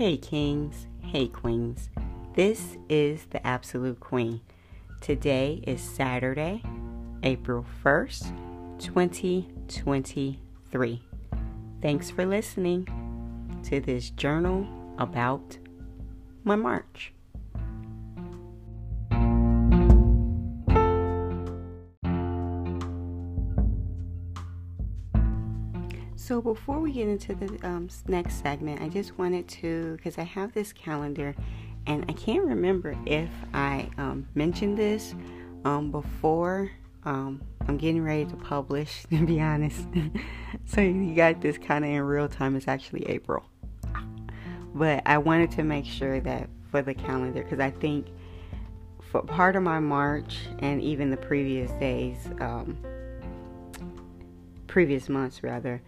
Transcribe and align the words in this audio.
Hey, 0.00 0.16
kings. 0.16 0.86
Hey, 1.02 1.28
queens. 1.28 1.90
This 2.32 2.78
is 2.88 3.26
the 3.26 3.46
Absolute 3.46 4.00
Queen. 4.00 4.40
Today 5.02 5.62
is 5.66 5.82
Saturday, 5.82 6.62
April 7.22 7.66
1st, 7.84 8.78
2023. 8.78 11.02
Thanks 11.82 12.10
for 12.10 12.24
listening 12.24 12.88
to 13.64 13.80
this 13.80 14.08
journal 14.08 14.66
about 14.96 15.58
my 16.44 16.56
March. 16.56 17.12
So, 26.40 26.44
before 26.54 26.80
we 26.80 26.92
get 26.92 27.06
into 27.06 27.34
the 27.34 27.68
um, 27.68 27.90
next 28.08 28.40
segment, 28.42 28.80
I 28.80 28.88
just 28.88 29.18
wanted 29.18 29.46
to, 29.48 29.96
because 29.96 30.16
I 30.16 30.22
have 30.22 30.54
this 30.54 30.72
calendar 30.72 31.36
and 31.86 32.06
I 32.08 32.14
can't 32.14 32.42
remember 32.42 32.96
if 33.04 33.28
I 33.52 33.90
um, 33.98 34.26
mentioned 34.34 34.78
this 34.78 35.14
um, 35.66 35.90
before. 35.90 36.70
Um, 37.04 37.42
I'm 37.68 37.76
getting 37.76 38.02
ready 38.02 38.24
to 38.24 38.36
publish, 38.36 39.02
to 39.10 39.26
be 39.26 39.38
honest. 39.38 39.86
so, 40.64 40.80
you 40.80 41.14
got 41.14 41.42
this 41.42 41.58
kind 41.58 41.84
of 41.84 41.90
in 41.90 42.00
real 42.00 42.26
time. 42.26 42.56
It's 42.56 42.68
actually 42.68 43.06
April. 43.10 43.44
But 44.74 45.02
I 45.04 45.18
wanted 45.18 45.50
to 45.52 45.62
make 45.62 45.84
sure 45.84 46.20
that 46.20 46.48
for 46.70 46.80
the 46.80 46.94
calendar, 46.94 47.42
because 47.42 47.60
I 47.60 47.70
think 47.70 48.06
for 49.02 49.20
part 49.20 49.56
of 49.56 49.62
my 49.62 49.78
March 49.78 50.38
and 50.60 50.80
even 50.80 51.10
the 51.10 51.18
previous 51.18 51.70
days, 51.72 52.16
um, 52.40 52.78
previous 54.68 55.10
months 55.10 55.42
rather, 55.42 55.82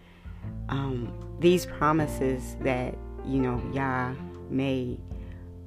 um, 0.69 1.37
these 1.39 1.65
promises 1.65 2.55
that 2.61 2.95
you 3.25 3.39
know 3.39 3.61
Yah 3.73 4.13
made 4.49 4.99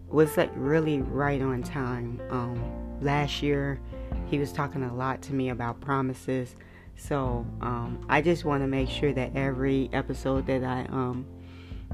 was 0.09 0.37
like 0.37 0.50
really 0.55 1.00
right 1.00 1.42
on 1.42 1.62
time. 1.62 2.20
Um, 2.31 3.00
last 3.00 3.42
year, 3.42 3.81
he 4.27 4.39
was 4.39 4.53
talking 4.53 4.83
a 4.83 4.95
lot 4.95 5.23
to 5.23 5.34
me 5.34 5.50
about 5.50 5.81
promises, 5.81 6.56
so 6.97 7.47
um, 7.61 8.05
I 8.09 8.23
just 8.23 8.45
want 8.45 8.62
to 8.62 8.67
make 8.67 8.89
sure 8.89 9.12
that 9.12 9.37
every 9.37 9.91
episode 9.92 10.47
that 10.47 10.65
I 10.65 10.83
um, 10.91 11.27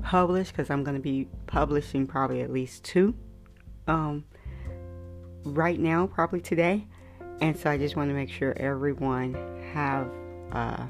publish, 0.03 0.49
because 0.49 0.71
I'm 0.71 0.85
going 0.85 0.97
to 0.97 1.03
be 1.03 1.29
publishing 1.47 2.07
probably 2.07 2.43
at 2.43 2.53
least 2.53 2.85
two 2.85 3.15
um, 3.87 4.25
right 5.45 5.79
now, 5.79 6.07
probably 6.07 6.41
today, 6.41 6.87
and 7.41 7.57
so 7.59 7.71
I 7.71 7.79
just 7.79 7.97
want 7.97 8.11
to 8.11 8.15
make 8.15 8.31
sure 8.31 8.55
everyone 8.57 9.35
have. 9.73 10.09
Uh, 10.53 10.87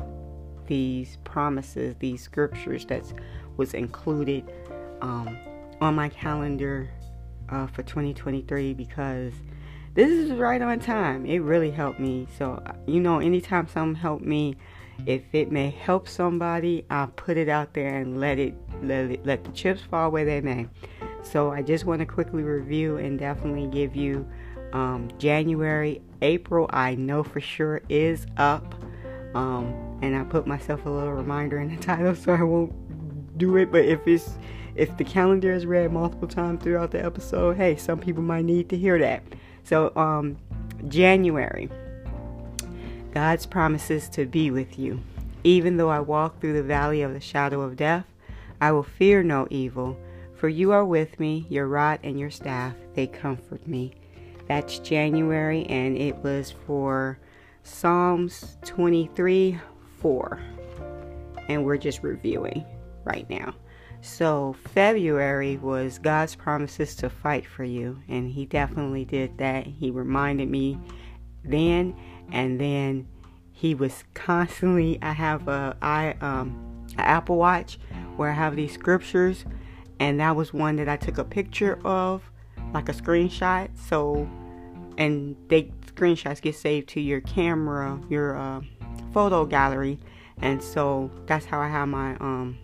these 0.67 1.19
promises, 1.25 1.95
these 1.99 2.23
scriptures 2.23 2.85
that 2.87 3.05
was 3.57 3.75
included 3.75 4.51
um, 5.01 5.37
on 5.81 5.95
my 5.95 6.09
calendar 6.09 6.91
uh, 7.49 7.67
for 7.67 7.83
2023 7.83 8.75
because 8.75 9.33
this 9.95 10.11
is 10.11 10.33
right 10.33 10.63
on 10.63 10.81
time. 10.81 11.27
It 11.27 11.41
really 11.41 11.71
helped 11.71 12.01
me. 12.01 12.27
So, 12.39 12.63
you 12.87 13.01
know, 13.01 13.19
anytime 13.19 13.69
something 13.69 13.95
helped 13.95 14.25
me, 14.25 14.57
if 15.07 15.23
it 15.33 15.51
may 15.53 15.71
help 15.71 16.09
somebody, 16.09 16.87
I'll 16.89 17.09
put 17.09 17.37
it 17.37 17.49
out 17.49 17.75
there 17.75 17.99
and 17.99 18.19
let 18.21 18.39
it 18.39 18.55
let 18.83 19.11
it, 19.11 19.27
let 19.27 19.45
the 19.45 19.51
chips 19.53 19.83
fall 19.83 20.11
where 20.11 20.25
they 20.25 20.41
may. 20.41 20.69
So, 21.23 21.51
I 21.51 21.63
just 21.63 21.85
want 21.85 22.01
to 22.01 22.07
quickly 22.07 22.43
review 22.43 22.97
and 22.97 23.19
definitely 23.19 23.67
give 23.67 23.95
you 23.95 24.27
um, 24.73 25.11
January, 25.19 26.01
April. 26.23 26.69
I 26.71 26.95
know 26.95 27.23
for 27.23 27.41
sure 27.41 27.83
is 27.89 28.27
up. 28.37 28.75
Um, 29.35 29.99
and 30.03 30.17
I 30.17 30.25
put 30.25 30.47
myself 30.47 30.85
a 30.87 30.91
little 30.91 31.13
reminder 31.13 31.59
in 31.61 31.75
the 31.75 31.83
title 31.83 32.15
so 32.15 32.35
I 32.35 32.43
won't 32.43 33.39
do 33.39 33.57
it. 33.57 33.71
But 33.71 33.85
if 33.85 34.07
it's 34.07 34.37
if 34.75 34.97
the 34.97 35.05
calendar 35.05 35.53
is 35.53 35.67
read 35.67 35.93
multiple 35.93 36.29
times 36.29 36.63
throughout 36.63 36.91
the 36.91 37.05
episode, 37.05 37.57
hey, 37.57 37.77
some 37.77 37.99
people 37.99 38.23
might 38.23 38.45
need 38.45 38.69
to 38.71 38.77
hear 38.77 38.99
that. 38.99 39.23
So, 39.65 39.95
um, 39.97 40.39
January, 40.89 41.69
God's 43.13 43.47
promises 43.47 44.09
to 44.11 44.25
be 44.27 44.51
with 44.51 44.79
you. 44.79 45.01
Even 45.45 45.77
though 45.77 45.91
I 45.91 46.01
walk 46.01 46.41
through 46.41 46.55
the 46.55 46.63
valley 46.63 47.03
of 47.03 47.13
the 47.13 47.21
shadow 47.21 47.61
of 47.61 47.77
death, 47.77 48.07
I 48.61 48.73
will 48.73 48.83
fear 48.83 49.23
no 49.23 49.47
evil, 49.51 49.99
for 50.35 50.49
you 50.49 50.73
are 50.73 50.85
with 50.85 51.21
me, 51.21 51.47
your 51.49 51.67
rod 51.67 52.01
and 52.03 52.19
your 52.19 52.31
staff, 52.31 52.75
they 52.95 53.07
comfort 53.07 53.67
me. 53.67 53.93
That's 54.49 54.79
January, 54.79 55.67
and 55.67 55.97
it 55.97 56.17
was 56.19 56.55
for 56.67 57.19
Psalms 57.63 58.57
23 58.65 59.59
four. 60.03 60.41
And 61.49 61.65
we're 61.65 61.77
just 61.77 62.03
reviewing 62.03 62.65
right 63.05 63.29
now. 63.31 63.55
So, 64.01 64.57
February 64.75 65.59
was 65.59 65.99
God's 66.01 66.35
promises 66.35 66.97
to 66.97 67.09
fight 67.09 67.47
for 67.47 67.63
you. 67.63 68.01
And 68.09 68.29
He 68.29 68.47
definitely 68.47 69.05
did 69.05 69.39
that. 69.39 69.67
He 69.67 69.91
reminded 69.91 70.51
me 70.51 70.77
then. 71.45 71.97
And 72.33 72.61
then 72.61 73.07
He 73.53 73.75
was 73.75 74.03
constantly, 74.15 74.99
I 75.03 75.13
have 75.13 75.47
a, 75.47 75.77
I, 75.81 76.17
um, 76.21 76.87
an 76.99 77.05
Apple 77.05 77.37
Watch 77.37 77.79
where 78.17 78.31
I 78.31 78.35
have 78.35 78.57
these 78.57 78.73
scriptures. 78.73 79.45
And 80.01 80.19
that 80.19 80.35
was 80.35 80.53
one 80.53 80.77
that 80.77 80.89
I 80.89 80.97
took 80.97 81.19
a 81.19 81.25
picture 81.25 81.79
of, 81.85 82.29
like 82.75 82.89
a 82.89 82.93
screenshot. 82.93 83.69
So, 83.79 84.29
and 84.99 85.37
they 85.47 85.71
screenshots 85.95 86.41
get 86.41 86.55
saved 86.55 86.89
to 86.91 87.01
your 87.01 87.21
camera, 87.21 88.01
your, 88.09 88.37
uh, 88.37 88.61
photo 89.13 89.45
gallery 89.45 89.99
and 90.43 90.63
so 90.63 91.11
that's 91.27 91.47
how 91.47 91.61
I 91.61 91.69
have 91.69 91.89
my 91.89 92.17
um, 92.17 92.59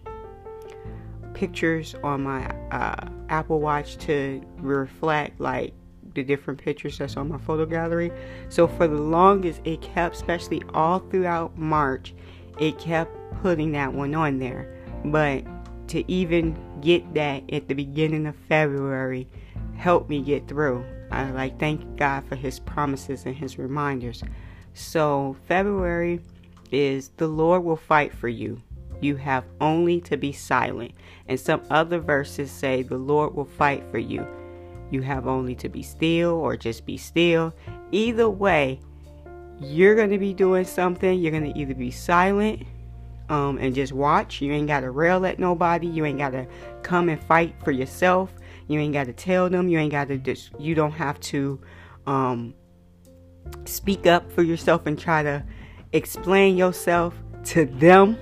pictures 1.33 1.95
on 2.03 2.23
my 2.23 2.47
uh, 2.71 3.09
Apple 3.29 3.61
Watch 3.61 3.97
to 3.99 4.43
reflect 4.57 5.41
like 5.41 5.73
the 6.15 6.25
different 6.25 6.61
pictures 6.61 6.99
that's 6.99 7.17
on 7.17 7.29
my 7.29 7.39
photo 7.39 7.65
gallery. 7.65 8.11
So 8.49 8.67
for 8.67 8.89
the 8.89 8.97
longest, 8.97 9.61
it 9.65 9.81
kept, 9.81 10.17
especially 10.17 10.63
all 10.75 10.99
throughout 10.99 11.57
March, 11.57 12.15
it 12.59 12.79
kept 12.79 13.17
putting 13.43 13.73
that 13.73 13.93
one 13.93 14.15
on 14.15 14.39
there. 14.41 14.75
But 15.05 15.45
to 15.89 16.11
even 16.11 16.59
get 16.81 17.15
that 17.15 17.45
at 17.53 17.69
the 17.69 17.75
beginning 17.75 18.27
of 18.27 18.35
February 18.49 19.29
helped 19.77 20.11
me 20.11 20.21
get 20.21 20.49
through. 20.49 20.85
I 21.11 21.31
like 21.31 21.59
thank 21.59 21.97
God 21.97 22.25
for 22.29 22.37
His 22.37 22.59
promises 22.61 23.25
and 23.27 23.35
His 23.35 23.59
reminders. 23.59 24.23
So 24.75 25.37
February 25.47 26.21
is 26.71 27.11
the 27.17 27.29
Lord 27.29 27.65
will 27.65 27.77
fight 27.77 28.13
for 28.13 28.29
you. 28.29 28.63
You 29.01 29.17
have 29.17 29.45
only 29.61 30.01
to 30.03 30.17
be 30.17 30.33
silent. 30.33 30.93
And 31.29 31.39
some 31.39 31.63
other 31.71 31.99
verses 31.99 32.51
say 32.51 32.83
the 32.83 32.99
Lord 32.99 33.35
will 33.35 33.45
fight 33.45 33.85
for 33.91 33.99
you. 33.99 34.27
You 34.91 35.03
have 35.03 35.27
only 35.27 35.55
to 35.57 35.69
be 35.69 35.83
still 35.83 36.33
or 36.33 36.57
just 36.57 36.87
be 36.87 36.97
still. 36.97 37.55
Either 37.93 38.29
way, 38.29 38.81
you're 39.61 39.95
going 39.95 40.11
to 40.11 40.19
be 40.19 40.35
doing 40.35 40.65
something. 40.65 41.19
You're 41.19 41.33
going 41.33 41.53
to 41.53 41.59
either 41.59 41.75
be 41.75 41.91
silent 41.91 42.63
um, 43.29 43.59
and 43.59 43.75
just 43.75 43.93
watch. 43.93 44.41
You 44.41 44.53
ain't 44.53 44.69
got 44.69 44.81
to 44.81 44.91
rail 44.91 45.27
at 45.27 45.39
nobody. 45.39 45.87
You 45.87 46.05
ain't 46.05 46.19
got 46.19 46.31
to 46.31 46.47
come 46.83 47.09
and 47.09 47.23
fight 47.23 47.55
for 47.63 47.71
yourself. 47.71 48.33
You 48.69 48.79
ain't 48.79 48.93
got 48.93 49.05
to 49.05 49.13
tell 49.13 49.51
them. 49.51 49.69
You 49.69 49.79
ain't 49.79 49.93
got 49.93 50.09
to 50.09 50.19
you 50.59 50.75
don't 50.75 50.93
have 50.93 51.19
to 51.21 51.61
um, 52.07 52.55
speak 53.65 54.07
up 54.07 54.31
for 54.31 54.43
yourself 54.43 54.87
and 54.87 54.99
try 54.99 55.23
to 55.23 55.45
explain 55.93 56.57
yourself 56.57 57.15
to 57.45 57.65
them 57.67 58.19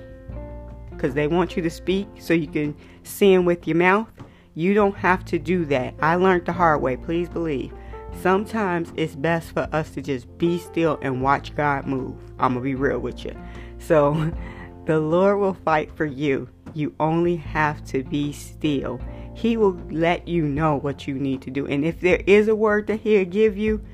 because 0.89 1.13
they 1.13 1.27
want 1.27 1.55
you 1.55 1.61
to 1.63 1.69
speak 1.69 2.07
so 2.17 2.33
you 2.33 2.47
can 2.47 2.75
them 3.03 3.45
with 3.45 3.67
your 3.67 3.77
mouth. 3.77 4.07
You 4.55 4.73
don't 4.73 4.95
have 4.95 5.23
to 5.25 5.37
do 5.37 5.65
that. 5.65 5.93
I 6.01 6.15
learned 6.15 6.45
the 6.45 6.53
hard 6.53 6.81
way, 6.81 6.97
please 6.97 7.29
believe. 7.29 7.71
Sometimes 8.21 8.91
it's 8.95 9.15
best 9.15 9.51
for 9.51 9.69
us 9.71 9.91
to 9.91 10.01
just 10.01 10.37
be 10.39 10.57
still 10.57 10.97
and 11.01 11.21
watch 11.21 11.55
God 11.55 11.85
move. 11.85 12.15
I'm 12.39 12.53
going 12.53 12.63
to 12.63 12.69
be 12.69 12.75
real 12.75 12.99
with 12.99 13.23
you. 13.23 13.35
So, 13.77 14.31
the 14.85 14.99
Lord 14.99 15.39
will 15.39 15.53
fight 15.53 15.95
for 15.95 16.05
you. 16.05 16.49
You 16.73 16.95
only 16.99 17.35
have 17.35 17.85
to 17.85 18.03
be 18.03 18.31
still. 18.31 18.99
He 19.37 19.55
will 19.55 19.79
let 19.91 20.27
you 20.27 20.47
know 20.47 20.77
what 20.77 21.07
you 21.07 21.13
need 21.13 21.43
to 21.43 21.51
do. 21.51 21.67
And 21.67 21.85
if 21.85 22.01
there 22.01 22.23
is 22.25 22.47
a 22.47 22.55
word 22.55 22.87
that 22.87 23.01
He'll 23.01 23.23
give 23.23 23.55
you, 23.55 23.85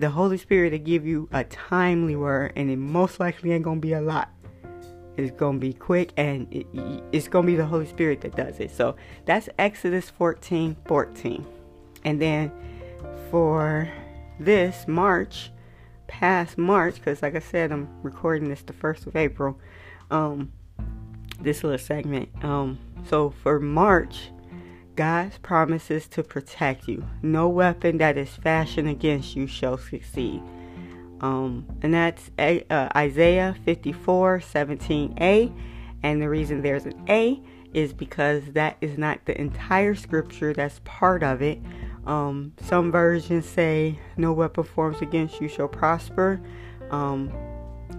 the 0.00 0.10
Holy 0.10 0.36
Spirit 0.36 0.70
to 0.70 0.78
give 0.80 1.06
you 1.06 1.28
a 1.32 1.44
timely 1.44 2.16
word, 2.16 2.52
and 2.56 2.68
it 2.68 2.76
most 2.76 3.20
likely 3.20 3.52
ain't 3.52 3.62
gonna 3.62 3.78
be 3.78 3.92
a 3.92 4.00
lot. 4.00 4.28
It's 5.16 5.30
gonna 5.30 5.58
be 5.58 5.72
quick, 5.72 6.10
and 6.16 6.52
it, 6.52 6.66
it's 7.12 7.28
gonna 7.28 7.46
be 7.46 7.54
the 7.54 7.64
Holy 7.64 7.86
Spirit 7.86 8.22
that 8.22 8.34
does 8.34 8.58
it. 8.58 8.72
So 8.72 8.96
that's 9.24 9.48
Exodus 9.56 10.10
14 10.10 10.76
14. 10.84 11.46
And 12.04 12.20
then 12.20 12.50
for 13.30 13.88
this 14.40 14.88
March, 14.88 15.52
past 16.08 16.58
March, 16.58 16.96
because 16.96 17.22
like 17.22 17.36
I 17.36 17.40
said, 17.40 17.70
I'm 17.70 17.88
recording 18.02 18.48
this 18.48 18.62
the 18.62 18.72
first 18.72 19.06
of 19.06 19.14
April. 19.14 19.60
Um, 20.10 20.50
this 21.40 21.62
little 21.62 21.78
segment. 21.78 22.30
Um, 22.44 22.80
so 23.08 23.30
for 23.30 23.60
March, 23.60 24.30
God 24.96 25.32
promises 25.42 26.08
to 26.08 26.22
protect 26.22 26.88
you. 26.88 27.06
No 27.22 27.48
weapon 27.48 27.98
that 27.98 28.16
is 28.16 28.30
fashioned 28.30 28.88
against 28.88 29.36
you 29.36 29.46
shall 29.46 29.76
succeed. 29.76 30.42
Um, 31.20 31.66
and 31.82 31.94
that's 31.94 32.30
uh, 32.38 32.88
Isaiah 32.96 33.56
54 33.64 34.40
17a. 34.40 35.54
And 36.02 36.22
the 36.22 36.28
reason 36.28 36.62
there's 36.62 36.86
an 36.86 37.04
A 37.08 37.40
is 37.72 37.92
because 37.92 38.42
that 38.52 38.76
is 38.80 38.96
not 38.96 39.24
the 39.26 39.38
entire 39.38 39.94
scripture, 39.94 40.52
that's 40.52 40.80
part 40.84 41.22
of 41.22 41.42
it. 41.42 41.60
Um, 42.06 42.52
some 42.62 42.90
versions 42.90 43.46
say, 43.46 43.98
No 44.16 44.32
weapon 44.32 44.64
forms 44.64 45.02
against 45.02 45.40
you 45.40 45.48
shall 45.48 45.68
prosper. 45.68 46.40
Um, 46.90 47.30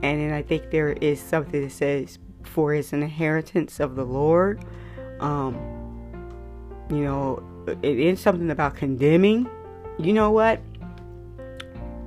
and 0.02 0.22
then 0.22 0.32
I 0.32 0.42
think 0.42 0.72
there 0.72 0.94
is 0.94 1.20
something 1.20 1.62
that 1.62 1.72
says, 1.72 2.18
For 2.44 2.74
an 2.74 3.04
inheritance 3.04 3.80
of 3.80 3.96
the 3.96 4.06
Lord. 4.06 4.64
Um, 5.20 5.77
you 6.90 7.04
know, 7.04 7.44
it 7.82 8.00
is 8.00 8.20
something 8.20 8.52
about 8.52 8.76
condemning. 8.76 9.50
You 10.00 10.14
know 10.14 10.32
what? 10.32 10.62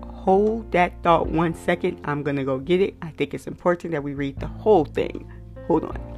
Hold 0.05 0.71
that 0.73 1.03
thought 1.03 1.29
one 1.29 1.55
second. 1.55 2.00
I'm 2.05 2.23
going 2.23 2.37
to 2.37 2.44
go 2.44 2.59
get 2.59 2.81
it. 2.81 2.94
I 3.03 3.11
think 3.11 3.35
it's 3.35 3.47
important 3.47 3.93
that 3.93 4.03
we 4.03 4.15
read 4.15 4.38
the 4.38 4.47
whole 4.47 4.85
thing. 4.85 5.31
Hold 5.67 5.85
on. 5.85 6.09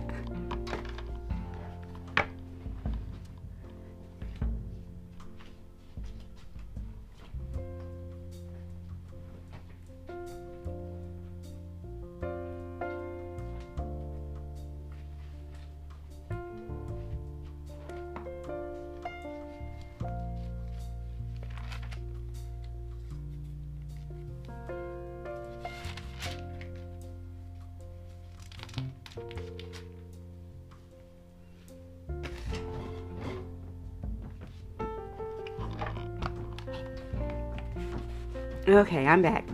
Okay, 38.68 39.08
I'm 39.08 39.22
back. 39.22 39.44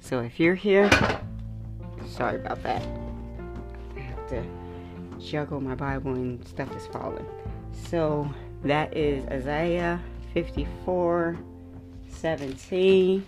So 0.00 0.22
if 0.22 0.40
you're 0.40 0.56
here, 0.56 0.90
sorry 2.04 2.34
about 2.34 2.60
that. 2.64 2.82
I 3.96 4.00
have 4.00 4.28
to 4.30 4.44
juggle 5.20 5.60
my 5.60 5.76
Bible 5.76 6.14
and 6.14 6.44
stuff 6.48 6.74
is 6.74 6.84
falling. 6.88 7.24
So 7.88 8.28
that 8.64 8.96
is 8.96 9.24
Isaiah 9.26 10.00
54 10.34 11.38
17. 12.08 13.24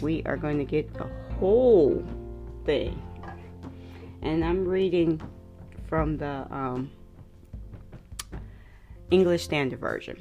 We 0.00 0.22
are 0.24 0.38
going 0.38 0.56
to 0.56 0.64
get 0.64 0.94
the 0.94 1.06
whole 1.38 2.02
thing. 2.64 3.02
And 4.22 4.42
I'm 4.42 4.66
reading 4.66 5.20
from 5.86 6.16
the 6.16 6.46
um, 6.50 6.90
English 9.10 9.44
Standard 9.44 9.80
Version 9.80 10.16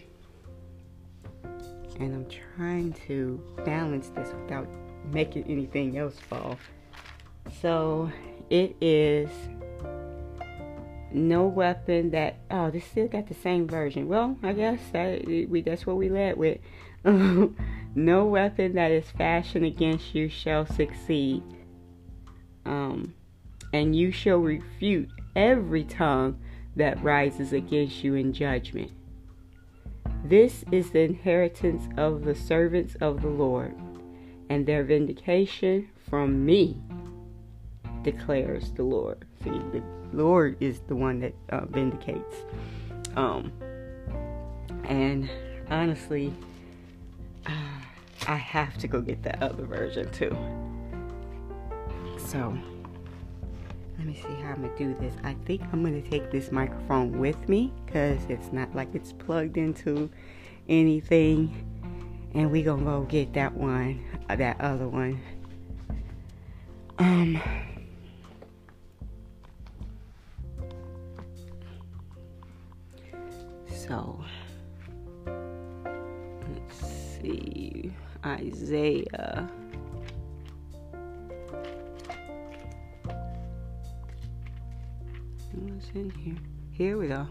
and 2.00 2.14
I'm 2.14 2.28
trying 2.56 2.94
to 3.08 3.42
balance 3.66 4.10
this 4.10 4.30
without 4.42 4.68
making 5.12 5.46
anything 5.46 5.98
else 5.98 6.20
fall. 6.20 6.58
So 7.62 8.12
it 8.50 8.76
is 8.82 9.30
no 11.12 11.48
weapon 11.48 12.12
that 12.12 12.36
oh 12.52 12.70
this 12.70 12.86
still 12.86 13.08
got 13.08 13.28
the 13.28 13.34
same 13.34 13.68
version. 13.68 14.08
Well, 14.08 14.38
I 14.44 14.54
guess 14.54 14.80
that 14.94 15.26
we 15.26 15.62
that's 15.62 15.86
what 15.86 15.98
we 15.98 16.10
led 16.10 16.38
with. 16.38 16.60
no 17.04 18.26
weapon 18.26 18.74
that 18.74 18.92
is 18.92 19.10
fashioned 19.12 19.66
against 19.66 20.14
you 20.14 20.30
shall 20.30 20.66
succeed. 20.66 21.44
Um 22.66 23.14
and 23.74 23.96
you 23.96 24.12
shall 24.12 24.38
refute 24.38 25.10
every 25.36 25.84
tongue 25.84 26.40
that 26.76 27.02
rises 27.04 27.54
against 27.54 28.04
you 28.04 28.16
in 28.16 28.34
judgment. 28.34 28.92
This 30.24 30.66
is 30.72 30.92
the 30.92 31.02
inheritance 31.02 31.88
of 31.98 32.26
the 32.26 32.36
servants 32.36 32.96
of 32.96 33.22
the 33.22 33.30
Lord, 33.30 33.76
and 34.50 34.66
their 34.66 34.84
vindication 34.84 35.90
from 36.10 36.46
me, 36.46 36.82
declares 38.04 38.72
the 38.72 38.84
Lord. 38.84 39.26
See, 39.44 39.50
the 39.50 39.84
Lord 40.14 40.58
is 40.60 40.80
the 40.88 40.96
one 40.96 41.20
that 41.20 41.34
uh, 41.50 41.66
vindicates. 41.66 42.36
Um, 43.16 43.52
and 44.86 45.30
honestly, 45.70 46.34
uh, 47.46 47.52
I 48.28 48.36
have 48.36 48.78
to 48.80 48.88
go 48.88 49.02
get 49.02 49.24
that 49.24 49.42
other 49.42 49.66
version 49.66 50.12
too. 50.12 50.36
So, 52.18 52.58
me 54.08 54.16
see 54.16 54.42
how 54.42 54.52
I'm 54.52 54.62
gonna 54.62 54.78
do 54.78 54.94
this. 54.96 55.14
I 55.24 55.34
think 55.46 55.62
I'm 55.74 55.84
gonna 55.84 56.02
take 56.02 56.32
this 56.32 56.52
microphone 56.52 57.20
with 57.20 57.50
me 57.50 57.74
because 57.86 58.20
it's 58.30 58.54
not 58.54 58.74
like 58.74 58.88
it's 58.94 59.12
plugged 59.12 59.58
into 59.58 60.10
anything. 60.70 61.66
And 62.34 62.52
we 62.52 62.64
gonna 62.64 62.84
go 62.84 63.02
get 63.02 63.34
that 63.34 63.54
one, 63.54 64.04
uh, 64.30 64.36
that 64.38 64.62
other 64.62 64.88
one. 64.88 65.20
Um. 67.00 67.42
So, 73.68 74.24
let's 75.26 77.20
see. 77.22 77.94
Isaiah. 78.26 79.50
In 85.98 86.12
here? 86.12 86.36
Here 86.72 86.98
we 86.98 87.08
go. 87.08 87.28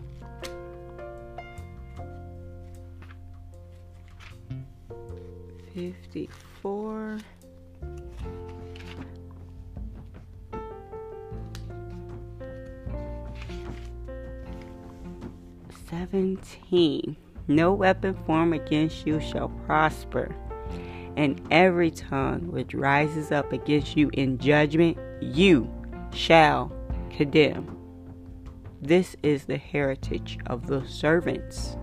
Fifty-four. 5.74 7.18
Seventeen. 15.88 17.16
No 17.48 17.72
weapon 17.72 18.16
formed 18.26 18.54
against 18.54 19.06
you 19.06 19.20
shall 19.20 19.48
prosper, 19.66 20.34
and 21.16 21.40
every 21.52 21.92
tongue 21.92 22.50
which 22.50 22.74
rises 22.74 23.30
up 23.30 23.52
against 23.52 23.96
you 23.96 24.10
in 24.14 24.38
judgment, 24.38 24.98
you 25.20 25.70
shall 26.12 26.72
condemn. 27.10 27.75
This 28.86 29.16
is 29.24 29.46
the 29.46 29.56
heritage 29.56 30.38
of 30.46 30.68
the 30.68 30.86
servants 30.86 31.76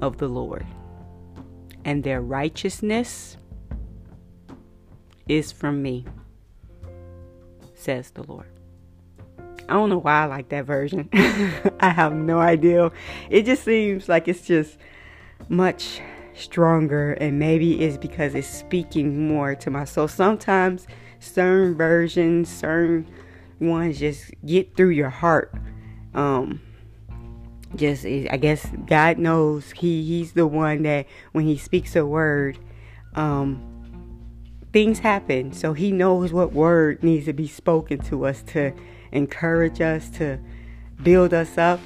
of 0.00 0.16
the 0.16 0.28
Lord, 0.28 0.66
and 1.84 2.02
their 2.02 2.22
righteousness 2.22 3.36
is 5.28 5.52
from 5.52 5.82
me, 5.82 6.06
says 7.74 8.12
the 8.12 8.22
Lord. 8.22 8.46
I 9.68 9.74
don't 9.74 9.90
know 9.90 9.98
why 9.98 10.22
I 10.22 10.24
like 10.24 10.48
that 10.48 10.64
version. 10.64 11.10
I 11.12 11.90
have 11.90 12.14
no 12.14 12.38
idea. 12.38 12.90
It 13.28 13.44
just 13.44 13.64
seems 13.64 14.08
like 14.08 14.26
it's 14.26 14.46
just 14.46 14.78
much 15.50 16.00
stronger, 16.32 17.12
and 17.12 17.38
maybe 17.38 17.84
it's 17.84 17.98
because 17.98 18.34
it's 18.34 18.48
speaking 18.48 19.28
more 19.28 19.54
to 19.56 19.68
my 19.68 19.84
soul. 19.84 20.08
Sometimes 20.08 20.86
certain 21.20 21.74
versions, 21.74 22.48
certain 22.48 23.06
ones 23.60 23.98
just 23.98 24.30
get 24.46 24.74
through 24.74 24.92
your 24.92 25.10
heart 25.10 25.52
um 26.14 26.60
just 27.74 28.04
I 28.04 28.36
guess 28.36 28.66
God 28.86 29.18
knows 29.18 29.70
he 29.70 30.04
he's 30.04 30.32
the 30.32 30.46
one 30.46 30.82
that 30.82 31.06
when 31.32 31.46
he 31.46 31.56
speaks 31.56 31.96
a 31.96 32.04
word 32.04 32.58
um 33.14 33.68
things 34.72 34.98
happen 34.98 35.52
so 35.52 35.72
he 35.72 35.92
knows 35.92 36.32
what 36.32 36.52
word 36.52 37.02
needs 37.02 37.26
to 37.26 37.32
be 37.32 37.46
spoken 37.46 37.98
to 37.98 38.26
us 38.26 38.42
to 38.42 38.72
encourage 39.10 39.80
us 39.80 40.08
to 40.10 40.38
build 41.02 41.34
us 41.34 41.58
up 41.58 41.80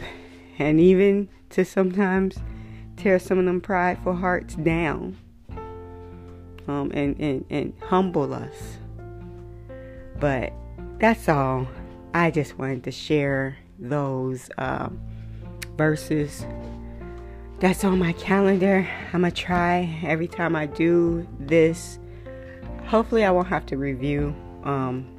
and 0.59 0.81
even 0.81 1.29
to 1.51 1.65
sometimes 1.65 2.39
tear 2.97 3.19
some 3.19 3.39
of 3.39 3.45
them 3.45 3.61
prideful 3.61 4.15
hearts 4.15 4.55
down 4.57 5.17
um, 6.69 6.91
and, 6.93 7.19
and, 7.21 7.45
and 7.51 7.73
humble 7.83 8.35
us. 8.35 8.79
But 10.19 10.53
that's 10.99 11.29
all. 11.29 11.69
I 12.15 12.31
just 12.31 12.59
wanted 12.59 12.85
to 12.85 12.91
share 12.91 13.59
those 13.79 14.51
um, 14.59 15.01
verses. 15.77 16.47
That's 17.59 17.85
on 17.85 17.99
my 17.99 18.13
calendar. 18.13 18.87
I'm 19.13 19.23
gonna 19.23 19.31
try 19.31 19.99
every 20.05 20.29
time 20.29 20.55
I 20.55 20.67
do 20.67 21.27
this. 21.39 21.99
Hopefully, 22.87 23.25
I 23.25 23.31
won't 23.31 23.49
have 23.49 23.67
to 23.67 23.77
review. 23.77 24.35
Um, 24.65 25.13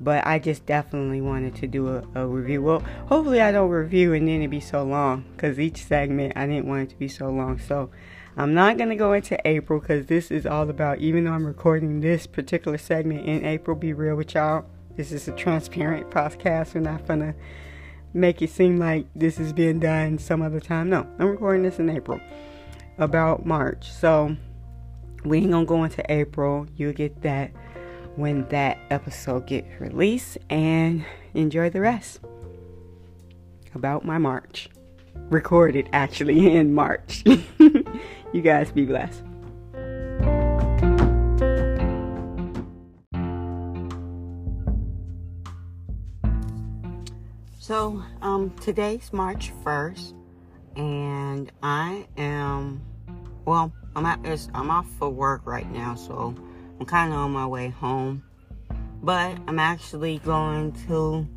but 0.00 0.26
I 0.26 0.38
just 0.38 0.64
definitely 0.64 1.20
wanted 1.20 1.54
to 1.56 1.66
do 1.66 1.88
a, 1.88 2.04
a, 2.14 2.26
review. 2.26 2.62
Well, 2.62 2.80
hopefully, 3.06 3.40
I 3.40 3.52
don't 3.52 3.68
review 3.68 4.14
and 4.14 4.26
then 4.28 4.42
it 4.42 4.48
be 4.48 4.60
so 4.60 4.82
long 4.82 5.24
because 5.32 5.58
each 5.58 5.84
segment 5.84 6.34
I 6.36 6.46
didn't 6.46 6.66
want 6.66 6.82
it 6.84 6.90
to 6.90 6.96
be 6.96 7.08
so 7.08 7.28
long. 7.30 7.58
So, 7.58 7.90
I'm 8.36 8.54
not 8.54 8.78
gonna 8.78 8.96
go 8.96 9.12
into 9.12 9.36
April 9.46 9.80
because 9.80 10.06
this 10.06 10.30
is 10.30 10.46
all 10.46 10.70
about. 10.70 10.98
Even 10.98 11.24
though 11.24 11.32
I'm 11.32 11.44
recording 11.44 12.00
this 12.00 12.26
particular 12.26 12.78
segment 12.78 13.26
in 13.26 13.44
April, 13.44 13.76
be 13.76 13.92
real 13.92 14.14
with 14.14 14.34
y'all 14.34 14.64
this 15.00 15.12
is 15.12 15.28
a 15.28 15.32
transparent 15.32 16.10
podcast. 16.10 16.74
We're 16.74 16.82
not 16.82 17.06
gonna 17.06 17.34
make 18.12 18.42
it 18.42 18.50
seem 18.50 18.76
like 18.78 19.06
this 19.16 19.40
is 19.40 19.50
being 19.50 19.78
done 19.78 20.18
some 20.18 20.42
other 20.42 20.60
time. 20.60 20.90
No, 20.90 21.06
I'm 21.18 21.28
recording 21.28 21.62
this 21.62 21.78
in 21.78 21.88
April, 21.88 22.20
about 22.98 23.46
March. 23.46 23.90
So 23.90 24.36
we 25.24 25.38
ain't 25.38 25.52
gonna 25.52 25.64
go 25.64 25.84
into 25.84 26.04
April. 26.12 26.66
You'll 26.76 26.92
get 26.92 27.22
that 27.22 27.50
when 28.16 28.46
that 28.48 28.76
episode 28.90 29.46
gets 29.46 29.80
released 29.80 30.36
and 30.50 31.06
enjoy 31.32 31.70
the 31.70 31.80
rest 31.80 32.20
about 33.74 34.04
my 34.04 34.18
March. 34.18 34.68
Recorded 35.30 35.88
actually 35.94 36.54
in 36.54 36.74
March. 36.74 37.24
you 37.58 38.42
guys 38.42 38.70
be 38.70 38.84
blessed. 38.84 39.22
So, 47.70 48.02
um, 48.20 48.50
today's 48.56 49.12
March 49.12 49.52
1st, 49.62 50.14
and 50.74 51.52
I 51.62 52.08
am, 52.16 52.82
well, 53.44 53.72
I'm 53.94 54.04
at, 54.06 54.18
I'm 54.52 54.72
off 54.72 54.88
for 54.98 55.08
work 55.08 55.42
right 55.44 55.70
now, 55.70 55.94
so 55.94 56.34
I'm 56.80 56.84
kind 56.84 57.12
of 57.12 57.20
on 57.20 57.30
my 57.30 57.46
way 57.46 57.68
home. 57.68 58.24
But 59.04 59.38
I'm 59.46 59.60
actually 59.60 60.18
going 60.18 60.72
to 60.88 61.28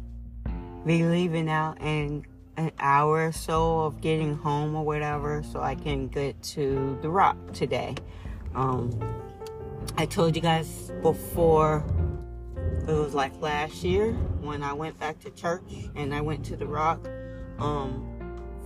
be 0.88 1.04
leaving 1.04 1.52
out 1.52 1.80
in 1.80 2.25
an 2.58 2.72
hour 2.80 3.28
or 3.28 3.32
so 3.32 3.82
of 3.82 4.02
getting 4.02 4.34
home 4.34 4.75
or 4.75 4.84
whatever, 4.84 5.44
so 5.52 5.62
I 5.62 5.75
can 5.75 6.08
get 6.08 6.42
to 6.42 6.98
the 7.04 7.12
Rock 7.12 7.38
today. 7.54 7.94
Um, 8.56 8.90
I 9.98 10.08
told 10.08 10.36
you 10.36 10.42
guys 10.42 10.92
before 11.04 11.86
it 12.88 12.94
was 12.94 13.13
like 13.13 13.39
last 13.42 13.84
year 13.84 14.12
when 14.42 14.63
I 14.63 14.74
went 14.74 15.00
back 15.00 15.20
to 15.22 15.30
church 15.32 15.63
and 15.96 16.13
I 16.13 16.22
went 16.22 16.46
to 16.46 16.56
the 16.56 16.65
Rock. 16.68 17.06
Um, 17.60 18.10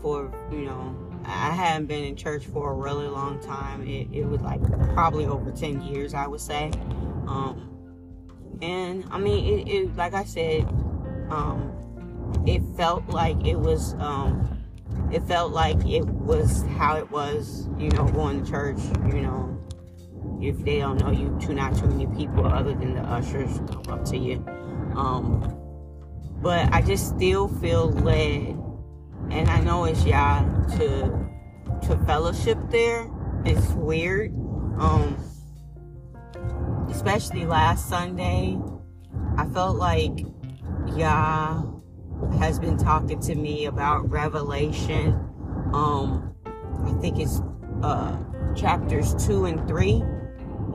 for 0.02 0.32
you 0.52 0.62
know, 0.62 0.96
I 1.26 1.52
hadn't 1.52 1.88
been 1.88 2.04
in 2.04 2.16
church 2.16 2.46
for 2.46 2.72
a 2.72 2.74
really 2.74 3.08
long 3.08 3.40
time. 3.40 3.88
It, 3.88 4.08
it 4.12 4.26
was 4.26 4.42
like 4.42 4.62
probably 4.94 5.26
over 5.26 5.52
ten 5.52 5.82
years, 5.82 6.14
I 6.14 6.28
would 6.28 6.42
say. 6.42 6.72
Um, 7.28 7.70
and 8.62 9.06
I 9.12 9.20
mean, 9.20 9.60
it, 9.60 9.72
it 9.72 9.96
like 9.96 10.14
I 10.14 10.24
said, 10.24 10.64
um, 11.30 11.74
it 12.46 12.62
felt 12.76 13.08
like 13.10 13.46
it 13.46 13.60
was. 13.60 13.94
Um, 13.96 14.58
it 15.12 15.24
felt 15.24 15.54
like 15.54 15.86
it 15.86 16.06
was 16.06 16.64
how 16.78 16.98
it 16.98 17.10
was, 17.12 17.70
you 17.78 17.90
know, 17.92 18.06
going 18.10 18.44
to 18.44 18.52
church, 18.52 18.80
you 19.08 19.22
know, 19.22 19.57
if 20.42 20.64
they 20.64 20.80
don't 20.80 21.00
know 21.02 21.12
you, 21.12 21.38
too 21.42 21.54
not 21.54 21.76
too 21.78 21.88
many 21.88 22.08
people 22.16 22.46
other 22.46 22.74
than 22.74 22.96
the 22.96 23.02
ushers 23.02 23.60
come 23.70 23.86
up 23.90 24.06
to 24.06 24.18
you. 24.18 24.44
Um, 24.96 25.54
but 26.42 26.72
I 26.74 26.82
just 26.82 27.08
still 27.08 27.48
feel 27.48 27.92
led, 27.92 28.60
and 29.32 29.50
I 29.50 29.60
know 29.62 29.86
it's 29.86 30.06
Yah 30.06 30.42
to 30.78 31.28
to 31.88 31.98
fellowship 32.06 32.58
there. 32.70 33.10
It's 33.46 33.70
weird, 33.72 34.32
um, 34.80 35.18
especially 36.90 37.46
last 37.46 37.90
Sunday. 37.90 38.60
I 39.38 39.46
felt 39.48 39.78
like 39.78 40.26
Yah 40.96 41.64
has 42.40 42.60
been 42.60 42.78
talking 42.78 43.20
to 43.22 43.36
me 43.36 43.66
about 43.66 44.10
Revelation. 44.10 45.14
Um, 45.74 46.36
I 46.86 46.92
think 47.02 47.20
it's 47.20 47.42
uh, 47.84 48.18
chapters 48.56 49.14
two 49.26 49.46
and 49.46 49.68
three 49.68 50.04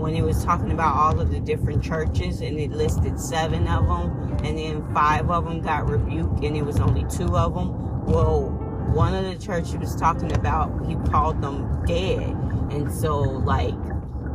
when 0.02 0.16
it 0.16 0.22
was 0.22 0.44
talking 0.44 0.72
about 0.72 0.96
all 0.96 1.20
of 1.20 1.30
the 1.30 1.38
different 1.38 1.82
churches 1.82 2.40
and 2.40 2.58
it 2.58 2.72
listed 2.72 3.18
seven 3.20 3.68
of 3.68 3.86
them 3.86 4.36
and 4.44 4.58
then 4.58 4.92
five 4.92 5.30
of 5.30 5.44
them 5.44 5.60
got 5.60 5.88
rebuked 5.88 6.42
and 6.42 6.56
it 6.56 6.62
was 6.66 6.80
only 6.80 7.04
two 7.08 7.36
of 7.36 7.54
them. 7.54 8.04
Well 8.04 8.50
one 8.92 9.14
of 9.14 9.24
the 9.24 9.36
churches 9.42 9.76
was 9.76 9.94
talking 9.94 10.32
about 10.32 10.86
he 10.86 10.96
called 11.08 11.40
them 11.40 11.86
dead. 11.86 12.30
And 12.72 12.92
so 12.92 13.20
like 13.20 13.74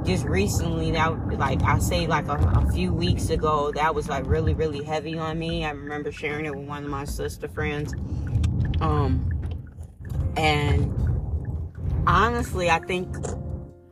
just 0.05 0.23
recently 0.23 0.91
that 0.91 1.37
like 1.37 1.61
i 1.63 1.77
say 1.79 2.07
like 2.07 2.27
a, 2.27 2.37
a 2.37 2.71
few 2.71 2.93
weeks 2.93 3.29
ago 3.29 3.71
that 3.73 3.93
was 3.93 4.07
like 4.07 4.25
really 4.25 4.53
really 4.53 4.85
heavy 4.85 5.19
on 5.19 5.37
me. 5.37 5.65
I 5.65 5.71
remember 5.71 6.13
sharing 6.13 6.45
it 6.45 6.55
with 6.55 6.65
one 6.65 6.85
of 6.85 6.89
my 6.89 7.03
sister 7.03 7.49
friends. 7.49 7.93
Um 8.79 9.29
and 10.37 10.93
honestly 12.07 12.69
i 12.69 12.79
think 12.79 13.13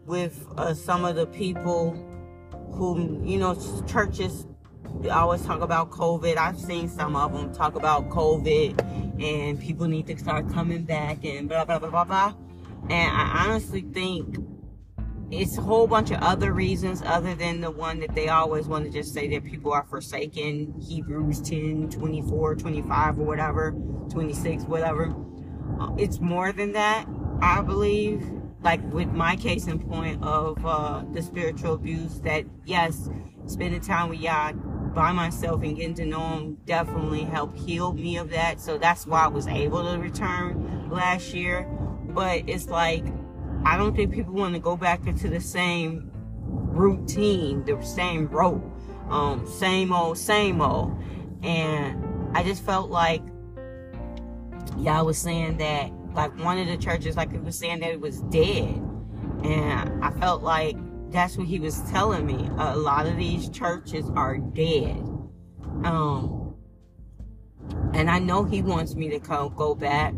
with 0.05 0.45
uh, 0.57 0.73
some 0.73 1.05
of 1.05 1.15
the 1.15 1.25
people 1.27 1.91
who, 2.73 3.21
you 3.23 3.37
know, 3.37 3.55
churches 3.87 4.45
always 5.11 5.41
talk 5.45 5.61
about 5.61 5.91
COVID. 5.91 6.37
I've 6.37 6.59
seen 6.59 6.87
some 6.89 7.15
of 7.15 7.33
them 7.33 7.53
talk 7.53 7.75
about 7.75 8.09
COVID 8.09 9.21
and 9.21 9.59
people 9.59 9.87
need 9.87 10.07
to 10.07 10.17
start 10.17 10.51
coming 10.51 10.83
back 10.83 11.23
and 11.25 11.47
blah, 11.47 11.65
blah, 11.65 11.79
blah, 11.79 11.89
blah, 11.89 12.03
blah. 12.03 12.33
And 12.89 13.11
I 13.11 13.45
honestly 13.47 13.81
think 13.81 14.37
it's 15.31 15.57
a 15.57 15.61
whole 15.61 15.87
bunch 15.87 16.11
of 16.11 16.21
other 16.21 16.53
reasons 16.53 17.01
other 17.03 17.33
than 17.33 17.61
the 17.61 17.71
one 17.71 17.99
that 17.99 18.13
they 18.13 18.27
always 18.27 18.67
want 18.67 18.85
to 18.85 18.91
just 18.91 19.13
say 19.13 19.27
that 19.27 19.43
people 19.43 19.73
are 19.73 19.83
forsaken 19.83 20.73
hebrews 20.79 21.41
10 21.41 21.89
24 21.89 22.55
25 22.55 23.19
or 23.19 23.23
whatever 23.23 23.71
26 24.11 24.63
whatever 24.65 25.15
uh, 25.79 25.91
it's 25.97 26.19
more 26.19 26.51
than 26.51 26.73
that 26.73 27.07
i 27.41 27.59
believe 27.59 28.23
like 28.65 28.81
with 28.91 29.09
my 29.09 29.35
case 29.35 29.67
in 29.67 29.77
point 29.77 30.21
of 30.23 30.65
uh, 30.65 31.03
the 31.13 31.21
spiritual 31.21 31.75
abuse 31.75 32.19
that 32.21 32.43
yes 32.65 33.09
spending 33.45 33.79
time 33.79 34.09
with 34.09 34.19
Yah 34.19 34.53
by 34.95 35.11
myself 35.11 35.61
and 35.61 35.75
getting 35.75 35.93
to 35.93 36.05
know 36.05 36.19
him 36.29 36.55
definitely 36.65 37.21
helped 37.21 37.57
heal 37.57 37.93
me 37.93 38.17
of 38.17 38.31
that. 38.31 38.59
So 38.59 38.79
that's 38.79 39.05
why 39.05 39.25
I 39.25 39.27
was 39.27 39.45
able 39.45 39.83
to 39.83 39.99
return 39.99 40.89
last 40.89 41.31
year. 41.31 41.69
But 42.07 42.49
it's 42.49 42.67
like 42.67 43.05
I 43.65 43.77
don't 43.77 43.95
think 43.95 44.11
people 44.11 44.33
want 44.33 44.55
to 44.55 44.59
go 44.59 44.75
back 44.75 45.05
into 45.05 45.29
the 45.29 45.39
same 45.39 46.11
routine 46.47 47.63
the 47.65 47.79
same 47.83 48.27
rote 48.27 48.63
um, 49.11 49.47
same 49.47 49.93
old 49.93 50.17
same 50.17 50.59
old. 50.59 50.97
And 51.43 52.35
I 52.35 52.41
just 52.41 52.65
felt 52.65 52.89
like 52.89 53.21
Yah 54.79 55.03
was 55.03 55.19
saying 55.19 55.57
that 55.57 55.91
like 56.15 56.37
one 56.39 56.57
of 56.57 56.67
the 56.67 56.77
churches, 56.77 57.15
like 57.17 57.31
he 57.31 57.37
was 57.37 57.57
saying 57.57 57.81
that 57.81 57.91
it 57.91 57.99
was 57.99 58.21
dead. 58.23 58.81
And 59.43 60.03
I 60.03 60.11
felt 60.19 60.41
like 60.41 60.77
that's 61.11 61.37
what 61.37 61.47
he 61.47 61.59
was 61.59 61.81
telling 61.91 62.25
me. 62.25 62.49
A 62.57 62.75
lot 62.75 63.05
of 63.05 63.17
these 63.17 63.49
churches 63.49 64.09
are 64.15 64.37
dead. 64.37 64.97
Um, 65.83 66.55
and 67.93 68.09
I 68.09 68.19
know 68.19 68.43
he 68.43 68.61
wants 68.61 68.95
me 68.95 69.09
to 69.09 69.19
come, 69.19 69.53
go 69.55 69.75
back, 69.75 70.13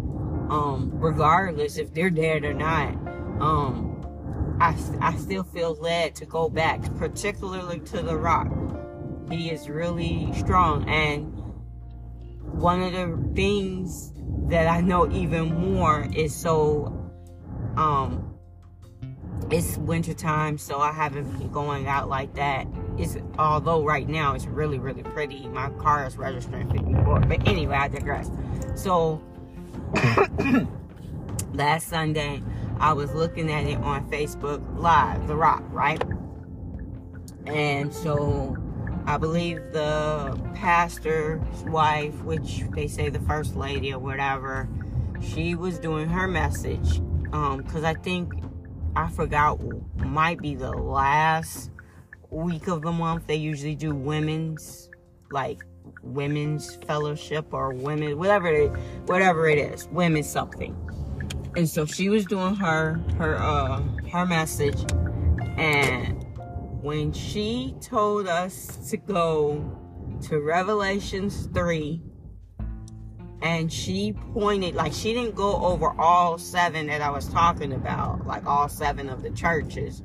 um, 0.50 0.92
regardless 0.94 1.77
if 1.77 1.94
they're 1.94 2.10
dead 2.10 2.44
or 2.44 2.54
not. 2.54 2.94
Um, 3.42 4.58
I, 4.60 4.75
I 5.01 5.16
still 5.18 5.44
feel 5.44 5.75
led 5.75 6.16
to 6.16 6.25
go 6.25 6.50
back, 6.50 6.82
particularly 6.98 7.80
to 7.82 8.01
the 8.01 8.18
rock. 8.18 8.48
He 9.30 9.50
is 9.50 9.70
really 9.70 10.32
strong. 10.34 10.88
And 10.89 11.47
one 12.57 12.81
of 12.81 12.91
the 12.91 13.33
things 13.35 14.13
that 14.49 14.67
I 14.67 14.81
know 14.81 15.09
even 15.11 15.73
more 15.73 16.07
is 16.15 16.35
so 16.35 17.11
um 17.75 18.33
it's 19.51 19.77
winter 19.77 20.13
time 20.13 20.57
so 20.57 20.79
I 20.79 20.91
haven't 20.91 21.37
been 21.37 21.51
going 21.51 21.87
out 21.87 22.09
like 22.09 22.33
that. 22.35 22.67
It's 22.97 23.17
although 23.37 23.83
right 23.83 24.07
now 24.07 24.33
it's 24.33 24.45
really 24.45 24.79
really 24.79 25.03
pretty. 25.03 25.47
My 25.47 25.69
car 25.71 26.05
is 26.07 26.17
registering 26.17 26.69
54. 26.71 27.21
But 27.21 27.47
anyway, 27.47 27.75
I 27.75 27.87
digress. 27.87 28.31
So 28.75 29.21
last 31.53 31.87
Sunday 31.87 32.41
I 32.79 32.93
was 32.93 33.13
looking 33.13 33.51
at 33.51 33.65
it 33.65 33.77
on 33.77 34.09
Facebook 34.09 34.61
Live, 34.77 35.27
The 35.27 35.35
Rock, 35.35 35.63
right? 35.69 36.01
And 37.45 37.93
so 37.93 38.57
I 39.07 39.15
believe 39.15 39.71
the 39.71 40.37
pastor's 40.53 41.41
wife, 41.63 42.13
which 42.23 42.63
they 42.71 42.87
say 42.87 43.07
the 43.07 43.21
first 43.21 43.55
lady 43.55 43.93
or 43.93 43.99
whatever, 43.99 44.67
she 45.21 45.55
was 45.55 45.79
doing 45.79 46.09
her 46.09 46.27
message. 46.27 46.99
Um, 47.31 47.63
cause 47.63 47.85
I 47.85 47.93
think 47.93 48.33
I 48.97 49.07
forgot 49.07 49.59
might 49.95 50.41
be 50.41 50.55
the 50.55 50.71
last 50.71 51.71
week 52.31 52.67
of 52.67 52.81
the 52.81 52.91
month. 52.91 53.27
They 53.27 53.35
usually 53.35 53.75
do 53.75 53.95
women's 53.95 54.89
like 55.31 55.63
women's 56.03 56.75
fellowship 56.87 57.53
or 57.53 57.73
women 57.73 58.17
whatever 58.17 58.47
it 58.47 58.71
whatever 59.05 59.47
it 59.47 59.57
is, 59.57 59.87
women's 59.87 60.29
something. 60.29 60.75
And 61.55 61.67
so 61.67 61.85
she 61.85 62.09
was 62.09 62.25
doing 62.25 62.55
her 62.55 62.99
her 63.17 63.37
uh 63.37 63.81
her 64.11 64.25
message 64.25 64.79
and 65.57 66.26
when 66.81 67.12
she 67.12 67.75
told 67.81 68.27
us 68.27 68.89
to 68.89 68.98
go 68.98 69.79
to 70.27 70.39
Revelations 70.39 71.48
3 71.53 72.01
and 73.41 73.72
she 73.72 74.13
pointed 74.34 74.75
like 74.75 74.93
she 74.93 75.13
didn't 75.13 75.36
go 75.36 75.55
over 75.57 75.89
all 76.00 76.38
seven 76.38 76.88
that 76.88 77.01
I 77.01 77.10
was 77.10 77.27
talking 77.29 77.74
about, 77.74 78.25
like 78.25 78.46
all 78.46 78.67
seven 78.69 79.10
of 79.10 79.22
the 79.22 79.29
churches, 79.31 80.03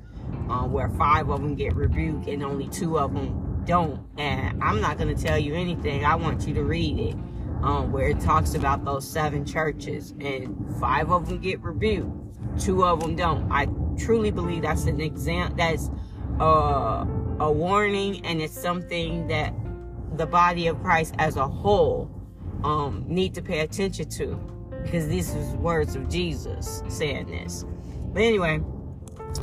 uh, 0.50 0.64
where 0.64 0.88
five 0.91 1.31
of 1.31 1.41
them 1.41 1.55
get 1.55 1.75
rebuked 1.75 2.29
and 2.29 2.43
only 2.45 2.69
two 2.69 2.99
of 2.99 3.14
them 3.14 3.62
don't. 3.64 4.05
And 4.19 4.62
I'm 4.62 4.81
not 4.81 4.99
to 4.99 5.14
tell 5.14 5.38
you 5.38 5.55
anything. 5.55 6.05
I 6.05 6.14
want 6.17 6.47
you 6.47 6.55
to 6.55 6.62
read 6.62 6.99
it. 6.99 7.17
um, 7.62 7.93
where 7.93 8.09
it 8.09 8.21
talks 8.21 8.55
about 8.55 8.85
those 8.85 9.09
seven 9.09 9.45
churches, 9.45 10.14
and 10.21 10.75
five 10.81 11.11
of 11.11 11.29
them 11.29 11.38
get 11.38 11.61
rebuked, 11.62 12.11
two 12.61 12.85
of 12.85 13.00
them 13.00 13.14
don't. 13.14 13.50
I 13.50 13.67
truly 13.97 14.31
believe 14.31 14.62
that's 14.62 14.85
an 14.87 15.00
exam. 15.00 15.55
That's 15.57 15.91
a 16.41 17.53
warning, 17.53 18.25
and 18.25 18.41
it's 18.41 18.59
something 18.59 19.27
that 19.29 19.55
the 20.17 20.27
body 20.27 20.67
of 20.67 20.81
Christ 20.83 21.15
as 21.19 21.37
a 21.37 21.47
whole 21.47 22.11
um, 22.65 23.05
need 23.09 23.35
to 23.35 23.43
pay 23.43 23.61
attention 23.61 24.09
to, 24.11 24.37
because 24.83 25.09
these 25.09 25.35
is 25.35 25.55
words 25.57 25.97
of 25.97 26.09
Jesus 26.09 26.83
saying 26.89 27.27
this. 27.27 27.65
But 28.12 28.23
anyway, 28.23 28.61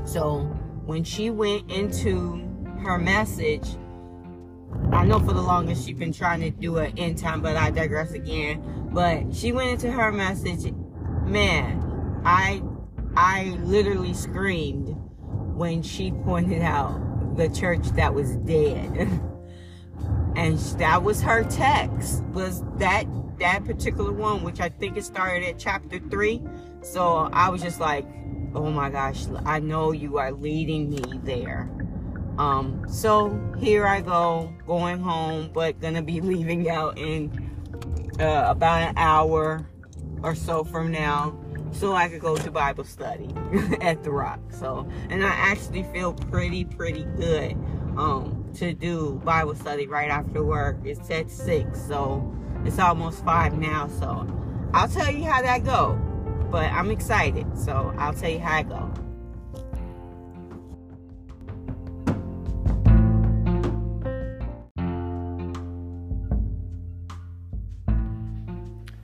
so 0.05 0.39
when 0.85 1.03
she 1.03 1.29
went 1.29 1.71
into 1.71 2.45
her 2.81 2.97
message 2.97 3.67
I 4.91 5.05
know 5.05 5.19
for 5.19 5.33
the 5.33 5.41
longest 5.41 5.85
she's 5.85 5.97
been 5.97 6.13
trying 6.13 6.41
to 6.41 6.51
do 6.51 6.77
an 6.77 6.97
end 6.97 7.17
time, 7.17 7.41
but 7.41 7.55
I 7.55 7.71
digress 7.71 8.11
again. 8.11 8.89
But 8.91 9.33
she 9.33 9.51
went 9.51 9.69
into 9.69 9.91
her 9.91 10.11
message, 10.11 10.71
man, 11.25 12.21
I 12.25 12.61
I 13.15 13.57
literally 13.63 14.13
screamed 14.13 14.95
when 15.59 15.81
she 15.81 16.09
pointed 16.23 16.61
out 16.61 17.35
the 17.35 17.49
church 17.49 17.85
that 17.89 18.13
was 18.13 18.37
dead. 18.37 18.87
and 20.37 20.57
that 20.79 21.03
was 21.03 21.21
her 21.21 21.43
text 21.43 22.23
was 22.27 22.63
that 22.77 23.03
that 23.39 23.65
particular 23.65 24.11
one 24.11 24.43
which 24.43 24.61
i 24.61 24.69
think 24.69 24.95
it 24.95 25.03
started 25.03 25.43
at 25.43 25.57
chapter 25.57 25.99
3 25.99 26.41
so 26.81 27.29
i 27.33 27.49
was 27.49 27.61
just 27.61 27.79
like 27.79 28.05
oh 28.53 28.69
my 28.69 28.89
gosh 28.89 29.25
i 29.45 29.59
know 29.59 29.91
you 29.91 30.17
are 30.17 30.31
leading 30.31 30.89
me 30.89 31.01
there. 31.23 31.69
Um, 32.37 32.85
so 32.87 33.37
here 33.59 33.85
I 33.85 33.99
go, 33.99 34.53
going 34.65 34.99
home, 34.99 35.51
but 35.53 35.81
gonna 35.81 36.01
be 36.01 36.21
leaving 36.33 36.69
out 36.69 36.97
in 36.97 37.51
uh, 38.17 38.45
about 38.47 38.81
an 38.81 38.93
hour 38.95 39.69
or 40.23 40.35
so 40.35 40.63
from 40.63 40.89
now 40.89 41.37
so 41.71 41.93
I 41.93 42.09
could 42.09 42.21
go 42.21 42.35
to 42.35 42.51
Bible 42.51 42.83
study 42.83 43.29
at 43.81 44.03
the 44.03 44.11
Rock. 44.11 44.39
So, 44.51 44.89
and 45.09 45.23
I 45.23 45.29
actually 45.29 45.83
feel 45.83 46.13
pretty, 46.13 46.65
pretty 46.65 47.03
good 47.17 47.53
um, 47.97 48.49
to 48.55 48.73
do 48.73 49.21
Bible 49.23 49.55
study 49.55 49.87
right 49.87 50.09
after 50.09 50.43
work. 50.43 50.77
It's 50.83 51.09
at 51.09 51.29
six, 51.29 51.81
so 51.81 52.35
it's 52.65 52.79
almost 52.79 53.23
five 53.23 53.57
now. 53.57 53.87
So, 53.87 54.27
I'll 54.73 54.89
tell 54.89 55.11
you 55.11 55.23
how 55.23 55.41
that 55.41 55.63
go. 55.63 55.99
But 56.51 56.71
I'm 56.71 56.89
excited, 56.89 57.45
so 57.57 57.93
I'll 57.97 58.13
tell 58.13 58.29
you 58.29 58.39
how 58.39 58.57
I 58.57 58.63
go. 58.63 58.91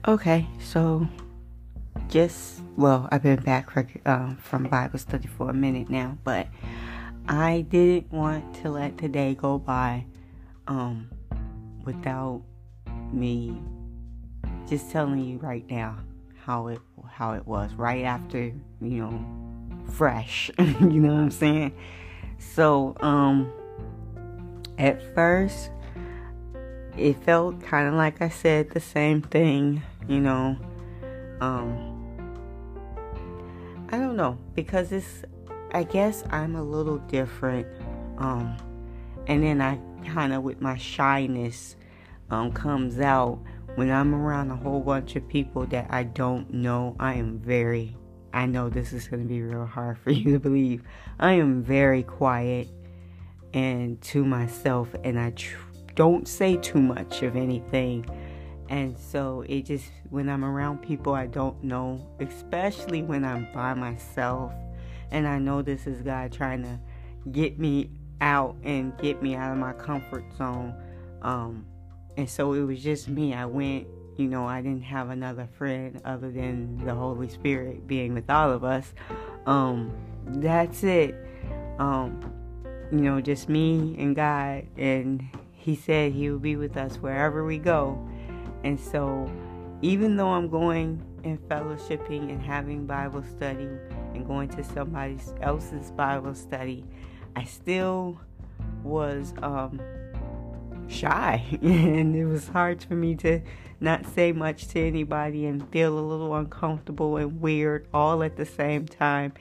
Okay, 0.08 0.46
so 0.60 1.06
just 2.08 2.60
well, 2.76 3.08
I've 3.10 3.22
been 3.22 3.40
back 3.40 3.68
um, 4.04 4.36
from 4.36 4.64
Bible 4.64 4.98
study 4.98 5.28
for 5.28 5.48
a 5.48 5.54
minute 5.54 5.88
now, 5.88 6.18
but 6.24 6.46
I 7.28 7.64
didn't 7.68 8.12
want 8.12 8.54
to 8.62 8.70
let 8.70 8.98
today 8.98 9.34
go 9.34 9.58
by 9.58 10.04
um, 10.66 11.08
without 11.84 12.42
me 13.12 13.56
just 14.68 14.90
telling 14.90 15.24
you 15.24 15.38
right 15.38 15.64
now 15.70 15.96
how 16.44 16.68
it 16.68 16.80
how 17.08 17.32
it 17.32 17.46
was 17.46 17.72
right 17.74 18.04
after 18.04 18.38
you 18.38 18.54
know 18.80 19.84
fresh 19.92 20.50
you 20.58 21.00
know 21.00 21.14
what 21.14 21.20
i'm 21.20 21.30
saying? 21.30 21.72
So 22.38 22.96
um 23.00 23.50
at 24.78 25.14
first 25.14 25.70
it 26.96 27.16
felt 27.24 27.62
kind 27.62 27.88
of 27.88 27.94
like 27.94 28.20
i 28.20 28.28
said 28.28 28.70
the 28.70 28.80
same 28.80 29.22
thing 29.22 29.82
you 30.08 30.20
know 30.20 30.56
um 31.40 31.95
know 34.16 34.38
because 34.54 34.92
it's 34.92 35.22
i 35.72 35.82
guess 35.82 36.24
i'm 36.30 36.56
a 36.56 36.62
little 36.62 36.98
different 36.98 37.66
um 38.18 38.56
and 39.26 39.42
then 39.42 39.60
i 39.60 39.78
kind 40.06 40.32
of 40.32 40.42
with 40.42 40.60
my 40.60 40.76
shyness 40.76 41.76
um 42.30 42.52
comes 42.52 43.00
out 43.00 43.38
when 43.74 43.90
i'm 43.90 44.14
around 44.14 44.50
a 44.50 44.56
whole 44.56 44.80
bunch 44.80 45.16
of 45.16 45.28
people 45.28 45.66
that 45.66 45.86
i 45.90 46.02
don't 46.02 46.52
know 46.52 46.96
i 46.98 47.14
am 47.14 47.38
very 47.38 47.96
i 48.32 48.46
know 48.46 48.68
this 48.68 48.92
is 48.92 49.08
going 49.08 49.22
to 49.22 49.28
be 49.28 49.42
real 49.42 49.66
hard 49.66 49.98
for 49.98 50.10
you 50.12 50.32
to 50.32 50.38
believe 50.38 50.82
i 51.18 51.32
am 51.32 51.62
very 51.62 52.02
quiet 52.02 52.68
and 53.54 54.00
to 54.00 54.24
myself 54.24 54.94
and 55.04 55.18
i 55.18 55.30
tr- 55.30 55.56
don't 55.94 56.28
say 56.28 56.56
too 56.58 56.80
much 56.80 57.22
of 57.22 57.36
anything 57.36 58.06
and 58.68 58.98
so 58.98 59.44
it 59.48 59.62
just, 59.66 59.90
when 60.10 60.28
I'm 60.28 60.44
around 60.44 60.78
people 60.78 61.14
I 61.14 61.26
don't 61.26 61.62
know, 61.62 62.06
especially 62.20 63.02
when 63.02 63.24
I'm 63.24 63.48
by 63.52 63.74
myself, 63.74 64.52
and 65.10 65.26
I 65.26 65.38
know 65.38 65.62
this 65.62 65.86
is 65.86 66.02
God 66.02 66.32
trying 66.32 66.62
to 66.62 66.78
get 67.30 67.58
me 67.58 67.90
out 68.20 68.56
and 68.62 68.96
get 68.98 69.22
me 69.22 69.34
out 69.34 69.52
of 69.52 69.58
my 69.58 69.72
comfort 69.72 70.24
zone. 70.36 70.74
Um, 71.22 71.66
and 72.16 72.28
so 72.28 72.54
it 72.54 72.62
was 72.62 72.82
just 72.82 73.08
me. 73.08 73.34
I 73.34 73.44
went, 73.44 73.86
you 74.16 74.26
know, 74.26 74.46
I 74.46 74.62
didn't 74.62 74.84
have 74.84 75.10
another 75.10 75.48
friend 75.58 76.00
other 76.04 76.30
than 76.30 76.84
the 76.84 76.94
Holy 76.94 77.28
Spirit 77.28 77.86
being 77.86 78.14
with 78.14 78.30
all 78.30 78.50
of 78.50 78.64
us. 78.64 78.94
Um, 79.46 79.92
that's 80.26 80.82
it. 80.82 81.14
Um, 81.78 82.32
you 82.90 83.00
know, 83.00 83.20
just 83.20 83.48
me 83.48 83.94
and 83.98 84.16
God. 84.16 84.66
And 84.76 85.22
He 85.52 85.76
said 85.76 86.12
He 86.12 86.30
would 86.30 86.42
be 86.42 86.56
with 86.56 86.76
us 86.76 86.96
wherever 86.96 87.44
we 87.44 87.58
go. 87.58 88.08
And 88.66 88.80
so, 88.80 89.30
even 89.80 90.16
though 90.16 90.30
I'm 90.30 90.48
going 90.48 91.00
and 91.22 91.38
fellowshipping 91.48 92.30
and 92.32 92.42
having 92.42 92.84
Bible 92.84 93.22
study 93.36 93.68
and 94.12 94.26
going 94.26 94.48
to 94.48 94.64
somebody 94.64 95.18
else's 95.40 95.92
Bible 95.92 96.34
study, 96.34 96.84
I 97.36 97.44
still 97.44 98.20
was 98.82 99.34
um, 99.40 99.80
shy. 100.88 101.44
and 101.62 102.16
it 102.16 102.24
was 102.24 102.48
hard 102.48 102.82
for 102.82 102.94
me 102.94 103.14
to 103.14 103.40
not 103.78 104.04
say 104.04 104.32
much 104.32 104.66
to 104.68 104.80
anybody 104.80 105.46
and 105.46 105.70
feel 105.70 105.96
a 105.96 106.00
little 106.00 106.34
uncomfortable 106.34 107.18
and 107.18 107.40
weird 107.40 107.86
all 107.94 108.24
at 108.24 108.36
the 108.36 108.46
same 108.46 108.84
time. 108.84 109.32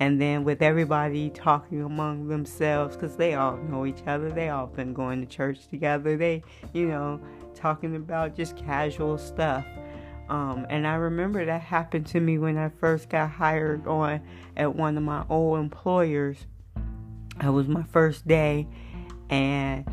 And 0.00 0.20
then 0.20 0.44
with 0.44 0.62
everybody 0.62 1.30
talking 1.30 1.82
among 1.82 2.28
themselves, 2.28 2.94
because 2.94 3.16
they 3.16 3.34
all 3.34 3.56
know 3.56 3.84
each 3.84 4.02
other, 4.06 4.30
they 4.30 4.48
all 4.48 4.68
been 4.68 4.94
going 4.94 5.20
to 5.20 5.26
church 5.26 5.66
together. 5.68 6.16
They, 6.16 6.44
you 6.72 6.86
know, 6.86 7.20
talking 7.54 7.96
about 7.96 8.36
just 8.36 8.56
casual 8.56 9.18
stuff. 9.18 9.64
Um, 10.28 10.66
and 10.68 10.86
I 10.86 10.94
remember 10.94 11.44
that 11.44 11.62
happened 11.62 12.06
to 12.08 12.20
me 12.20 12.38
when 12.38 12.58
I 12.58 12.68
first 12.68 13.08
got 13.08 13.30
hired 13.30 13.86
on 13.86 14.20
at 14.56 14.74
one 14.74 14.96
of 14.96 15.02
my 15.02 15.24
old 15.28 15.58
employers. 15.58 16.46
It 17.42 17.48
was 17.48 17.66
my 17.66 17.82
first 17.84 18.26
day, 18.28 18.68
and 19.30 19.84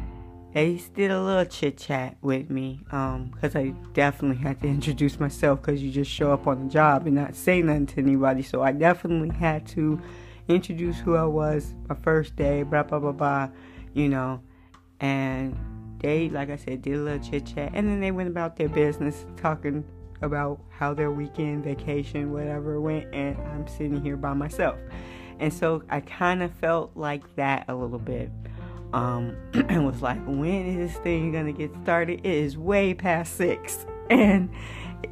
they 0.55 0.81
did 0.93 1.11
a 1.11 1.21
little 1.21 1.43
chit 1.43 1.77
chat 1.77 2.15
with 2.21 2.49
me 2.49 2.79
um, 2.91 3.29
I 3.43 3.73
definitely 3.91 4.41
had 4.41 4.61
to 4.61 4.67
introduce 4.69 5.19
myself 5.19 5.61
because 5.61 5.83
you 5.83 5.91
just 5.91 6.09
show 6.09 6.31
up 6.31 6.47
on 6.47 6.63
the 6.63 6.73
job 6.73 7.05
and 7.05 7.15
not 7.15 7.35
say 7.35 7.61
nothing 7.61 7.87
to 7.87 7.99
anybody. 7.99 8.41
So 8.41 8.61
I 8.63 8.71
definitely 8.71 9.35
had 9.35 9.67
to 9.67 10.01
introduce 10.47 10.97
who 10.97 11.17
I 11.17 11.25
was 11.25 11.73
my 11.89 11.95
first 11.95 12.37
day, 12.37 12.63
blah, 12.63 12.83
blah, 12.83 12.99
blah, 12.99 13.11
blah, 13.11 13.49
you 13.93 14.07
know. 14.07 14.39
And 15.01 15.57
they, 15.99 16.29
like 16.29 16.49
I 16.49 16.55
said, 16.55 16.81
did 16.81 16.95
a 16.95 16.99
little 16.99 17.19
chit 17.19 17.45
chat, 17.47 17.71
and 17.73 17.89
then 17.89 17.99
they 17.99 18.11
went 18.11 18.29
about 18.29 18.55
their 18.55 18.69
business, 18.69 19.25
talking 19.35 19.83
about 20.21 20.61
how 20.69 20.93
their 20.93 21.11
weekend, 21.11 21.65
vacation, 21.65 22.31
whatever 22.31 22.79
went, 22.79 23.13
and 23.13 23.37
I'm 23.49 23.67
sitting 23.67 24.01
here 24.01 24.15
by 24.15 24.33
myself. 24.33 24.79
And 25.37 25.53
so 25.53 25.83
I 25.89 25.99
kind 25.99 26.41
of 26.41 26.53
felt 26.53 26.95
like 26.95 27.35
that 27.35 27.65
a 27.67 27.75
little 27.75 27.99
bit. 27.99 28.31
Um, 28.93 29.35
and 29.53 29.85
was 29.85 30.01
like, 30.01 30.23
when 30.25 30.65
is 30.67 30.93
this 30.93 31.01
thing 31.01 31.31
gonna 31.31 31.51
get 31.51 31.71
started? 31.83 32.19
It 32.19 32.25
is 32.25 32.57
way 32.57 32.93
past 32.93 33.35
six, 33.35 33.85
and 34.09 34.49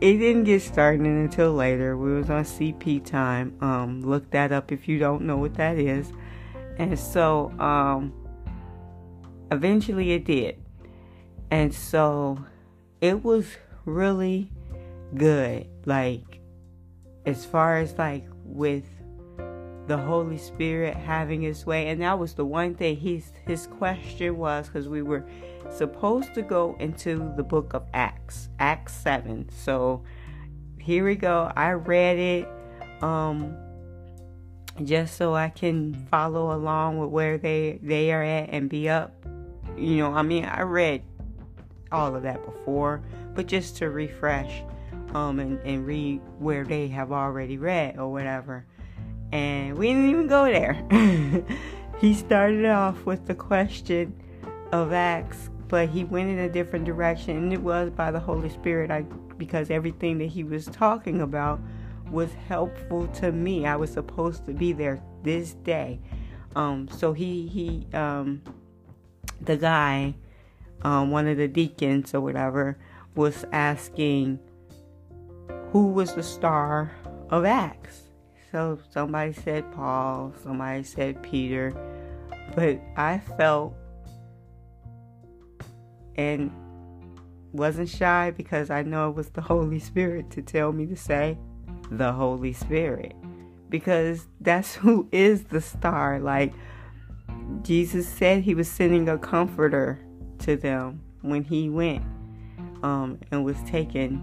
it 0.01 0.17
didn't 0.17 0.45
get 0.45 0.61
started 0.61 1.05
until 1.05 1.53
later. 1.53 1.97
We 1.97 2.13
was 2.13 2.29
on 2.29 2.43
CP 2.43 3.05
time. 3.05 3.57
Um, 3.61 4.01
look 4.01 4.29
that 4.31 4.51
up 4.51 4.71
if 4.71 4.87
you 4.87 4.99
don't 4.99 5.23
know 5.23 5.37
what 5.37 5.55
that 5.55 5.77
is. 5.77 6.11
And 6.77 6.97
so, 6.97 7.51
um, 7.59 8.13
eventually 9.51 10.11
it 10.11 10.25
did. 10.25 10.59
And 11.51 11.73
so 11.73 12.43
it 13.01 13.23
was 13.23 13.45
really 13.85 14.51
good. 15.15 15.67
Like, 15.85 16.39
as 17.25 17.45
far 17.45 17.77
as 17.77 17.97
like 17.97 18.25
with 18.43 18.85
the 19.87 19.97
Holy 19.97 20.37
Spirit 20.37 20.95
having 20.95 21.41
his 21.41 21.65
way. 21.65 21.87
And 21.89 22.01
that 22.01 22.17
was 22.17 22.33
the 22.33 22.45
one 22.45 22.75
thing 22.75 22.97
his 22.97 23.31
his 23.45 23.67
question 23.67 24.37
was 24.37 24.67
because 24.67 24.87
we 24.87 25.01
were 25.01 25.25
supposed 25.69 26.33
to 26.35 26.41
go 26.41 26.75
into 26.79 27.33
the 27.35 27.43
book 27.43 27.73
of 27.73 27.83
Acts, 27.93 28.49
Acts 28.59 28.93
7. 28.93 29.49
So 29.49 30.03
here 30.79 31.05
we 31.05 31.15
go. 31.15 31.51
I 31.55 31.71
read 31.71 32.17
it 32.17 32.47
um 33.03 33.55
just 34.83 35.17
so 35.17 35.35
I 35.35 35.49
can 35.49 35.93
follow 36.09 36.55
along 36.55 36.97
with 36.97 37.09
where 37.09 37.37
they 37.37 37.79
they 37.83 38.11
are 38.11 38.23
at 38.23 38.49
and 38.49 38.69
be 38.69 38.89
up. 38.89 39.13
You 39.77 39.97
know, 39.97 40.13
I 40.13 40.21
mean, 40.21 40.45
I 40.45 40.61
read 40.61 41.03
all 41.91 42.15
of 42.15 42.23
that 42.23 42.43
before, 42.45 43.03
but 43.35 43.47
just 43.47 43.77
to 43.77 43.89
refresh 43.89 44.63
um, 45.13 45.39
and, 45.39 45.59
and 45.59 45.85
read 45.85 46.21
where 46.39 46.63
they 46.63 46.87
have 46.87 47.11
already 47.11 47.57
read 47.57 47.97
or 47.97 48.11
whatever. 48.11 48.65
And 49.33 49.75
we 49.79 49.87
didn't 49.87 50.09
even 50.11 50.27
go 50.27 50.45
there. 50.45 51.43
he 51.99 52.13
started 52.13 52.67
off 52.67 53.03
with 53.03 53.25
the 53.25 53.33
question 53.33 54.13
of 54.71 54.93
Acts, 54.93 55.49
but 55.69 55.89
he 55.89 56.03
went 56.03 56.29
in 56.29 56.37
a 56.37 56.49
different 56.49 56.85
direction, 56.85 57.35
and 57.37 57.51
it 57.51 57.59
was 57.59 57.89
by 57.89 58.11
the 58.11 58.19
Holy 58.19 58.49
Spirit. 58.49 58.91
I 58.91 59.01
because 59.39 59.71
everything 59.71 60.19
that 60.19 60.27
he 60.27 60.43
was 60.43 60.67
talking 60.67 61.21
about 61.21 61.59
was 62.11 62.31
helpful 62.47 63.07
to 63.07 63.31
me. 63.31 63.65
I 63.65 63.75
was 63.75 63.91
supposed 63.91 64.45
to 64.45 64.53
be 64.53 64.71
there 64.71 65.01
this 65.23 65.55
day. 65.55 65.99
Um, 66.55 66.87
so 66.87 67.11
he 67.11 67.47
he 67.47 67.87
um, 67.97 68.43
the 69.41 69.57
guy, 69.57 70.13
um, 70.83 71.09
one 71.09 71.27
of 71.27 71.37
the 71.37 71.47
deacons 71.47 72.13
or 72.13 72.21
whatever, 72.21 72.77
was 73.15 73.45
asking 73.51 74.37
who 75.71 75.87
was 75.87 76.13
the 76.13 76.21
star 76.21 76.91
of 77.31 77.45
Acts. 77.45 78.02
So 78.53 78.77
somebody 78.91 79.33
said 79.33 79.71
Paul, 79.71 80.31
somebody 80.43 80.83
said 80.83 81.23
Peter, 81.23 81.73
but 82.55 82.79
I 82.95 83.17
felt 83.35 83.73
and 86.13 86.51
wasn't 87.51 87.89
shy 87.89 88.29
because 88.29 88.69
I 88.69 88.83
know 88.83 89.09
it 89.09 89.15
was 89.15 89.29
the 89.29 89.41
Holy 89.49 89.79
Spirit 89.79 90.29
to 90.29 90.43
tell 90.43 90.71
me 90.71 90.85
to 90.85 90.95
say 90.95 91.35
the 91.89 92.11
Holy 92.11 92.53
Spirit 92.53 93.15
because 93.69 94.27
that's 94.39 94.75
who 94.83 95.09
is 95.11 95.45
the 95.45 95.59
star. 95.59 96.19
Like 96.19 96.53
Jesus 97.63 98.07
said, 98.07 98.43
He 98.43 98.53
was 98.53 98.69
sending 98.69 99.09
a 99.09 99.17
comforter 99.17 99.99
to 100.41 100.57
them 100.57 101.01
when 101.21 101.43
He 101.43 101.71
went 101.71 102.03
um, 102.83 103.17
and 103.31 103.43
was 103.43 103.57
taken 103.63 104.21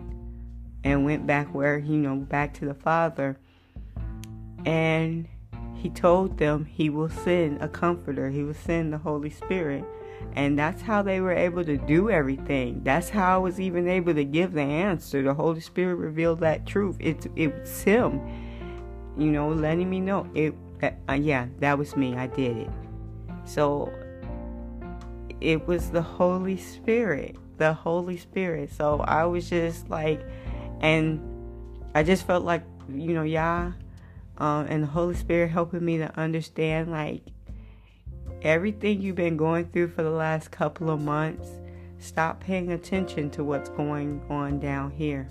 and 0.84 1.04
went 1.04 1.26
back 1.26 1.52
where 1.52 1.78
you 1.78 1.96
know 1.96 2.14
back 2.14 2.54
to 2.54 2.64
the 2.64 2.74
Father, 2.74 3.36
and 4.64 5.28
He 5.74 5.90
told 5.90 6.38
them 6.38 6.64
He 6.64 6.90
will 6.90 7.08
send 7.08 7.62
a 7.62 7.68
comforter. 7.68 8.30
He 8.30 8.42
will 8.42 8.54
send 8.54 8.92
the 8.92 8.98
Holy 8.98 9.30
Spirit. 9.30 9.84
And 10.34 10.58
that's 10.58 10.82
how 10.82 11.02
they 11.02 11.20
were 11.20 11.32
able 11.32 11.64
to 11.64 11.78
do 11.78 12.10
everything. 12.10 12.82
That's 12.84 13.08
how 13.08 13.36
I 13.36 13.38
was 13.38 13.58
even 13.58 13.88
able 13.88 14.14
to 14.14 14.24
give 14.24 14.52
the 14.52 14.60
answer. 14.60 15.22
The 15.22 15.34
Holy 15.34 15.60
Spirit 15.60 15.94
revealed 15.94 16.40
that 16.40 16.66
truth. 16.66 16.96
It's 17.00 17.26
it 17.36 17.54
was 17.54 17.82
Him 17.82 18.20
you 19.20 19.30
know, 19.30 19.50
letting 19.50 19.88
me 19.88 20.00
know 20.00 20.26
it. 20.34 20.54
Uh, 21.08 21.12
yeah, 21.12 21.46
that 21.58 21.76
was 21.76 21.94
me. 21.94 22.16
I 22.16 22.26
did 22.26 22.56
it. 22.56 22.70
So 23.44 23.92
it 25.40 25.66
was 25.66 25.90
the 25.90 26.00
Holy 26.00 26.56
Spirit, 26.56 27.36
the 27.58 27.74
Holy 27.74 28.16
Spirit. 28.16 28.72
So 28.72 29.00
I 29.00 29.24
was 29.24 29.50
just 29.50 29.90
like, 29.90 30.22
and 30.80 31.20
I 31.94 32.02
just 32.02 32.26
felt 32.26 32.44
like, 32.44 32.64
you 32.88 33.12
know, 33.12 33.24
yeah, 33.24 33.72
um, 34.40 34.66
and 34.68 34.82
the 34.82 34.88
Holy 34.88 35.14
Spirit 35.14 35.50
helping 35.50 35.84
me 35.84 35.98
to 35.98 36.18
understand 36.18 36.90
like 36.90 37.22
everything 38.40 39.02
you've 39.02 39.16
been 39.16 39.36
going 39.36 39.66
through 39.66 39.88
for 39.88 40.02
the 40.02 40.10
last 40.10 40.50
couple 40.50 40.90
of 40.90 41.00
months. 41.00 41.48
Stop 41.98 42.40
paying 42.40 42.72
attention 42.72 43.28
to 43.30 43.44
what's 43.44 43.68
going 43.68 44.22
on 44.30 44.58
down 44.58 44.90
here. 44.90 45.28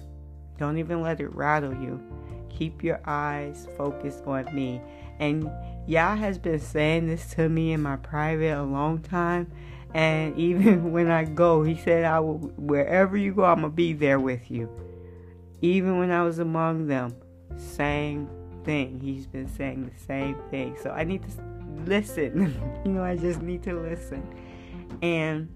Don't 0.59 0.77
even 0.77 1.01
let 1.01 1.19
it 1.19 1.33
rattle 1.33 1.73
you. 1.73 1.99
Keep 2.49 2.83
your 2.83 3.01
eyes 3.05 3.67
focused 3.75 4.25
on 4.27 4.53
me. 4.53 4.79
And 5.19 5.49
Yah 5.87 6.15
has 6.15 6.37
been 6.37 6.59
saying 6.59 7.07
this 7.07 7.33
to 7.33 7.49
me 7.49 7.73
in 7.73 7.81
my 7.81 7.95
private 7.95 8.55
a 8.55 8.61
long 8.61 8.99
time. 8.99 9.51
And 9.95 10.37
even 10.37 10.91
when 10.91 11.09
I 11.09 11.23
go, 11.23 11.63
he 11.63 11.75
said, 11.75 12.05
I 12.05 12.19
will, 12.19 12.37
wherever 12.57 13.17
you 13.17 13.33
go, 13.33 13.45
I'm 13.45 13.63
to 13.63 13.69
be 13.69 13.93
there 13.93 14.19
with 14.19 14.51
you. 14.51 14.69
Even 15.61 15.97
when 15.97 16.11
I 16.11 16.23
was 16.23 16.37
among 16.37 16.87
them, 16.87 17.15
same 17.57 18.29
thing. 18.63 18.99
He's 18.99 19.25
been 19.27 19.47
saying 19.47 19.91
the 19.93 20.03
same 20.05 20.37
thing. 20.49 20.77
So 20.81 20.91
I 20.91 21.03
need 21.03 21.23
to 21.23 21.29
listen. 21.85 22.81
you 22.85 22.91
know, 22.91 23.03
I 23.03 23.15
just 23.15 23.41
need 23.41 23.63
to 23.63 23.73
listen. 23.73 24.23
And 25.01 25.49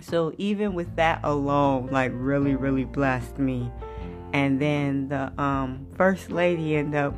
so 0.00 0.32
even 0.38 0.74
with 0.74 0.94
that 0.96 1.20
alone, 1.22 1.88
like 1.88 2.12
really, 2.14 2.54
really 2.56 2.84
blessed 2.84 3.38
me 3.38 3.70
and 4.32 4.60
then 4.60 5.08
the 5.08 5.32
um, 5.40 5.86
first 5.96 6.30
lady 6.30 6.76
ended 6.76 6.94
up 6.94 7.14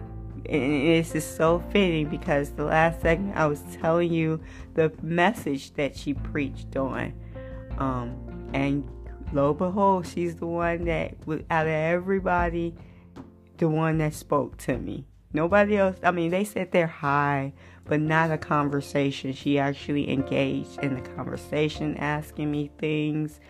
and 0.46 0.62
it's 0.72 1.12
just 1.12 1.36
so 1.36 1.64
fitting 1.70 2.08
because 2.08 2.50
the 2.50 2.64
last 2.64 3.00
segment 3.00 3.34
I 3.34 3.46
was 3.46 3.62
telling 3.80 4.12
you 4.12 4.40
the 4.74 4.92
message 5.00 5.72
that 5.74 5.96
she 5.96 6.12
preached 6.12 6.76
on. 6.76 7.14
Um, 7.78 8.50
and 8.52 8.86
lo 9.32 9.50
and 9.50 9.58
behold, 9.58 10.06
she's 10.06 10.36
the 10.36 10.46
one 10.46 10.84
that, 10.84 11.14
out 11.50 11.66
of 11.66 11.72
everybody, 11.72 12.74
the 13.64 13.68
one 13.70 13.96
that 13.96 14.12
spoke 14.12 14.59
to 14.59 14.77
me. 14.77 15.07
Nobody 15.33 15.79
else, 15.79 15.96
I 16.03 16.11
mean, 16.11 16.31
they 16.31 16.44
said 16.44 16.70
they're 16.70 16.87
high, 16.87 17.55
but 17.87 17.98
not 17.98 18.31
a 18.31 18.37
conversation. 18.37 19.33
She 19.33 19.59
actually 19.59 20.11
engaged 20.11 20.79
in 20.81 20.94
the 20.94 21.00
conversation, 21.00 21.96
asking 21.96 22.50
me 22.50 22.70
things. 22.77 23.40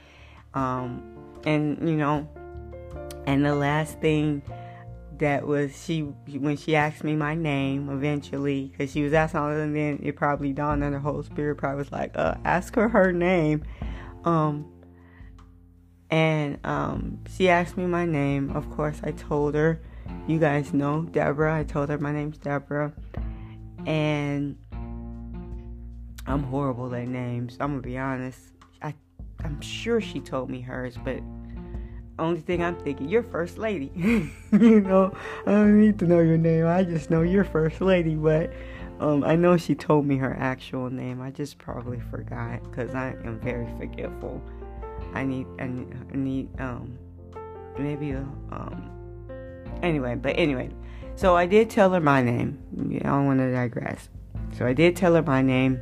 Um, 0.55 1.03
and, 1.45 1.89
you 1.89 1.97
know, 1.97 2.29
and 3.27 3.45
the 3.45 3.57
last 3.57 3.99
thing 4.01 4.43
that 5.19 5.49
was 5.49 5.85
she 5.85 6.03
when 6.03 6.57
she 6.57 6.77
asked 6.77 7.03
me 7.03 7.17
my 7.17 7.35
name 7.35 7.89
eventually 7.89 8.67
because 8.67 8.93
she 8.93 9.03
was 9.03 9.13
asking 9.13 9.41
all 9.41 9.51
and 9.51 9.75
then 9.75 9.99
it 10.03 10.17
probably 10.17 10.53
dawned 10.53 10.83
on 10.83 10.93
the 10.93 10.99
Holy 10.99 11.25
Spirit 11.25 11.57
probably 11.57 11.79
was 11.79 11.93
like 11.93 12.11
uh 12.17 12.35
ask 12.45 12.75
her 12.75 12.89
her 12.89 13.13
name 13.13 13.63
um 14.25 14.67
and 16.11 16.59
um 16.65 17.21
she 17.37 17.49
asked 17.49 17.77
me 17.77 17.87
my 17.87 18.05
name 18.05 18.51
of 18.57 18.69
course 18.71 19.01
I 19.05 19.13
told 19.13 19.55
her 19.55 19.81
you 20.27 20.39
guys 20.39 20.73
know 20.73 21.03
Deborah 21.03 21.59
I 21.59 21.65
told 21.65 21.89
her 21.89 21.99
my 21.99 22.13
name's 22.13 22.39
Deborah 22.39 22.93
and 23.87 24.57
I'm 26.27 26.43
horrible 26.45 26.95
at 26.95 27.09
names 27.09 27.57
I'm 27.61 27.73
gonna 27.73 27.83
be 27.83 27.99
honest 27.99 28.41
I 28.83 28.95
I'm 29.43 29.61
sure 29.61 30.01
she 30.01 30.21
told 30.21 30.51
me 30.51 30.61
hers 30.61 30.97
but 31.05 31.21
only 32.19 32.41
thing 32.41 32.63
I'm 32.63 32.77
thinking, 32.77 33.09
you're 33.09 33.23
first 33.23 33.59
lady. 33.59 33.91
you 34.53 34.81
know, 34.81 35.13
I 35.47 35.51
don't 35.51 35.81
need 35.81 35.99
to 35.99 36.07
know 36.07 36.21
your 36.21 36.39
name. 36.39 36.67
I 36.67 36.85
just 36.85 37.11
know 37.11 37.23
you're 37.23 37.45
first 37.45 37.81
lady. 37.81 38.15
But 38.15 38.53
um, 39.01 39.25
I 39.25 39.35
know 39.35 39.57
she 39.57 39.75
told 39.75 40.07
me 40.07 40.17
her 40.19 40.37
actual 40.39 40.91
name. 40.91 41.21
I 41.21 41.31
just 41.31 41.59
probably 41.59 42.01
forgot 42.11 42.63
because 42.63 42.95
I 42.95 43.17
am 43.25 43.41
very 43.41 43.67
forgetful. 43.79 44.41
I 45.13 45.25
need, 45.25 45.47
I 45.59 45.67
need, 45.67 45.89
I 46.13 46.17
need 46.17 46.61
um, 46.61 46.99
maybe 47.79 48.13
a, 48.13 48.21
um, 48.53 48.91
anyway, 49.85 50.15
but 50.17 50.35
anyway. 50.39 50.71
So 51.17 51.37
I 51.37 51.47
did 51.47 51.71
tell 51.71 51.93
her 51.93 52.01
my 52.01 52.23
name. 52.23 52.59
I 53.03 53.07
don't 53.07 53.27
want 53.27 53.39
to 53.41 53.53
digress. 53.53 54.09
So 54.59 54.67
I 54.67 54.73
did 54.73 54.97
tell 54.97 55.15
her 55.15 55.23
my 55.23 55.43
name. 55.43 55.81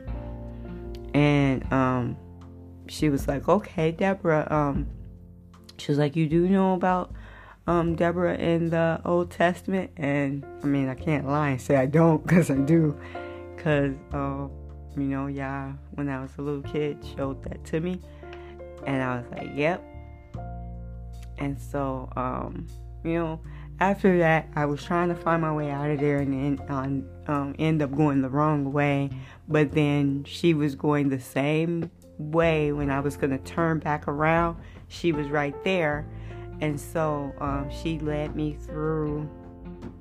And, 1.15 1.71
um, 1.73 2.17
she 2.89 3.09
was 3.09 3.29
like, 3.29 3.49
okay, 3.49 3.91
Deborah, 3.91 4.47
um, 4.51 4.87
she 5.79 5.91
was 5.91 5.99
like, 5.99 6.17
You 6.17 6.29
do 6.29 6.49
know 6.49 6.75
about 6.75 7.13
um, 7.67 7.95
Deborah 7.97 8.37
in 8.37 8.71
the 8.71 9.01
Old 9.05 9.31
Testament? 9.31 9.91
And 9.97 10.45
I 10.63 10.67
mean, 10.67 10.89
I 10.89 10.95
can't 10.95 11.27
lie 11.27 11.51
and 11.51 11.61
say 11.61 11.77
I 11.77 11.87
don't 11.87 12.25
because 12.27 12.51
I 12.51 12.57
do. 12.57 12.99
Because, 13.57 13.95
um, 14.13 14.51
you 14.97 15.05
know, 15.05 15.27
yeah, 15.27 15.73
when 15.93 16.09
I 16.09 16.21
was 16.21 16.31
a 16.39 16.43
little 16.43 16.63
kid, 16.63 16.99
showed 17.17 17.43
that 17.45 17.65
to 17.67 17.81
me. 17.81 18.01
And 18.87 19.03
I 19.03 19.17
was 19.17 19.27
like, 19.33 19.51
Yep. 19.55 19.83
And 21.39 21.61
so, 21.61 22.09
um, 22.15 22.67
you 23.05 23.15
know, 23.15 23.41
after 23.83 24.19
that, 24.19 24.49
I 24.55 24.65
was 24.67 24.83
trying 24.83 25.09
to 25.09 25.15
find 25.15 25.43
my 25.43 25.53
way 25.53 25.71
out 25.71 25.91
of 25.91 26.01
there 26.01 26.19
and 26.19 26.33
then 26.59 26.67
um, 26.69 27.09
um, 27.27 27.55
end 27.59 27.83
up 27.83 27.95
going 27.95 28.23
the 28.23 28.31
wrong 28.31 28.73
way. 28.73 29.11
But 29.49 29.73
then 29.73 30.25
she 30.25 30.55
was 30.55 30.75
going 30.75 31.09
the 31.09 31.21
same 31.21 31.91
way 32.19 32.73
when 32.73 32.91
I 32.91 33.01
was 33.01 33.17
going 33.17 33.31
to 33.31 33.39
turn 33.39 33.81
back 33.81 34.07
around 34.07 34.57
she 34.93 35.11
was 35.13 35.29
right 35.29 35.55
there. 35.65 36.07
And 36.61 36.79
so 36.79 37.33
um, 37.41 37.71
she 37.71 37.99
led 37.99 38.37
me 38.37 38.57
through, 38.67 39.29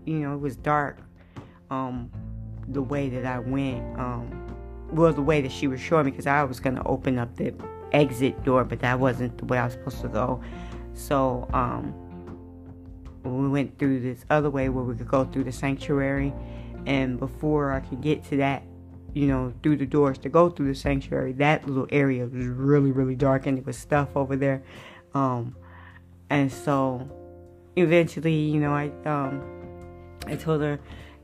you 0.06 0.16
know, 0.16 0.34
it 0.34 0.40
was 0.40 0.56
dark. 0.58 1.00
Um, 1.70 2.12
the 2.68 2.82
way 2.82 3.10
that 3.10 3.26
I 3.26 3.40
went, 3.40 3.82
um, 3.98 4.56
well, 4.92 5.14
the 5.14 5.22
way 5.22 5.42
that 5.42 5.52
she 5.52 5.68
was 5.68 5.80
showing 5.80 6.06
me, 6.06 6.12
because 6.12 6.28
I 6.28 6.44
was 6.44 6.60
going 6.60 6.76
to 6.76 6.84
open 6.84 7.18
up 7.18 7.36
the 7.38 7.54
exit 7.94 8.44
door, 8.44 8.64
but 8.64 8.80
that 8.82 9.00
wasn't 9.00 9.38
the 9.38 9.46
way 9.46 9.58
I 9.58 9.64
was 9.64 9.74
supposed 9.74 10.02
to 10.02 10.10
go. 10.10 10.42
So 10.94 11.48
um, 11.54 11.96
we 13.24 13.50
went 13.50 13.78
through 13.78 14.00
this 14.02 14.26
other 14.30 14.50
way 14.50 14.70
where 14.70 14.84
we 14.84 14.96
could 14.96 15.08
go 15.08 15.26
through 15.26 15.46
the 15.46 15.52
sanctuary. 15.52 16.34
And 16.86 17.20
before 17.20 17.72
I 17.72 17.80
could 17.80 18.02
get 18.02 18.24
to 18.26 18.38
that, 18.38 18.64
you 19.14 19.28
know, 19.28 19.54
through 19.62 19.78
the 19.78 19.86
doors 19.86 20.18
to 20.20 20.30
go 20.30 20.50
through 20.50 20.68
the 20.68 20.76
sanctuary, 20.76 21.34
that 21.34 21.68
little 21.68 21.88
area 21.92 22.26
was 22.26 22.46
really, 22.46 22.92
really 22.92 23.16
dark 23.16 23.46
and 23.46 23.58
there 23.58 23.64
was 23.64 23.78
stuff 23.78 24.16
over 24.16 24.36
there. 24.36 24.64
Um, 25.14 25.56
and 26.30 26.52
so 26.52 27.10
eventually, 27.76 28.34
you 28.34 28.60
know, 28.60 28.74
I, 28.74 28.92
um, 29.06 29.44
I 30.26 30.36
told 30.36 30.62
her 30.62 30.80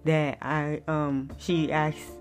that 0.05 0.37
I, 0.41 0.81
um, 0.87 1.31
she 1.37 1.71
asked, 1.71 2.16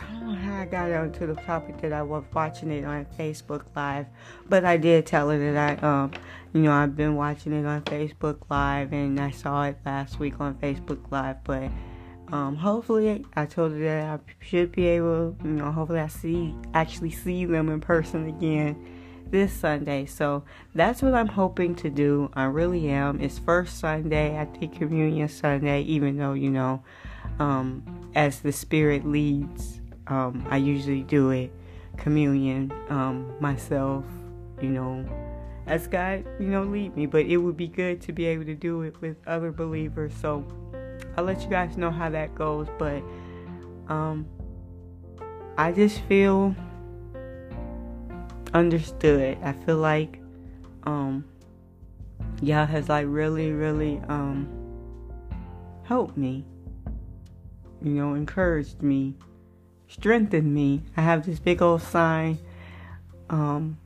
I 0.00 0.12
don't 0.12 0.26
know 0.26 0.34
how 0.34 0.60
I 0.60 0.64
got 0.64 0.90
onto 0.90 1.26
the 1.26 1.34
topic 1.42 1.80
that 1.82 1.92
I 1.92 2.02
was 2.02 2.24
watching 2.32 2.70
it 2.70 2.84
on 2.84 3.06
Facebook 3.18 3.64
Live, 3.76 4.06
but 4.48 4.64
I 4.64 4.76
did 4.76 5.06
tell 5.06 5.30
her 5.30 5.52
that 5.52 5.82
I, 5.82 5.86
um, 5.86 6.12
you 6.52 6.62
know, 6.62 6.72
I've 6.72 6.96
been 6.96 7.14
watching 7.14 7.52
it 7.52 7.66
on 7.66 7.82
Facebook 7.82 8.38
Live 8.50 8.92
and 8.92 9.20
I 9.20 9.30
saw 9.30 9.64
it 9.64 9.78
last 9.84 10.18
week 10.18 10.40
on 10.40 10.54
Facebook 10.54 11.10
Live, 11.10 11.42
but 11.44 11.70
um, 12.32 12.56
hopefully 12.56 13.24
I 13.34 13.46
told 13.46 13.72
her 13.72 13.78
that 13.80 14.20
I 14.20 14.44
should 14.44 14.72
be 14.72 14.86
able, 14.86 15.36
you 15.44 15.50
know, 15.50 15.72
hopefully 15.72 16.00
I 16.00 16.08
see 16.08 16.54
actually 16.74 17.10
see 17.10 17.44
them 17.44 17.68
in 17.68 17.80
person 17.80 18.28
again 18.28 18.76
this 19.30 19.52
Sunday. 19.52 20.06
So 20.06 20.44
that's 20.74 21.02
what 21.02 21.14
I'm 21.14 21.28
hoping 21.28 21.74
to 21.76 21.90
do. 21.90 22.30
I 22.34 22.44
really 22.44 22.88
am. 22.88 23.20
It's 23.20 23.38
first 23.38 23.78
Sunday. 23.78 24.38
I 24.38 24.44
think 24.44 24.76
communion 24.76 25.28
Sunday, 25.28 25.82
even 25.82 26.16
though, 26.16 26.34
you 26.34 26.50
know, 26.50 26.82
um, 27.38 28.10
as 28.14 28.40
the 28.40 28.52
Spirit 28.52 29.06
leads, 29.06 29.79
um, 30.10 30.46
I 30.50 30.56
usually 30.58 31.02
do 31.02 31.30
it 31.30 31.52
communion 31.96 32.72
um, 32.88 33.32
myself, 33.40 34.04
you 34.60 34.68
know, 34.68 35.08
as 35.66 35.86
God, 35.86 36.24
you 36.38 36.48
know, 36.48 36.64
lead 36.64 36.96
me. 36.96 37.06
But 37.06 37.26
it 37.26 37.36
would 37.36 37.56
be 37.56 37.68
good 37.68 38.00
to 38.02 38.12
be 38.12 38.26
able 38.26 38.44
to 38.44 38.54
do 38.54 38.82
it 38.82 39.00
with 39.00 39.16
other 39.26 39.52
believers. 39.52 40.12
So 40.20 40.44
I'll 41.16 41.24
let 41.24 41.42
you 41.42 41.48
guys 41.48 41.76
know 41.76 41.90
how 41.90 42.10
that 42.10 42.34
goes. 42.34 42.66
But 42.78 43.02
um, 43.88 44.26
I 45.56 45.72
just 45.72 46.00
feel 46.02 46.54
understood. 48.52 49.38
I 49.42 49.52
feel 49.52 49.78
like 49.78 50.20
um 50.84 51.24
Yah 52.42 52.66
has 52.66 52.88
like 52.88 53.06
really, 53.08 53.52
really 53.52 54.00
um 54.08 54.48
helped 55.84 56.16
me. 56.16 56.44
You 57.82 57.92
know, 57.92 58.14
encouraged 58.14 58.82
me, 58.82 59.14
strengthened 59.90 60.54
me. 60.54 60.82
I 60.96 61.02
have 61.02 61.26
this 61.26 61.38
big 61.38 61.60
old 61.60 61.82
sign. 61.82 62.38
Um 63.28 63.78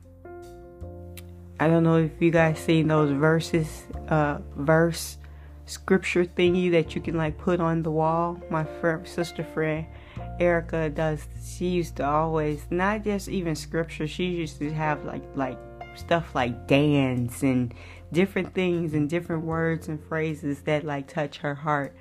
I 1.59 1.67
don't 1.67 1.83
know 1.83 1.97
if 1.97 2.11
you 2.19 2.31
guys 2.31 2.59
seen 2.59 2.87
those 2.87 3.11
verses, 3.11 3.83
uh 4.07 4.39
verse 4.55 5.17
scripture 5.65 6.25
thingy 6.25 6.69
that 6.71 6.93
you 6.93 7.01
can 7.01 7.17
like 7.17 7.37
put 7.37 7.59
on 7.59 7.81
the 7.81 7.91
wall. 7.91 8.39
My 8.49 8.63
friend, 8.63 9.07
sister 9.07 9.43
friend 9.43 9.85
Erica 10.39 10.89
does 10.89 11.27
she 11.43 11.67
used 11.67 11.95
to 11.97 12.05
always 12.05 12.65
not 12.69 13.03
just 13.03 13.27
even 13.27 13.55
scripture, 13.55 14.07
she 14.07 14.25
used 14.25 14.59
to 14.59 14.71
have 14.71 15.03
like 15.05 15.23
like 15.35 15.57
stuff 15.95 16.35
like 16.35 16.67
dance 16.67 17.41
and 17.41 17.73
different 18.11 18.53
things 18.53 18.93
and 18.93 19.09
different 19.09 19.43
words 19.43 19.87
and 19.87 20.03
phrases 20.07 20.61
that 20.61 20.83
like 20.83 21.07
touch 21.07 21.37
her 21.37 21.55
heart. 21.55 21.95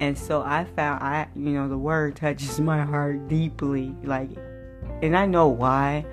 And 0.00 0.16
so 0.16 0.42
I 0.42 0.64
found 0.64 1.02
I 1.02 1.28
you 1.34 1.50
know 1.50 1.68
the 1.68 1.78
word 1.78 2.16
touches 2.16 2.60
my 2.72 2.82
heart 2.82 3.28
deeply 3.28 3.94
like 4.02 4.30
and 5.02 5.16
I 5.16 5.26
know 5.26 5.48
why. 5.48 6.04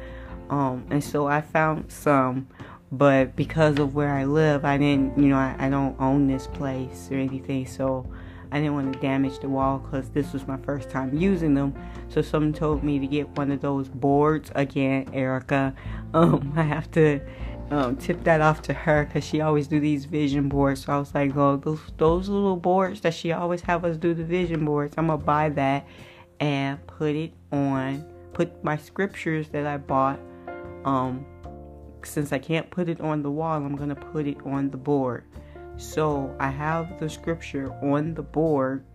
Um 0.49 0.85
and 0.89 1.03
so 1.03 1.27
I 1.27 1.41
found 1.41 1.91
some 1.91 2.47
but 2.91 3.35
because 3.35 3.79
of 3.79 3.95
where 3.95 4.13
I 4.13 4.25
live, 4.25 4.63
I 4.63 4.77
didn't, 4.77 5.17
you 5.17 5.27
know, 5.27 5.37
I, 5.37 5.55
I 5.59 5.69
don't 5.69 5.99
own 5.99 6.27
this 6.27 6.47
place 6.47 7.09
or 7.11 7.15
anything, 7.15 7.65
so 7.65 8.09
I 8.51 8.59
didn't 8.59 8.73
want 8.73 8.93
to 8.93 8.99
damage 8.99 9.39
the 9.39 9.49
wall 9.49 9.79
because 9.79 10.09
this 10.09 10.31
was 10.31 10.47
my 10.47 10.57
first 10.57 10.89
time 10.89 11.17
using 11.17 11.55
them. 11.55 11.73
So 12.09 12.21
someone 12.21 12.53
told 12.53 12.83
me 12.83 12.99
to 12.99 13.07
get 13.07 13.27
one 13.37 13.51
of 13.51 13.59
those 13.59 13.89
boards 13.89 14.51
again, 14.55 15.09
Erica. 15.13 15.75
Um, 16.13 16.53
I 16.55 16.61
have 16.61 16.89
to 16.91 17.19
um, 17.71 17.95
tip 17.95 18.23
that 18.23 18.41
off 18.41 18.61
to 18.63 18.73
her 18.73 19.05
because 19.05 19.23
she 19.23 19.41
always 19.41 19.67
do 19.67 19.79
these 19.79 20.05
vision 20.05 20.49
boards. 20.49 20.85
So 20.85 20.93
I 20.93 20.99
was 20.99 21.13
like, 21.13 21.35
oh, 21.35 21.57
those 21.57 21.79
those 21.97 22.29
little 22.29 22.57
boards 22.57 23.01
that 23.01 23.13
she 23.13 23.31
always 23.31 23.61
have 23.61 23.83
us 23.85 23.97
do 23.97 24.13
the 24.13 24.23
vision 24.23 24.65
boards. 24.65 24.95
I'm 24.97 25.07
gonna 25.07 25.17
buy 25.17 25.49
that 25.49 25.87
and 26.39 26.85
put 26.87 27.15
it 27.15 27.33
on. 27.51 28.05
Put 28.33 28.63
my 28.63 28.77
scriptures 28.77 29.49
that 29.49 29.65
I 29.65 29.77
bought. 29.77 30.19
Um, 30.83 31.25
since 32.03 32.31
I 32.31 32.37
can't 32.37 32.69
put 32.69 32.87
it 32.87 33.01
on 33.01 33.23
the 33.23 33.31
wall, 33.31 33.55
I'm 33.55 33.75
gonna 33.75 33.95
put 33.95 34.27
it 34.27 34.37
on 34.45 34.69
the 34.69 34.77
board. 34.77 35.23
So 35.77 36.35
I 36.39 36.49
have 36.49 36.99
the 36.99 37.09
scripture 37.09 37.73
on 37.81 38.13
the 38.13 38.21
board, 38.21 38.85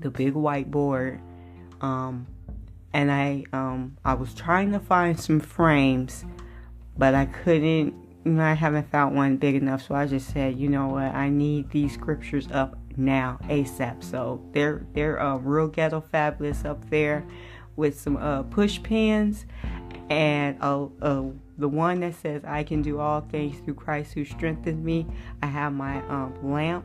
the 0.00 0.10
big 0.10 0.34
white 0.34 0.70
board, 0.70 1.20
um, 1.80 2.26
and 2.92 3.10
I 3.10 3.44
um, 3.52 3.96
I 4.04 4.14
was 4.14 4.34
trying 4.34 4.72
to 4.72 4.80
find 4.80 5.18
some 5.18 5.40
frames, 5.40 6.24
but 7.00 7.14
I 7.14 7.24
couldn't. 7.24 7.94
You 8.24 8.32
know, 8.32 8.44
I 8.44 8.52
haven't 8.52 8.90
found 8.90 9.16
one 9.16 9.38
big 9.38 9.54
enough, 9.54 9.86
so 9.86 9.94
I 9.94 10.06
just 10.06 10.30
said, 10.30 10.58
you 10.58 10.68
know 10.68 10.88
what, 10.88 11.14
I 11.14 11.30
need 11.30 11.70
these 11.70 11.94
scriptures 11.94 12.46
up 12.52 12.76
now 12.94 13.38
ASAP. 13.44 14.04
So 14.04 14.44
they're 14.52 14.84
they're 14.92 15.18
uh, 15.18 15.38
real 15.38 15.66
ghetto 15.66 16.02
fabulous 16.02 16.66
up 16.66 16.88
there 16.90 17.26
with 17.76 17.98
some 17.98 18.18
uh, 18.18 18.42
push 18.42 18.80
pins 18.82 19.46
and 20.10 20.58
a, 20.60 20.88
a 21.00 21.32
the 21.56 21.68
one 21.68 22.00
that 22.00 22.14
says 22.16 22.44
I 22.44 22.62
can 22.64 22.82
do 22.82 23.00
all 23.00 23.22
things 23.22 23.58
through 23.60 23.74
Christ 23.74 24.12
who 24.12 24.26
strengthens 24.26 24.84
me. 24.84 25.06
I 25.42 25.46
have 25.46 25.72
my 25.72 26.06
um, 26.08 26.34
lamp 26.42 26.84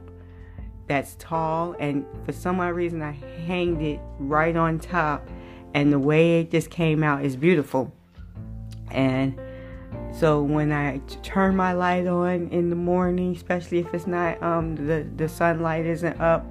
that's 0.87 1.17
tall, 1.19 1.75
and 1.77 2.05
for 2.25 2.31
some 2.31 2.61
odd 2.61 2.75
reason, 2.75 3.01
I 3.01 3.11
hanged 3.45 3.81
it 3.81 3.99
right 4.19 4.55
on 4.55 4.79
top, 4.79 5.27
and 5.73 5.91
the 5.91 5.99
way 5.99 6.39
it 6.39 6.51
just 6.51 6.69
came 6.69 7.03
out 7.03 7.25
is 7.25 7.35
beautiful. 7.35 7.91
And 8.91 9.37
so 10.19 10.41
when 10.41 10.71
I 10.71 10.99
turn 11.23 11.55
my 11.55 11.73
light 11.73 12.07
on 12.07 12.49
in 12.49 12.69
the 12.69 12.75
morning, 12.75 13.35
especially 13.35 13.79
if 13.79 13.93
it's 13.93 14.07
not 14.07 14.41
um, 14.41 14.75
the 14.75 15.07
the 15.15 15.27
sunlight 15.27 15.85
isn't 15.85 16.19
up, 16.19 16.45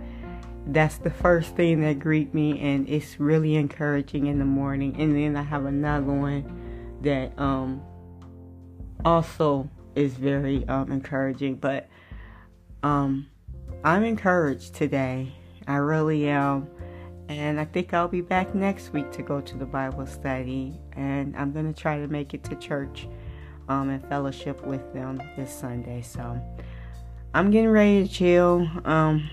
that's 0.67 0.99
the 0.99 1.11
first 1.11 1.57
thing 1.57 1.81
that 1.81 1.99
greet 1.99 2.35
me, 2.35 2.61
and 2.61 2.89
it's 2.89 3.19
really 3.19 3.57
encouraging 3.57 4.27
in 4.27 4.39
the 4.39 4.45
morning. 4.45 4.95
And 5.01 5.17
then 5.17 5.37
I 5.37 5.43
have 5.43 5.65
another 5.65 6.13
one 6.13 6.99
that 7.03 7.39
um 7.39 7.83
also 9.05 9.71
is 9.95 10.15
very 10.15 10.67
um, 10.69 10.91
encouraging. 10.91 11.57
But 11.57 11.89
um, 12.83 13.29
I'm 13.83 14.05
encouraged 14.05 14.75
today. 14.75 15.33
I 15.67 15.77
really 15.77 16.29
am. 16.29 16.69
And 17.29 17.59
I 17.59 17.65
think 17.65 17.95
I'll 17.95 18.09
be 18.09 18.21
back 18.21 18.55
next 18.55 18.93
week 18.93 19.11
to 19.13 19.23
go 19.23 19.41
to 19.41 19.57
the 19.57 19.65
Bible 19.65 20.07
study. 20.07 20.79
And 20.93 21.35
I'm 21.37 21.53
going 21.53 21.73
to 21.73 21.79
try 21.79 21.99
to 21.99 22.07
make 22.07 22.35
it 22.35 22.45
to 22.45 22.57
church 22.57 23.09
um, 23.69 23.91
and 23.91 24.07
fellowship 24.09 24.65
with 24.67 24.93
them 24.93 25.21
this 25.37 25.53
Sunday. 25.53 26.03
So 26.03 26.41
I'm 27.35 27.51
getting 27.51 27.71
ready 27.71 28.07
to 28.07 28.13
chill. 28.13 28.69
Um, 28.85 29.29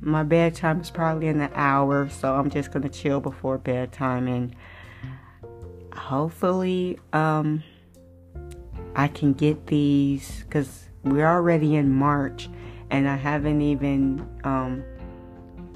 my 0.00 0.22
bedtime 0.22 0.80
is 0.80 0.90
probably 0.90 1.28
in 1.28 1.40
an 1.40 1.50
hour. 1.54 2.08
So 2.08 2.34
I'm 2.34 2.50
just 2.50 2.72
to 2.82 2.88
chill 2.88 3.20
before 3.20 3.58
bedtime. 3.58 4.28
And 4.28 4.56
hopefully, 5.92 6.98
um, 7.12 7.62
I 8.94 9.08
can 9.08 9.32
get 9.34 9.66
these 9.66 10.44
because 10.44 10.88
we're 11.04 11.28
already 11.28 11.76
in 11.76 11.92
March 11.92 12.48
and 12.90 13.08
I 13.08 13.16
haven't 13.16 13.60
even 13.60 14.26
um, 14.44 14.84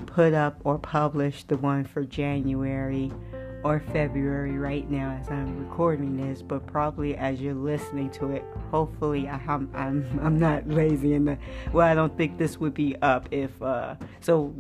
put 0.06 0.32
up 0.32 0.60
or 0.64 0.78
published 0.78 1.48
the 1.48 1.56
one 1.56 1.84
for 1.84 2.02
January 2.04 3.12
or 3.62 3.80
February 3.92 4.56
right 4.58 4.90
now 4.90 5.18
as 5.20 5.28
I'm 5.28 5.68
recording 5.68 6.16
this, 6.16 6.42
but 6.42 6.66
probably 6.66 7.16
as 7.16 7.40
you're 7.40 7.54
listening 7.54 8.10
to 8.12 8.30
it, 8.32 8.44
hopefully 8.70 9.28
I, 9.28 9.40
am 9.46 9.70
I'm, 9.74 10.20
I'm 10.22 10.38
not 10.38 10.68
lazy 10.68 11.14
in 11.14 11.24
the 11.26 11.38
well. 11.72 11.86
I 11.86 11.94
don't 11.94 12.16
think 12.16 12.38
this 12.38 12.58
would 12.58 12.74
be 12.74 12.96
up 13.02 13.28
if 13.30 13.60
uh, 13.62 13.96
so. 14.20 14.54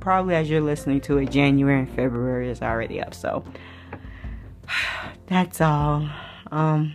Probably 0.00 0.34
as 0.34 0.48
you're 0.48 0.62
listening 0.62 1.02
to 1.02 1.18
it, 1.18 1.30
January 1.30 1.80
and 1.80 1.90
February 1.90 2.48
is 2.48 2.62
already 2.62 3.02
up. 3.02 3.12
So 3.12 3.44
that's 5.26 5.60
all. 5.60 6.08
Um, 6.50 6.94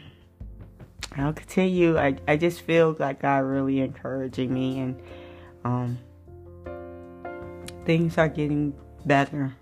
I'll 1.16 1.34
continue. 1.34 2.00
I, 2.00 2.16
I 2.28 2.38
just 2.38 2.62
feel 2.62 2.96
like 2.98 3.22
God 3.22 3.44
really 3.44 3.80
encouraging 3.80 4.52
me 4.52 4.80
and 4.80 5.02
um 5.66 6.00
things 7.86 8.18
are 8.18 8.30
getting 8.30 8.74
better 9.06 9.54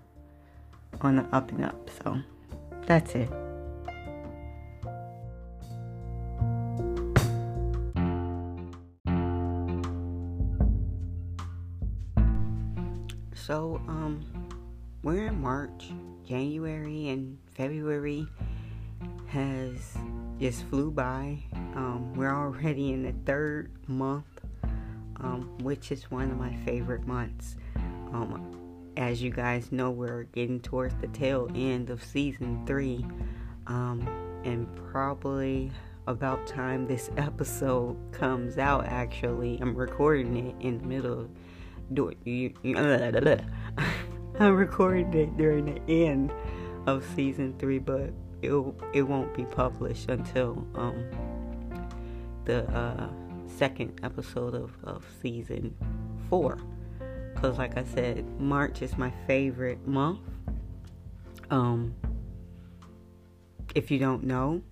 on 1.02 1.16
the 1.16 1.24
up 1.32 1.50
and 1.52 1.64
up. 1.64 1.90
So 2.02 2.18
that's 2.86 3.14
it. 3.14 3.28
So 13.34 13.80
um 13.88 14.24
we're 15.02 15.26
in 15.26 15.40
March, 15.40 15.90
January 16.24 17.08
and 17.08 17.36
February 17.56 18.26
has 19.26 19.96
just 20.38 20.64
flew 20.66 20.90
by. 20.90 21.38
Um, 21.74 22.14
we're 22.14 22.34
already 22.34 22.92
in 22.92 23.02
the 23.02 23.12
third 23.26 23.72
month, 23.88 24.26
um, 25.16 25.58
which 25.62 25.90
is 25.90 26.10
one 26.10 26.30
of 26.30 26.36
my 26.36 26.54
favorite 26.64 27.06
months. 27.06 27.56
Um, 28.12 28.61
as 28.96 29.22
you 29.22 29.30
guys 29.30 29.72
know, 29.72 29.90
we're 29.90 30.24
getting 30.24 30.60
towards 30.60 30.94
the 30.96 31.08
tail 31.08 31.48
end 31.54 31.90
of 31.90 32.02
season 32.02 32.64
three, 32.66 33.06
um, 33.66 34.06
and 34.44 34.68
probably 34.90 35.70
about 36.06 36.46
time 36.46 36.86
this 36.86 37.10
episode 37.16 37.96
comes 38.12 38.58
out. 38.58 38.86
Actually, 38.86 39.58
I'm 39.60 39.74
recording 39.74 40.36
it 40.48 40.54
in 40.60 40.78
the 40.78 40.84
middle. 40.84 41.20
Of, 41.20 41.30
I'm 44.40 44.54
recording 44.54 45.12
it 45.14 45.36
during 45.36 45.66
the 45.66 46.06
end 46.06 46.32
of 46.86 47.04
season 47.14 47.54
three, 47.58 47.78
but 47.78 48.12
it 48.40 48.52
it 48.92 49.02
won't 49.02 49.34
be 49.34 49.44
published 49.44 50.10
until 50.10 50.66
um, 50.74 51.04
the 52.44 52.64
uh, 52.70 53.08
second 53.46 54.00
episode 54.02 54.54
of, 54.54 54.72
of 54.84 55.06
season 55.20 55.74
four. 56.28 56.58
Cause 57.42 57.58
like 57.58 57.76
I 57.76 57.82
said, 57.82 58.24
March 58.38 58.82
is 58.82 58.96
my 58.96 59.12
favorite 59.26 59.84
month. 59.84 60.20
Um, 61.50 61.92
if 63.74 63.90
you 63.90 63.98
don't 63.98 64.22
know, 64.22 64.62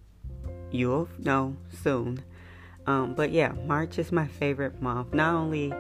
you'll 0.70 1.08
know 1.18 1.56
soon. 1.82 2.22
Um, 2.86 3.14
but 3.16 3.32
yeah, 3.32 3.54
March 3.66 3.98
is 3.98 4.12
my 4.12 4.28
favorite 4.28 4.80
month. 4.80 5.12
Not 5.12 5.34
only 5.34 5.74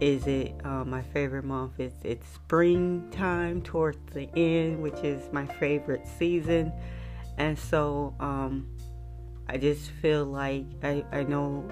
is 0.00 0.26
it 0.26 0.54
uh, 0.64 0.86
my 0.86 1.02
favorite 1.02 1.44
month, 1.44 1.78
it's 1.78 2.02
it's 2.02 2.26
springtime 2.26 3.60
towards 3.60 3.98
the 4.14 4.30
end, 4.34 4.80
which 4.80 4.98
is 5.04 5.30
my 5.30 5.44
favorite 5.44 6.06
season, 6.18 6.72
and 7.36 7.58
so 7.58 8.14
um, 8.18 8.66
I 9.46 9.58
just 9.58 9.90
feel 9.90 10.24
like 10.24 10.64
I, 10.82 11.04
I 11.12 11.24
know 11.24 11.68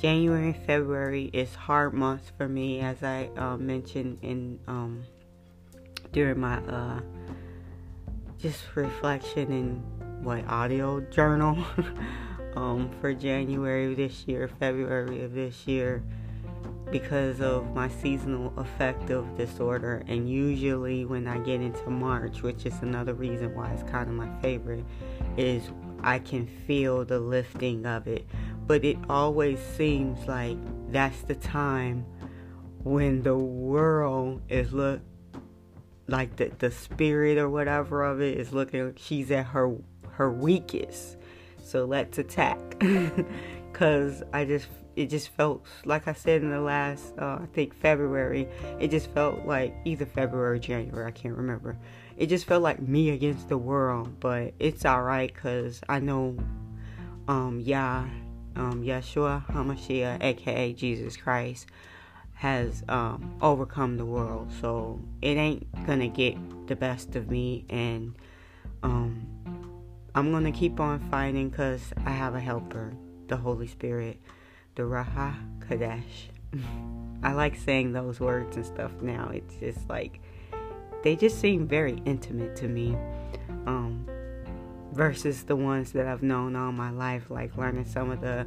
January 0.00 0.46
and 0.46 0.66
February 0.66 1.30
is 1.32 1.54
hard 1.54 1.94
months 1.94 2.32
for 2.36 2.48
me, 2.48 2.80
as 2.80 3.02
I 3.02 3.30
uh, 3.36 3.56
mentioned 3.56 4.18
in 4.22 4.58
um, 4.66 5.04
during 6.12 6.40
my 6.40 6.58
uh, 6.58 7.00
just 8.38 8.64
reflection 8.74 9.52
and 9.52 10.24
what 10.24 10.46
audio 10.48 11.00
journal 11.00 11.64
um, 12.56 12.90
for 13.00 13.14
January 13.14 13.94
this 13.94 14.26
year, 14.26 14.48
February 14.58 15.22
of 15.22 15.32
this 15.32 15.66
year, 15.66 16.02
because 16.90 17.40
of 17.40 17.72
my 17.74 17.88
seasonal 17.88 18.52
affective 18.56 19.24
disorder. 19.36 20.02
And 20.08 20.28
usually, 20.28 21.04
when 21.04 21.26
I 21.26 21.38
get 21.38 21.60
into 21.60 21.88
March, 21.88 22.42
which 22.42 22.66
is 22.66 22.74
another 22.82 23.14
reason 23.14 23.54
why 23.54 23.70
it's 23.72 23.88
kind 23.90 24.08
of 24.08 24.14
my 24.14 24.28
favorite, 24.40 24.84
is 25.36 25.70
I 26.02 26.18
can 26.18 26.46
feel 26.66 27.04
the 27.04 27.18
lifting 27.18 27.86
of 27.86 28.06
it 28.06 28.26
but 28.66 28.84
it 28.84 28.96
always 29.08 29.58
seems 29.76 30.26
like 30.26 30.56
that's 30.90 31.22
the 31.22 31.34
time 31.34 32.04
when 32.82 33.22
the 33.22 33.36
world 33.36 34.42
is 34.48 34.72
look 34.72 35.00
like 36.06 36.36
the, 36.36 36.50
the 36.58 36.70
spirit 36.70 37.38
or 37.38 37.48
whatever 37.48 38.04
of 38.04 38.20
it 38.20 38.38
is 38.38 38.52
looking 38.52 38.94
she's 38.96 39.30
at 39.30 39.46
her 39.46 39.74
her 40.10 40.30
weakest. 40.30 41.16
So 41.62 41.84
let's 41.84 42.18
attack. 42.18 42.58
Because 43.74 44.22
i 44.32 44.44
just 44.44 44.68
it 44.94 45.10
just 45.10 45.30
felt 45.30 45.66
like 45.84 46.06
i 46.06 46.12
said 46.12 46.42
in 46.42 46.50
the 46.50 46.60
last 46.60 47.12
uh, 47.18 47.40
i 47.42 47.46
think 47.52 47.74
february 47.74 48.46
it 48.78 48.88
just 48.88 49.10
felt 49.10 49.44
like 49.44 49.74
either 49.84 50.06
february 50.06 50.56
or 50.56 50.60
january 50.60 51.04
i 51.04 51.10
can't 51.10 51.36
remember. 51.36 51.76
It 52.16 52.28
just 52.28 52.46
felt 52.46 52.62
like 52.62 52.80
me 52.80 53.10
against 53.10 53.48
the 53.48 53.58
world 53.58 54.20
but 54.20 54.54
it's 54.60 54.84
all 54.84 55.02
right 55.02 55.34
because 55.34 55.80
i 55.88 55.98
know 55.98 56.36
um 57.26 57.60
yeah 57.60 58.06
um, 58.56 58.82
Yeshua 58.82 59.46
HaMashiach, 59.46 60.22
aka 60.22 60.72
Jesus 60.72 61.16
Christ, 61.16 61.66
has 62.34 62.82
um, 62.88 63.36
overcome 63.40 63.96
the 63.96 64.04
world. 64.04 64.52
So 64.60 65.00
it 65.22 65.36
ain't 65.36 65.86
gonna 65.86 66.08
get 66.08 66.36
the 66.66 66.76
best 66.76 67.16
of 67.16 67.30
me, 67.30 67.64
and 67.68 68.14
um, 68.82 69.26
I'm 70.14 70.30
gonna 70.30 70.52
keep 70.52 70.80
on 70.80 71.00
fighting 71.10 71.48
because 71.48 71.92
I 72.04 72.10
have 72.10 72.34
a 72.34 72.40
helper, 72.40 72.92
the 73.28 73.36
Holy 73.36 73.66
Spirit, 73.66 74.20
the 74.74 74.82
Ruach 74.82 75.36
HaKodesh. 75.60 76.02
I 77.22 77.32
like 77.32 77.56
saying 77.56 77.92
those 77.92 78.20
words 78.20 78.56
and 78.56 78.66
stuff 78.66 78.92
now. 79.00 79.30
It's 79.32 79.54
just 79.56 79.88
like 79.88 80.20
they 81.02 81.16
just 81.16 81.40
seem 81.40 81.66
very 81.66 82.00
intimate 82.04 82.56
to 82.56 82.68
me. 82.68 82.96
Um, 83.66 83.83
versus 84.94 85.42
the 85.42 85.56
ones 85.56 85.92
that 85.92 86.06
I've 86.06 86.22
known 86.22 86.54
all 86.56 86.72
my 86.72 86.90
life, 86.90 87.24
like 87.28 87.56
learning 87.56 87.84
some 87.84 88.10
of 88.10 88.20
the 88.20 88.46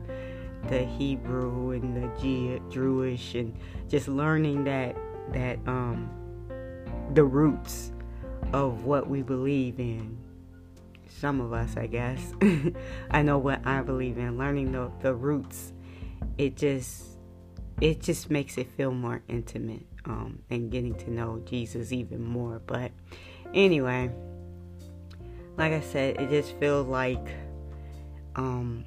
the 0.69 0.83
Hebrew 0.83 1.71
and 1.71 1.95
the 1.95 2.21
G- 2.21 2.59
Jewish, 2.69 3.35
and 3.35 3.55
just 3.87 4.07
learning 4.07 4.63
that 4.63 4.95
that 5.33 5.59
um, 5.67 6.09
the 7.13 7.23
roots 7.23 7.91
of 8.53 8.85
what 8.85 9.09
we 9.09 9.21
believe 9.21 9.79
in. 9.79 10.17
Some 11.19 11.41
of 11.41 11.51
us, 11.51 11.75
I 11.77 11.87
guess. 11.87 12.19
I 13.11 13.21
know 13.23 13.37
what 13.39 13.65
I 13.65 13.81
believe 13.81 14.17
in. 14.17 14.37
Learning 14.37 14.71
the 14.71 14.91
the 15.01 15.13
roots, 15.13 15.73
it 16.37 16.55
just 16.55 17.03
it 17.81 18.01
just 18.01 18.29
makes 18.29 18.57
it 18.57 18.71
feel 18.71 18.91
more 18.91 19.21
intimate 19.27 19.85
um, 20.05 20.39
and 20.49 20.71
getting 20.71 20.95
to 20.95 21.11
know 21.11 21.41
Jesus 21.45 21.91
even 21.91 22.23
more. 22.23 22.59
But 22.65 22.91
anyway 23.53 24.11
like 25.57 25.73
I 25.73 25.81
said, 25.81 26.21
it 26.21 26.29
just 26.29 26.55
feels 26.57 26.87
like 26.87 27.27
um 28.35 28.85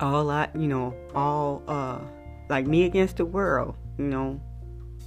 all 0.00 0.30
I 0.30 0.48
you 0.54 0.68
know, 0.68 0.94
all 1.14 1.62
uh 1.66 2.00
like 2.48 2.66
me 2.66 2.84
against 2.84 3.16
the 3.16 3.24
world, 3.24 3.74
you 3.98 4.04
know, 4.04 4.40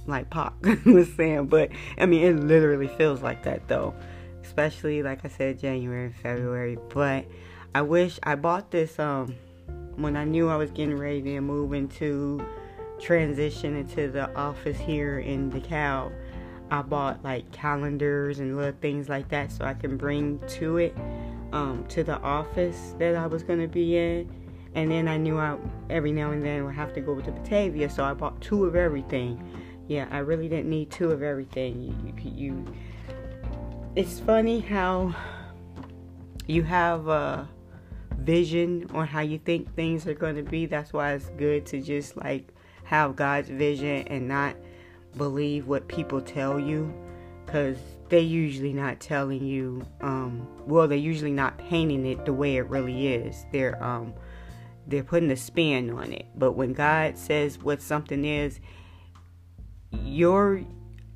like 0.06 0.28
Pac 0.30 0.52
was 0.84 1.12
saying, 1.14 1.46
but 1.46 1.70
I 1.98 2.06
mean 2.06 2.22
it 2.22 2.44
literally 2.44 2.88
feels 2.88 3.22
like 3.22 3.42
that 3.44 3.66
though. 3.68 3.94
Especially 4.42 5.02
like 5.02 5.24
I 5.24 5.28
said, 5.28 5.58
January, 5.58 6.06
and 6.06 6.16
February. 6.16 6.76
But 6.92 7.26
I 7.74 7.82
wish 7.82 8.18
I 8.22 8.34
bought 8.34 8.70
this 8.70 8.98
um 8.98 9.34
when 9.96 10.16
I 10.16 10.24
knew 10.24 10.48
I 10.48 10.56
was 10.56 10.70
getting 10.70 10.96
ready 10.96 11.22
to 11.22 11.40
move 11.40 11.72
into 11.72 12.44
transition 13.00 13.76
into 13.76 14.10
the 14.10 14.34
office 14.36 14.78
here 14.78 15.20
in 15.20 15.50
DeKalb. 15.50 16.12
I 16.70 16.82
bought 16.82 17.22
like 17.24 17.50
calendars 17.52 18.38
and 18.38 18.56
little 18.56 18.78
things 18.80 19.08
like 19.08 19.28
that 19.30 19.50
so 19.50 19.64
I 19.64 19.74
can 19.74 19.96
bring 19.96 20.38
to 20.48 20.78
it 20.78 20.96
um, 21.52 21.84
to 21.88 22.04
the 22.04 22.18
office 22.20 22.94
that 22.98 23.16
I 23.16 23.26
was 23.26 23.42
gonna 23.42 23.68
be 23.68 23.96
in. 23.96 24.30
And 24.74 24.90
then 24.90 25.08
I 25.08 25.16
knew 25.16 25.38
I 25.38 25.56
every 25.88 26.12
now 26.12 26.30
and 26.30 26.44
then 26.44 26.64
would 26.64 26.76
have 26.76 26.92
to 26.94 27.00
go 27.00 27.20
to 27.20 27.32
Batavia, 27.32 27.90
so 27.90 28.04
I 28.04 28.14
bought 28.14 28.40
two 28.40 28.64
of 28.64 28.76
everything. 28.76 29.42
Yeah, 29.88 30.06
I 30.12 30.18
really 30.18 30.48
didn't 30.48 30.70
need 30.70 30.90
two 30.90 31.10
of 31.10 31.22
everything. 31.22 31.82
You, 31.82 32.14
you, 32.22 32.30
you 32.36 32.74
it's 33.96 34.20
funny 34.20 34.60
how 34.60 35.12
you 36.46 36.62
have 36.62 37.08
a 37.08 37.48
vision 38.18 38.88
on 38.94 39.06
how 39.06 39.20
you 39.20 39.38
think 39.38 39.74
things 39.74 40.06
are 40.06 40.14
going 40.14 40.36
to 40.36 40.44
be. 40.44 40.66
That's 40.66 40.92
why 40.92 41.14
it's 41.14 41.28
good 41.30 41.66
to 41.66 41.80
just 41.80 42.16
like 42.16 42.48
have 42.84 43.16
God's 43.16 43.48
vision 43.48 44.06
and 44.08 44.28
not 44.28 44.54
believe 45.16 45.66
what 45.66 45.88
people 45.88 46.20
tell 46.20 46.58
you 46.58 46.92
because 47.44 47.76
they're 48.08 48.20
usually 48.20 48.72
not 48.72 49.00
telling 49.00 49.44
you 49.44 49.84
um, 50.00 50.46
well 50.66 50.86
they're 50.86 50.98
usually 50.98 51.32
not 51.32 51.58
painting 51.58 52.06
it 52.06 52.24
the 52.24 52.32
way 52.32 52.56
it 52.56 52.68
really 52.68 53.08
is. 53.08 53.44
They're 53.52 53.82
um, 53.82 54.14
they're 54.86 55.04
putting 55.04 55.30
a 55.30 55.36
spin 55.36 55.90
on 55.90 56.12
it. 56.12 56.26
But 56.36 56.52
when 56.52 56.72
god 56.72 57.18
says 57.18 57.58
what 57.58 57.82
something 57.82 58.24
is 58.24 58.60
your 59.92 60.62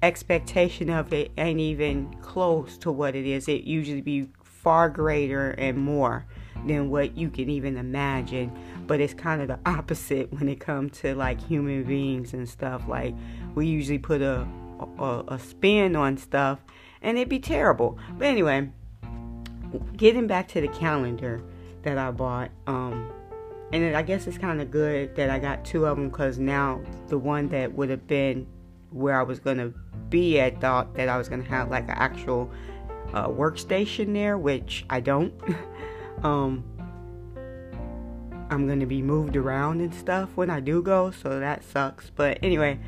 expectation 0.04 0.90
of 0.90 1.12
it 1.12 1.32
ain't 1.38 1.60
even 1.60 2.14
close 2.20 2.76
to 2.78 2.92
what 2.92 3.14
it 3.14 3.26
is. 3.26 3.48
It 3.48 3.64
usually 3.64 4.02
be 4.02 4.28
far 4.42 4.88
greater 4.88 5.50
and 5.52 5.78
more 5.78 6.26
than 6.66 6.90
what 6.90 7.16
you 7.16 7.30
can 7.30 7.48
even 7.48 7.76
imagine. 7.76 8.52
But 8.86 9.00
it's 9.00 9.14
kind 9.14 9.40
of 9.40 9.48
the 9.48 9.58
opposite 9.64 10.32
when 10.32 10.48
it 10.48 10.60
comes 10.60 10.98
to 11.00 11.14
like 11.14 11.40
human 11.40 11.84
beings 11.84 12.34
and 12.34 12.48
stuff. 12.48 12.82
Like 12.86 13.14
we 13.54 13.66
usually 13.66 13.98
put 13.98 14.20
a, 14.20 14.46
a, 14.98 15.24
a 15.28 15.38
spin 15.38 15.96
on 15.96 16.16
stuff 16.16 16.60
and 17.02 17.18
it'd 17.18 17.28
be 17.28 17.38
terrible. 17.38 17.98
But 18.18 18.26
anyway, 18.26 18.70
getting 19.96 20.26
back 20.26 20.48
to 20.48 20.60
the 20.60 20.68
calendar 20.68 21.42
that 21.82 21.98
I 21.98 22.10
bought, 22.10 22.50
um, 22.66 23.10
and 23.72 23.96
I 23.96 24.02
guess 24.02 24.26
it's 24.26 24.38
kind 24.38 24.60
of 24.60 24.70
good 24.70 25.14
that 25.16 25.30
I 25.30 25.38
got 25.38 25.64
two 25.64 25.86
of 25.86 25.96
them 25.96 26.08
because 26.08 26.38
now 26.38 26.80
the 27.08 27.18
one 27.18 27.48
that 27.50 27.72
would 27.72 27.90
have 27.90 28.06
been 28.06 28.46
where 28.90 29.18
I 29.18 29.22
was 29.22 29.40
gonna 29.40 29.72
be 30.08 30.38
at 30.38 30.60
thought 30.60 30.94
that 30.94 31.08
I 31.08 31.18
was 31.18 31.28
gonna 31.28 31.44
have 31.44 31.70
like 31.70 31.84
an 31.84 31.90
actual 31.90 32.50
uh, 33.12 33.28
workstation 33.28 34.12
there, 34.12 34.38
which 34.38 34.84
I 34.88 35.00
don't. 35.00 35.34
um, 36.22 36.64
I'm 38.50 38.68
gonna 38.68 38.86
be 38.86 39.02
moved 39.02 39.36
around 39.36 39.80
and 39.80 39.92
stuff 39.92 40.30
when 40.36 40.50
I 40.50 40.60
do 40.60 40.80
go, 40.82 41.10
so 41.10 41.40
that 41.40 41.64
sucks. 41.64 42.10
But 42.10 42.38
anyway, 42.42 42.78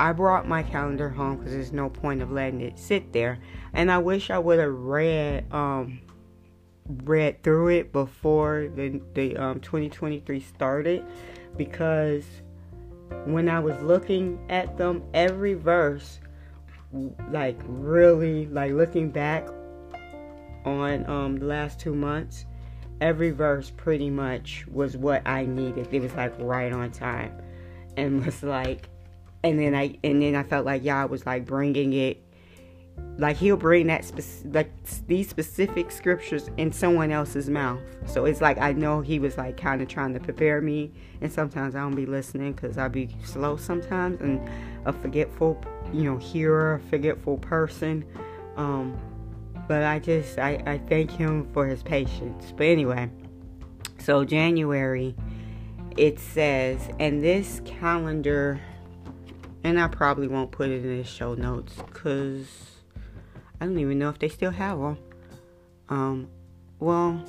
I 0.00 0.12
brought 0.12 0.48
my 0.48 0.62
calendar 0.62 1.10
home 1.10 1.36
because 1.36 1.52
there's 1.52 1.72
no 1.72 1.90
point 1.90 2.22
of 2.22 2.32
letting 2.32 2.62
it 2.62 2.78
sit 2.78 3.12
there. 3.12 3.38
And 3.74 3.92
I 3.92 3.98
wish 3.98 4.30
I 4.30 4.38
would 4.38 4.58
have 4.58 4.72
read 4.72 5.52
um 5.52 6.00
read 7.04 7.42
through 7.42 7.68
it 7.68 7.92
before 7.92 8.70
the 8.74 8.98
the 9.12 9.36
um 9.36 9.60
2023 9.60 10.40
started 10.40 11.04
because 11.58 12.24
when 13.26 13.46
I 13.50 13.60
was 13.60 13.78
looking 13.82 14.38
at 14.48 14.78
them, 14.78 15.02
every 15.12 15.52
verse, 15.52 16.18
like 17.30 17.60
really, 17.66 18.46
like 18.46 18.72
looking 18.72 19.10
back 19.10 19.50
on 20.64 21.06
um 21.10 21.36
the 21.36 21.44
last 21.44 21.78
two 21.78 21.94
months, 21.94 22.46
every 23.02 23.32
verse 23.32 23.70
pretty 23.76 24.08
much 24.08 24.66
was 24.66 24.96
what 24.96 25.20
I 25.28 25.44
needed. 25.44 25.92
It 25.92 26.00
was 26.00 26.14
like 26.14 26.32
right 26.38 26.72
on 26.72 26.90
time, 26.90 27.34
and 27.98 28.24
was 28.24 28.42
like 28.42 28.88
and 29.42 29.58
then 29.58 29.74
I 29.74 29.98
and 30.04 30.22
then 30.22 30.34
I 30.34 30.42
felt 30.42 30.66
like 30.66 30.84
Yah 30.84 31.06
was 31.06 31.26
like 31.26 31.46
bringing 31.46 31.92
it 31.92 32.22
like 33.18 33.36
he'll 33.36 33.56
bring 33.56 33.86
that 33.88 34.10
like 34.46 34.72
these 35.06 35.28
specific 35.28 35.90
scriptures 35.90 36.50
in 36.56 36.72
someone 36.72 37.10
else's 37.10 37.50
mouth. 37.50 37.80
So 38.06 38.24
it's 38.24 38.40
like 38.40 38.58
I 38.58 38.72
know 38.72 39.02
he 39.02 39.18
was 39.18 39.36
like 39.36 39.56
kind 39.56 39.82
of 39.82 39.88
trying 39.88 40.14
to 40.14 40.20
prepare 40.20 40.60
me, 40.60 40.92
and 41.20 41.30
sometimes 41.30 41.74
I 41.74 41.80
don't 41.80 41.94
be 41.94 42.06
listening 42.06 42.52
because 42.52 42.78
I 42.78 42.88
be 42.88 43.14
slow 43.24 43.56
sometimes 43.56 44.20
and 44.20 44.40
a 44.86 44.92
forgetful, 44.92 45.62
you 45.92 46.04
know, 46.04 46.16
hearer, 46.16 46.80
forgetful 46.88 47.38
person. 47.38 48.04
Um, 48.56 48.98
but 49.68 49.82
I 49.82 49.98
just 49.98 50.38
I, 50.38 50.62
I 50.66 50.78
thank 50.78 51.10
him 51.10 51.46
for 51.52 51.66
his 51.66 51.82
patience. 51.82 52.54
But 52.56 52.68
anyway, 52.68 53.10
so 53.98 54.24
January, 54.24 55.14
it 55.98 56.18
says, 56.18 56.88
and 56.98 57.22
this 57.22 57.60
calendar, 57.66 58.60
and 59.64 59.78
I 59.78 59.88
probably 59.88 60.28
won't 60.28 60.50
put 60.50 60.70
it 60.70 60.84
in 60.84 60.98
the 60.98 61.04
show 61.04 61.34
notes 61.34 61.74
because 61.74 62.46
I 63.60 63.66
don't 63.66 63.78
even 63.78 63.98
know 63.98 64.08
if 64.08 64.18
they 64.18 64.28
still 64.28 64.50
have 64.50 64.78
them. 64.78 64.98
Um, 65.88 66.28
well, 66.78 67.22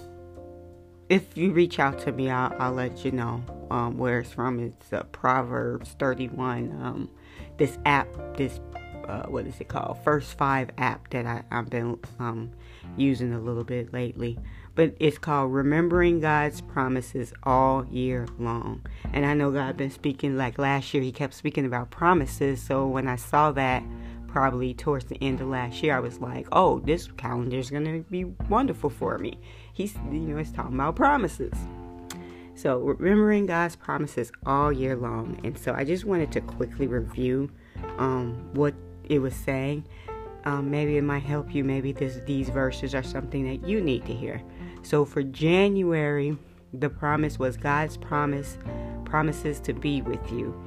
if 1.09 1.35
you 1.35 1.51
reach 1.51 1.79
out 1.79 1.99
to 1.99 2.11
me, 2.11 2.29
I'll, 2.29 2.55
I'll 2.57 2.71
let 2.71 3.03
you 3.03 3.11
know 3.11 3.43
um, 3.69 3.97
where 3.97 4.19
it's 4.19 4.31
from. 4.31 4.59
It's 4.59 4.93
uh, 4.93 5.03
Proverbs 5.11 5.95
31. 5.99 6.71
Um, 6.81 7.09
this 7.57 7.77
app, 7.85 8.07
this 8.37 8.59
uh, 9.07 9.23
what 9.23 9.45
is 9.45 9.59
it 9.59 9.67
called? 9.67 9.97
First 10.03 10.37
Five 10.37 10.69
app 10.77 11.09
that 11.09 11.25
I, 11.25 11.43
I've 11.51 11.69
been 11.69 11.99
um, 12.19 12.51
using 12.95 13.33
a 13.33 13.39
little 13.39 13.65
bit 13.65 13.91
lately. 13.91 14.39
But 14.81 14.95
it's 14.99 15.19
called 15.19 15.53
Remembering 15.53 16.21
God's 16.21 16.59
Promises 16.59 17.33
All 17.43 17.85
Year 17.85 18.25
Long. 18.39 18.83
And 19.13 19.27
I 19.27 19.35
know 19.35 19.51
God 19.51 19.77
been 19.77 19.91
speaking 19.91 20.37
like 20.37 20.57
last 20.57 20.91
year, 20.91 21.03
He 21.03 21.11
kept 21.11 21.35
speaking 21.35 21.67
about 21.67 21.91
promises. 21.91 22.59
So 22.59 22.87
when 22.87 23.07
I 23.07 23.15
saw 23.15 23.51
that, 23.51 23.83
probably 24.27 24.73
towards 24.73 25.05
the 25.05 25.19
end 25.21 25.39
of 25.39 25.49
last 25.49 25.83
year, 25.83 25.95
I 25.95 25.99
was 25.99 26.19
like, 26.19 26.47
oh, 26.51 26.79
this 26.79 27.07
calendar 27.15 27.57
is 27.57 27.69
going 27.69 27.85
to 27.85 27.99
be 28.09 28.23
wonderful 28.49 28.89
for 28.89 29.19
me. 29.19 29.37
He's, 29.71 29.93
you 30.11 30.19
know, 30.21 30.37
it's 30.37 30.49
talking 30.49 30.73
about 30.73 30.95
promises. 30.95 31.53
So, 32.55 32.79
remembering 32.79 33.45
God's 33.45 33.75
promises 33.75 34.31
all 34.47 34.73
year 34.73 34.95
long. 34.95 35.39
And 35.43 35.55
so, 35.55 35.75
I 35.75 35.83
just 35.83 36.05
wanted 36.05 36.31
to 36.31 36.41
quickly 36.41 36.87
review 36.87 37.51
um, 37.99 38.49
what 38.55 38.73
it 39.03 39.19
was 39.19 39.35
saying. 39.35 39.85
Um, 40.43 40.71
maybe 40.71 40.97
it 40.97 41.03
might 41.03 41.21
help 41.21 41.53
you. 41.53 41.63
Maybe 41.63 41.91
this, 41.91 42.19
these 42.25 42.49
verses 42.49 42.95
are 42.95 43.03
something 43.03 43.45
that 43.45 43.67
you 43.67 43.79
need 43.79 44.07
to 44.07 44.13
hear. 44.15 44.41
So, 44.83 45.05
for 45.05 45.23
January, 45.23 46.37
the 46.73 46.89
promise 46.89 47.37
was 47.37 47.57
God's 47.57 47.97
promise, 47.97 48.57
promises 49.05 49.59
to 49.61 49.73
be 49.73 50.01
with 50.01 50.31
you. 50.31 50.59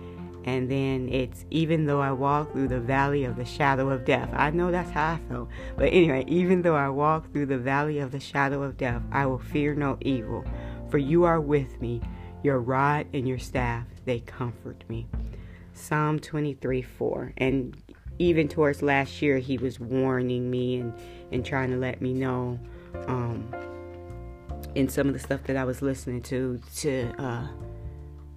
And 0.45 0.71
then 0.71 1.09
it's 1.09 1.47
even 1.51 1.87
though 1.87 2.03
I 2.03 2.13
walk 2.13 2.53
through 2.53 2.69
the 2.69 2.81
valley 2.81 3.25
of 3.25 3.37
the 3.37 3.47
shadow 3.47 3.89
of 3.89 4.05
death. 4.05 4.29
I 4.35 4.51
know 4.51 4.71
that's 4.71 4.91
how 4.91 5.15
I 5.15 5.21
felt. 5.29 5.49
But 5.77 5.87
anyway, 5.87 6.25
even 6.29 6.61
though 6.61 6.77
I 6.77 6.91
walk 6.91 7.33
through 7.33 7.47
the 7.47 7.59
valley 7.59 7.99
of 7.99 8.13
the 8.13 8.21
shadow 8.21 8.63
of 8.63 8.77
death, 8.77 9.03
I 9.11 9.25
will 9.25 9.39
fear 9.39 9.75
no 9.75 9.97
evil. 10.03 10.45
For 10.91 10.99
you 10.99 11.25
are 11.25 11.41
with 11.41 11.81
me. 11.81 12.03
Your 12.43 12.61
rod 12.61 13.07
and 13.15 13.27
your 13.27 13.39
staff, 13.39 13.87
they 14.05 14.21
comfort 14.21 14.85
me. 14.87 15.07
Psalm 15.73 16.21
23 16.21 16.83
4. 16.83 17.33
And 17.39 17.75
even 18.19 18.47
towards 18.49 18.83
last 18.83 19.23
year, 19.23 19.39
he 19.39 19.57
was 19.57 19.81
warning 19.81 20.51
me 20.51 20.77
and, 20.77 20.93
and 21.33 21.45
trying 21.45 21.71
to 21.71 21.79
let 21.79 22.03
me 22.03 22.13
know 22.13 22.61
um, 23.09 23.49
in 24.75 24.89
some 24.89 25.09
of 25.09 25.15
the 25.15 25.21
stuff 25.21 25.45
that 25.45 25.57
I 25.57 25.65
was 25.65 25.83
listening 25.83 26.23
to 26.23 26.61
to 26.77 27.13
uh, 27.19 27.49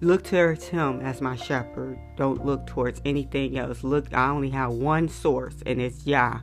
Look 0.00 0.22
towards 0.22 0.68
him 0.68 1.00
as 1.00 1.20
my 1.20 1.34
shepherd. 1.34 1.98
Don't 2.14 2.46
look 2.46 2.68
towards 2.68 3.00
anything 3.04 3.58
else. 3.58 3.82
Look, 3.82 4.14
I 4.14 4.28
only 4.28 4.50
have 4.50 4.70
one 4.70 5.08
source, 5.08 5.56
and 5.66 5.80
it's 5.80 6.06
Yah. 6.06 6.38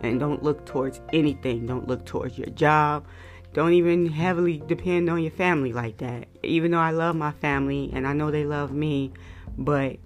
And 0.00 0.18
don't 0.18 0.42
look 0.42 0.66
towards 0.66 1.00
anything. 1.12 1.66
Don't 1.66 1.86
look 1.86 2.04
towards 2.04 2.36
your 2.36 2.48
job. 2.48 3.06
Don't 3.52 3.74
even 3.74 4.06
heavily 4.06 4.60
depend 4.66 5.08
on 5.08 5.22
your 5.22 5.30
family 5.30 5.72
like 5.72 5.98
that. 5.98 6.26
Even 6.42 6.72
though 6.72 6.80
I 6.80 6.90
love 6.90 7.14
my 7.14 7.30
family 7.30 7.90
and 7.92 8.08
I 8.08 8.12
know 8.12 8.32
they 8.32 8.44
love 8.44 8.72
me, 8.72 9.12
but 9.56 9.98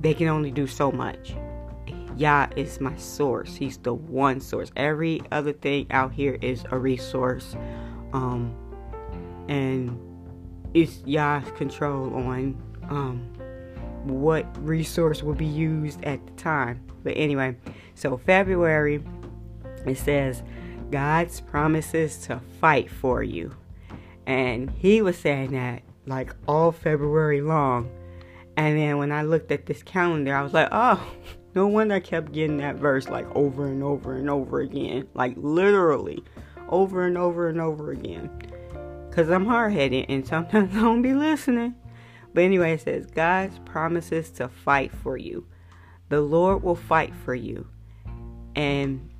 they 0.00 0.14
can 0.14 0.26
only 0.26 0.50
do 0.50 0.66
so 0.66 0.90
much. 0.90 1.34
Yah 2.16 2.48
is 2.56 2.80
my 2.80 2.96
source. 2.96 3.54
He's 3.54 3.78
the 3.78 3.94
one 3.94 4.40
source. 4.40 4.72
Every 4.74 5.22
other 5.30 5.52
thing 5.52 5.86
out 5.92 6.12
here 6.12 6.38
is 6.42 6.64
a 6.72 6.78
resource. 6.78 7.54
Um, 8.12 8.54
and 9.48 9.98
it's 10.74 11.02
Yah's 11.04 11.50
control 11.52 12.14
on 12.14 12.56
um, 12.88 13.20
what 14.04 14.46
resource 14.64 15.22
will 15.22 15.34
be 15.34 15.46
used 15.46 16.02
at 16.04 16.24
the 16.26 16.32
time. 16.32 16.80
But 17.02 17.14
anyway, 17.16 17.56
so 17.94 18.16
February, 18.16 19.02
it 19.86 19.98
says 19.98 20.42
God's 20.90 21.40
promises 21.40 22.18
to 22.26 22.40
fight 22.60 22.90
for 22.90 23.22
you. 23.22 23.54
And 24.26 24.70
he 24.70 25.00
was 25.00 25.16
saying 25.16 25.52
that 25.52 25.82
like 26.06 26.34
all 26.46 26.72
February 26.72 27.40
long. 27.40 27.90
And 28.56 28.76
then 28.76 28.98
when 28.98 29.12
I 29.12 29.22
looked 29.22 29.52
at 29.52 29.66
this 29.66 29.82
calendar, 29.82 30.34
I 30.34 30.42
was 30.42 30.52
like, 30.52 30.68
oh, 30.72 31.00
no 31.54 31.66
wonder 31.66 31.94
I 31.94 32.00
kept 32.00 32.32
getting 32.32 32.58
that 32.58 32.76
verse 32.76 33.08
like 33.08 33.26
over 33.34 33.66
and 33.66 33.82
over 33.82 34.16
and 34.16 34.28
over 34.28 34.60
again. 34.60 35.08
Like 35.14 35.34
literally 35.36 36.24
over 36.68 37.06
and 37.06 37.18
over 37.18 37.48
and 37.48 37.60
over 37.60 37.90
again 37.92 38.30
because 39.08 39.30
I'm 39.30 39.46
hard 39.46 39.72
headed 39.72 40.06
and 40.08 40.26
sometimes 40.26 40.72
I 40.76 40.80
don't 40.80 41.02
be 41.02 41.12
listening. 41.12 41.74
But 42.34 42.44
anyway, 42.44 42.74
it 42.74 42.82
says, 42.82 43.06
God's 43.06 43.58
promises 43.64 44.30
to 44.32 44.48
fight 44.48 44.92
for 44.92 45.16
you. 45.16 45.46
The 46.08 46.20
Lord 46.20 46.62
will 46.62 46.76
fight 46.76 47.12
for 47.24 47.34
you. 47.34 47.66
And 48.54 49.10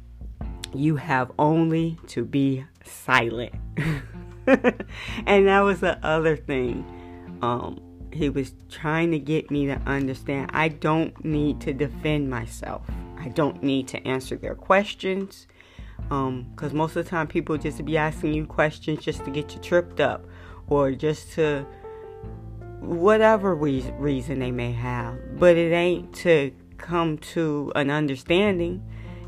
you 0.74 0.96
have 0.96 1.32
only 1.38 1.98
to 2.08 2.24
be 2.24 2.64
silent. 2.84 3.54
and 4.46 5.48
that 5.48 5.60
was 5.60 5.80
the 5.80 5.98
other 6.06 6.36
thing. 6.36 6.84
Um, 7.42 7.80
he 8.12 8.28
was 8.28 8.54
trying 8.68 9.10
to 9.10 9.18
get 9.18 9.50
me 9.50 9.66
to 9.66 9.80
understand 9.86 10.50
I 10.54 10.68
don't 10.68 11.24
need 11.24 11.60
to 11.62 11.72
defend 11.72 12.30
myself. 12.30 12.86
I 13.18 13.28
don't 13.28 13.62
need 13.62 13.88
to 13.88 14.06
answer 14.06 14.36
their 14.36 14.54
questions 14.54 15.46
because 16.02 16.72
um, 16.72 16.76
most 16.76 16.96
of 16.96 17.04
the 17.04 17.10
time 17.10 17.26
people 17.26 17.58
just 17.58 17.84
be 17.84 17.96
asking 17.98 18.32
you 18.32 18.46
questions 18.46 19.04
just 19.04 19.24
to 19.24 19.30
get 19.30 19.54
you 19.54 19.60
tripped 19.60 20.00
up 20.00 20.24
or 20.68 20.92
just 20.92 21.32
to 21.32 21.66
whatever 22.80 23.54
re- 23.54 23.92
reason 23.98 24.38
they 24.38 24.50
may 24.50 24.72
have. 24.72 25.38
But 25.38 25.56
it 25.56 25.72
ain't 25.72 26.14
to 26.16 26.52
come 26.78 27.18
to 27.18 27.72
an 27.74 27.90
understanding. 27.90 28.82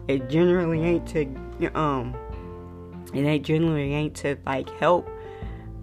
It 0.08 0.28
generally 0.30 0.82
ain't 0.82 1.06
to 1.08 1.76
um 1.78 2.16
it 3.12 3.20
ain't 3.20 3.44
generally 3.44 3.92
ain't 3.94 4.14
to 4.16 4.38
like 4.46 4.70
help. 4.78 5.06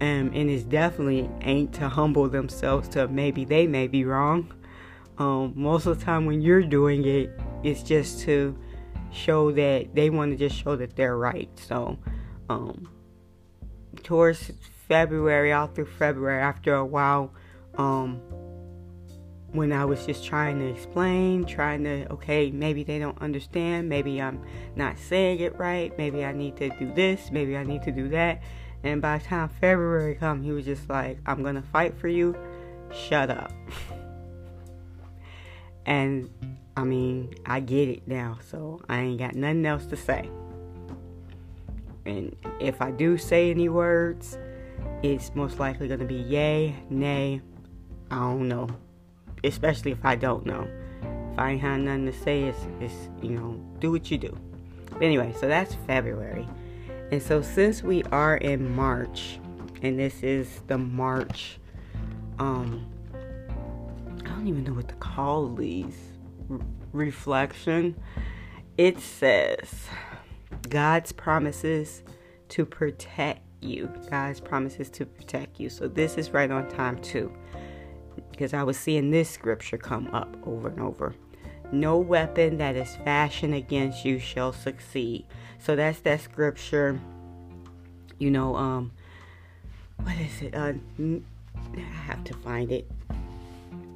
Um 0.00 0.32
and 0.34 0.50
it's 0.50 0.64
definitely 0.64 1.30
ain't 1.42 1.72
to 1.74 1.88
humble 1.88 2.28
themselves 2.28 2.88
to 2.90 3.06
maybe 3.08 3.44
they 3.44 3.66
may 3.66 3.86
be 3.86 4.04
wrong. 4.04 4.52
Um 5.18 5.52
most 5.54 5.86
of 5.86 5.98
the 5.98 6.04
time 6.04 6.26
when 6.26 6.40
you're 6.40 6.62
doing 6.62 7.04
it 7.04 7.30
it's 7.62 7.82
just 7.82 8.20
to 8.20 8.58
show 9.12 9.52
that 9.52 9.94
they 9.94 10.10
want 10.10 10.32
to 10.32 10.36
just 10.36 10.62
show 10.62 10.76
that 10.76 10.96
they're 10.96 11.16
right. 11.16 11.50
So, 11.58 11.98
um, 12.48 12.88
towards 14.02 14.52
February, 14.88 15.52
all 15.52 15.66
through 15.66 15.86
February, 15.86 16.42
after 16.42 16.74
a 16.74 16.84
while, 16.84 17.32
um, 17.76 18.20
when 19.52 19.72
I 19.72 19.84
was 19.84 20.04
just 20.04 20.24
trying 20.24 20.58
to 20.60 20.66
explain, 20.66 21.44
trying 21.44 21.84
to, 21.84 22.10
okay, 22.12 22.50
maybe 22.50 22.84
they 22.84 22.98
don't 22.98 23.20
understand, 23.20 23.88
maybe 23.88 24.20
I'm 24.20 24.44
not 24.76 24.98
saying 24.98 25.40
it 25.40 25.58
right, 25.58 25.96
maybe 25.96 26.24
I 26.24 26.32
need 26.32 26.56
to 26.58 26.68
do 26.78 26.92
this, 26.92 27.30
maybe 27.30 27.56
I 27.56 27.64
need 27.64 27.82
to 27.82 27.92
do 27.92 28.08
that. 28.10 28.42
And 28.82 29.00
by 29.00 29.18
the 29.18 29.24
time 29.24 29.48
February 29.48 30.14
come, 30.14 30.42
he 30.42 30.52
was 30.52 30.64
just 30.64 30.88
like, 30.88 31.18
I'm 31.26 31.42
gonna 31.42 31.62
fight 31.62 31.98
for 31.98 32.08
you, 32.08 32.36
shut 32.92 33.30
up. 33.30 33.52
and 35.86 36.30
I 36.78 36.84
mean, 36.84 37.34
I 37.44 37.58
get 37.58 37.88
it 37.88 38.06
now, 38.06 38.38
so 38.52 38.80
I 38.88 39.00
ain't 39.00 39.18
got 39.18 39.34
nothing 39.34 39.66
else 39.66 39.84
to 39.86 39.96
say. 39.96 40.30
And 42.06 42.36
if 42.60 42.80
I 42.80 42.92
do 42.92 43.18
say 43.18 43.50
any 43.50 43.68
words, 43.68 44.38
it's 45.02 45.34
most 45.34 45.58
likely 45.58 45.88
going 45.88 45.98
to 45.98 46.06
be 46.06 46.14
yay, 46.14 46.76
nay, 46.88 47.40
I 48.12 48.18
don't 48.20 48.46
know. 48.46 48.68
Especially 49.42 49.90
if 49.90 50.04
I 50.04 50.14
don't 50.14 50.46
know. 50.46 50.68
If 51.32 51.38
I 51.40 51.50
ain't 51.50 51.60
had 51.60 51.80
nothing 51.80 52.06
to 52.06 52.12
say, 52.12 52.44
it's, 52.44 52.64
it's 52.78 52.94
you 53.22 53.30
know, 53.30 53.60
do 53.80 53.90
what 53.90 54.08
you 54.12 54.16
do. 54.16 54.38
Anyway, 55.00 55.34
so 55.40 55.48
that's 55.48 55.74
February. 55.88 56.46
And 57.10 57.20
so 57.20 57.42
since 57.42 57.82
we 57.82 58.04
are 58.12 58.36
in 58.36 58.76
March, 58.76 59.40
and 59.82 59.98
this 59.98 60.22
is 60.22 60.60
the 60.68 60.78
March, 60.78 61.58
um, 62.38 62.86
I 64.24 64.28
don't 64.28 64.46
even 64.46 64.62
know 64.62 64.74
what 64.74 64.86
to 64.86 64.94
call 64.94 65.48
these 65.48 65.96
reflection, 66.92 67.96
it 68.76 69.00
says 69.00 69.86
God's 70.68 71.12
promises 71.12 72.02
to 72.50 72.64
protect 72.64 73.42
you. 73.60 73.90
God's 74.10 74.40
promises 74.40 74.88
to 74.90 75.06
protect 75.06 75.58
you. 75.60 75.68
So 75.68 75.88
this 75.88 76.16
is 76.16 76.30
right 76.30 76.50
on 76.50 76.68
time 76.68 76.98
too. 77.00 77.32
Because 78.30 78.54
I 78.54 78.62
was 78.62 78.78
seeing 78.78 79.10
this 79.10 79.28
scripture 79.28 79.78
come 79.78 80.08
up 80.12 80.36
over 80.46 80.68
and 80.68 80.80
over. 80.80 81.14
no 81.70 81.98
weapon 81.98 82.58
that 82.58 82.76
is 82.76 82.96
fashioned 83.04 83.54
against 83.54 84.04
you 84.04 84.18
shall 84.18 84.52
succeed. 84.52 85.26
So 85.58 85.76
that's 85.76 86.00
that 86.00 86.20
scripture. 86.20 86.98
You 88.18 88.30
know, 88.30 88.56
um, 88.56 88.92
what 90.02 90.16
is 90.18 90.42
it? 90.42 90.54
Uh, 90.54 90.72
I 91.76 91.80
have 91.80 92.24
to 92.24 92.34
find 92.34 92.72
it. 92.72 92.90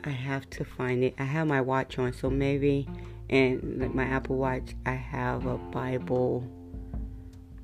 I 0.04 0.10
have 0.10 0.48
to 0.50 0.64
find 0.64 1.04
it. 1.04 1.14
I 1.18 1.24
have 1.24 1.46
my 1.46 1.60
watch 1.60 1.98
on, 1.98 2.12
so 2.12 2.28
maybe, 2.28 2.88
and 3.30 3.80
like 3.80 3.94
my 3.94 4.04
Apple 4.04 4.36
Watch, 4.36 4.74
I 4.84 4.92
have 4.92 5.46
a 5.46 5.58
Bible 5.58 6.46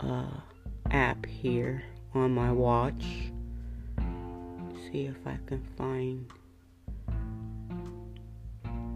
uh, 0.00 0.40
app 0.90 1.26
here 1.26 1.82
on 2.14 2.32
my 2.32 2.52
watch. 2.52 3.04
See 4.90 5.06
if 5.06 5.16
I 5.26 5.38
can 5.46 5.62
find. 5.76 6.26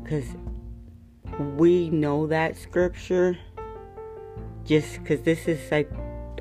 Because 0.02 0.26
we 1.56 1.90
know 1.90 2.26
that 2.26 2.56
scripture 2.56 3.38
just 4.64 4.98
because 4.98 5.22
this 5.22 5.48
is 5.48 5.58
like 5.70 5.90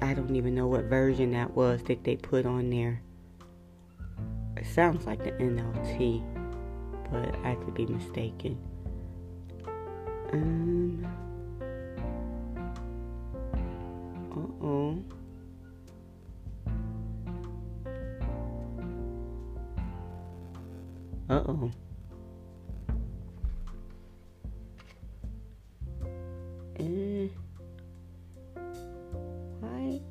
I 0.02 0.14
don't 0.14 0.36
even 0.36 0.56
know 0.56 0.68
what 0.68 0.86
version 0.86 1.32
that 1.32 1.56
was 1.56 1.84
that 1.84 2.04
they 2.04 2.16
put 2.16 2.46
on 2.46 2.70
there. 2.70 3.02
It 4.58 4.66
sounds 4.66 5.06
like 5.06 5.24
the 5.24 5.32
NLT, 5.32 6.24
but 7.12 7.36
I 7.44 7.56
could 7.56 7.74
be 7.74 7.86
mistaken. 7.86 8.58
Um. 10.32 11.06
Uh 14.32 14.66
oh. 14.66 15.04
Uh 21.30 21.44
oh. 21.48 21.72
Eh. 26.80 27.28
Why? 29.60 30.02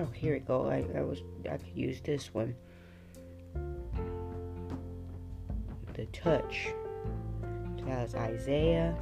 Oh, 0.00 0.08
here 0.14 0.32
we 0.32 0.38
go. 0.38 0.66
I, 0.66 0.82
I 0.98 1.02
was 1.02 1.20
I 1.44 1.58
could 1.58 1.76
use 1.76 2.00
this 2.00 2.32
one. 2.32 2.54
The 5.92 6.06
touch. 6.06 6.68
So 7.76 7.84
that 7.84 8.02
was 8.04 8.14
Isaiah 8.14 8.96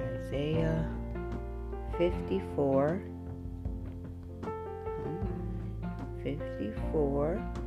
Isaiah 0.00 0.90
54. 1.98 3.02
Hmm. 4.42 5.22
54. 6.24 7.59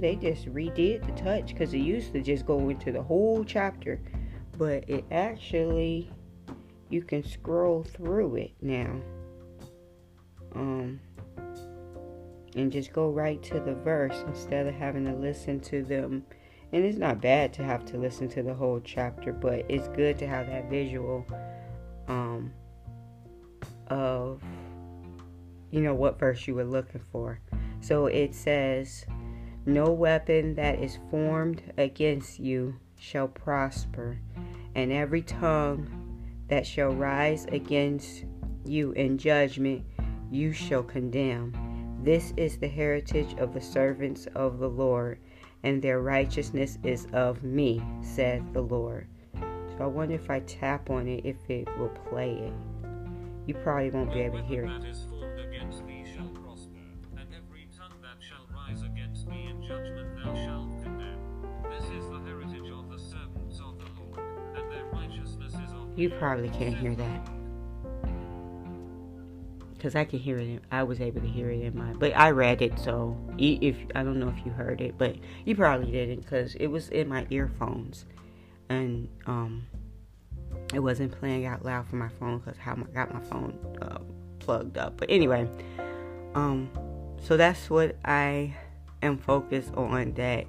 They 0.00 0.16
just 0.16 0.46
redid 0.46 1.06
the 1.06 1.22
touch 1.22 1.48
because 1.48 1.74
it 1.74 1.78
used 1.78 2.12
to 2.12 2.22
just 2.22 2.46
go 2.46 2.68
into 2.68 2.92
the 2.92 3.02
whole 3.02 3.44
chapter. 3.44 4.00
But 4.58 4.88
it 4.88 5.04
actually, 5.10 6.10
you 6.88 7.02
can 7.02 7.24
scroll 7.24 7.82
through 7.82 8.36
it 8.36 8.52
now. 8.60 9.00
Um, 10.54 11.00
and 12.54 12.70
just 12.70 12.92
go 12.92 13.10
right 13.10 13.42
to 13.44 13.60
the 13.60 13.74
verse 13.74 14.22
instead 14.26 14.66
of 14.66 14.74
having 14.74 15.06
to 15.06 15.14
listen 15.14 15.60
to 15.60 15.82
them 15.82 16.24
and 16.72 16.84
it's 16.84 16.98
not 16.98 17.20
bad 17.20 17.52
to 17.54 17.62
have 17.62 17.84
to 17.86 17.98
listen 17.98 18.28
to 18.30 18.42
the 18.42 18.54
whole 18.54 18.80
chapter, 18.80 19.32
but 19.32 19.66
it's 19.68 19.88
good 19.88 20.18
to 20.18 20.26
have 20.26 20.46
that 20.46 20.70
visual 20.70 21.26
um, 22.08 22.50
of, 23.88 24.42
you 25.70 25.82
know, 25.82 25.94
what 25.94 26.18
verse 26.18 26.48
you 26.48 26.54
were 26.54 26.64
looking 26.64 27.02
for. 27.12 27.40
So 27.80 28.06
it 28.06 28.34
says, 28.34 29.04
No 29.66 29.90
weapon 29.90 30.54
that 30.54 30.78
is 30.78 30.98
formed 31.10 31.62
against 31.76 32.40
you 32.40 32.76
shall 32.96 33.28
prosper, 33.28 34.18
and 34.74 34.92
every 34.92 35.22
tongue 35.22 35.88
that 36.48 36.66
shall 36.66 36.90
rise 36.90 37.46
against 37.46 38.24
you 38.64 38.92
in 38.92 39.18
judgment 39.18 39.84
you 40.30 40.52
shall 40.52 40.82
condemn. 40.82 41.52
This 42.02 42.32
is 42.36 42.58
the 42.58 42.68
heritage 42.68 43.34
of 43.38 43.54
the 43.54 43.60
servants 43.60 44.26
of 44.34 44.58
the 44.58 44.68
Lord 44.68 45.18
and 45.62 45.80
their 45.80 46.00
righteousness 46.00 46.78
is 46.82 47.06
of 47.12 47.42
me, 47.42 47.82
saith 48.02 48.42
the 48.52 48.62
Lord. 48.62 49.06
So 49.34 49.76
I 49.80 49.86
wonder 49.86 50.14
if 50.14 50.28
I 50.30 50.40
tap 50.40 50.90
on 50.90 51.08
it, 51.08 51.24
if 51.24 51.36
it 51.48 51.68
will 51.78 51.92
play 52.10 52.32
it. 52.32 52.52
You 53.46 53.54
probably 53.54 53.90
won't 53.90 54.12
be 54.12 54.20
able 54.20 54.38
to 54.38 54.44
hear 54.44 54.64
it. 54.64 54.96
You 66.02 66.10
probably 66.10 66.48
can't 66.48 66.76
hear 66.76 66.96
that 66.96 67.28
because 69.72 69.94
I 69.94 70.04
can 70.04 70.18
hear 70.18 70.36
it. 70.36 70.60
I 70.72 70.82
was 70.82 71.00
able 71.00 71.20
to 71.20 71.28
hear 71.28 71.48
it 71.48 71.60
in 71.60 71.78
my, 71.78 71.92
but 71.92 72.10
I 72.16 72.32
read 72.32 72.60
it, 72.60 72.76
so 72.76 73.16
if 73.38 73.76
I 73.94 74.02
don't 74.02 74.18
know 74.18 74.28
if 74.28 74.44
you 74.44 74.50
heard 74.50 74.80
it, 74.80 74.98
but 74.98 75.14
you 75.44 75.54
probably 75.54 75.92
didn't 75.92 76.22
because 76.22 76.56
it 76.56 76.66
was 76.66 76.88
in 76.88 77.08
my 77.08 77.24
earphones, 77.30 78.04
and 78.68 79.08
um, 79.26 79.64
it 80.74 80.80
wasn't 80.80 81.12
playing 81.12 81.46
out 81.46 81.64
loud 81.64 81.86
for 81.86 81.94
my 81.94 82.08
phone 82.18 82.40
because 82.40 82.58
how 82.58 82.72
I 82.72 82.92
got 82.92 83.14
my 83.14 83.20
phone 83.20 83.56
uh, 83.80 83.98
plugged 84.40 84.78
up. 84.78 84.96
But 84.96 85.08
anyway, 85.08 85.48
um, 86.34 86.68
so 87.20 87.36
that's 87.36 87.70
what 87.70 87.94
I 88.04 88.56
am 89.02 89.18
focused 89.18 89.72
on. 89.74 90.14
That 90.14 90.46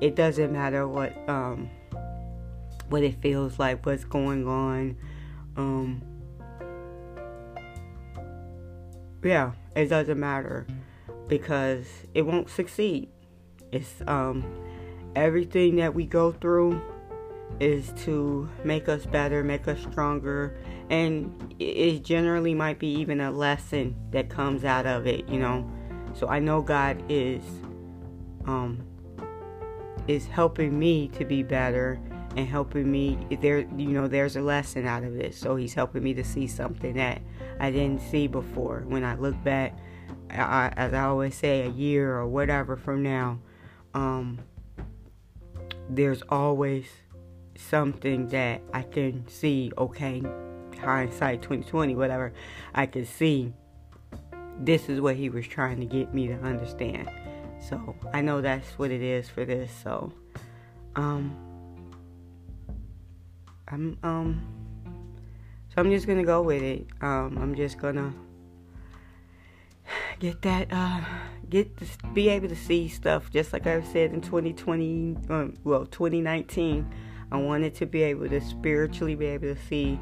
it 0.00 0.16
doesn't 0.16 0.54
matter 0.54 0.88
what 0.88 1.12
um 1.28 1.68
what 2.88 3.02
it 3.02 3.20
feels 3.20 3.58
like, 3.58 3.84
what's 3.84 4.04
going 4.04 4.46
on, 4.46 4.96
um 5.56 6.02
yeah, 9.22 9.52
it 9.74 9.86
doesn't 9.86 10.20
matter 10.20 10.66
because 11.28 11.86
it 12.14 12.22
won't 12.22 12.48
succeed. 12.48 13.08
It's 13.72 14.02
um 14.06 14.44
everything 15.14 15.76
that 15.76 15.94
we 15.94 16.06
go 16.06 16.32
through 16.32 16.80
is 17.60 17.92
to 18.04 18.48
make 18.64 18.88
us 18.88 19.06
better, 19.06 19.42
make 19.42 19.66
us 19.66 19.80
stronger, 19.80 20.58
and 20.90 21.54
it 21.58 22.04
generally 22.04 22.54
might 22.54 22.78
be 22.78 22.88
even 22.88 23.20
a 23.20 23.30
lesson 23.30 23.96
that 24.10 24.28
comes 24.28 24.64
out 24.64 24.86
of 24.86 25.06
it, 25.06 25.28
you 25.28 25.38
know. 25.38 25.68
So 26.14 26.28
I 26.28 26.38
know 26.38 26.62
God 26.62 27.02
is 27.08 27.42
um 28.46 28.82
is 30.06 30.26
helping 30.26 30.78
me 30.78 31.08
to 31.08 31.24
be 31.24 31.42
better 31.42 32.00
and 32.36 32.46
helping 32.46 32.90
me 32.90 33.18
there 33.40 33.60
you 33.60 33.88
know 33.88 34.06
there's 34.06 34.36
a 34.36 34.42
lesson 34.42 34.86
out 34.86 35.02
of 35.02 35.18
it. 35.18 35.34
So 35.34 35.56
he's 35.56 35.74
helping 35.74 36.02
me 36.02 36.14
to 36.14 36.22
see 36.24 36.46
something 36.46 36.94
that 36.94 37.22
i 37.58 37.70
didn't 37.70 38.00
see 38.02 38.26
before. 38.26 38.84
When 38.86 39.04
i 39.04 39.14
look 39.14 39.42
back 39.42 39.76
I, 40.30 40.72
as 40.76 40.92
i 40.92 41.04
always 41.04 41.34
say 41.34 41.62
a 41.62 41.70
year 41.70 42.14
or 42.14 42.26
whatever 42.26 42.76
from 42.76 43.02
now 43.02 43.40
um, 43.94 44.38
there's 45.88 46.22
always 46.28 46.86
something 47.56 48.28
that 48.28 48.60
i 48.74 48.82
can 48.82 49.26
see 49.28 49.72
okay 49.78 50.22
hindsight 50.78 51.40
2020 51.40 51.94
whatever 51.96 52.32
i 52.74 52.86
can 52.86 53.06
see. 53.06 53.52
This 54.58 54.88
is 54.88 55.02
what 55.02 55.16
he 55.16 55.28
was 55.28 55.46
trying 55.46 55.80
to 55.80 55.86
get 55.86 56.14
me 56.14 56.28
to 56.28 56.34
understand. 56.34 57.10
So 57.66 57.96
i 58.12 58.20
know 58.20 58.42
that's 58.42 58.78
what 58.78 58.90
it 58.90 59.00
is 59.00 59.26
for 59.30 59.46
this 59.46 59.70
so 59.82 60.12
um 60.96 61.45
I'm 63.68 63.98
um 64.02 64.46
so 65.68 65.74
I'm 65.82 65.90
just 65.90 66.06
gonna 66.06 66.24
go 66.24 66.42
with 66.42 66.62
it. 66.62 66.86
Um, 67.00 67.38
I'm 67.38 67.54
just 67.54 67.78
gonna 67.78 68.12
get 70.18 70.40
that 70.42 70.68
uh 70.70 71.00
get 71.50 71.76
to 71.76 71.84
be 72.14 72.28
able 72.28 72.48
to 72.48 72.56
see 72.56 72.88
stuff 72.88 73.30
just 73.30 73.52
like 73.52 73.66
I've 73.66 73.86
said 73.86 74.12
in 74.12 74.20
2020 74.20 75.16
um, 75.28 75.54
well 75.62 75.86
2019 75.86 76.92
I 77.30 77.36
wanted 77.36 77.74
to 77.76 77.86
be 77.86 78.02
able 78.02 78.28
to 78.28 78.40
spiritually 78.40 79.14
be 79.14 79.26
able 79.26 79.54
to 79.54 79.60
see 79.68 79.98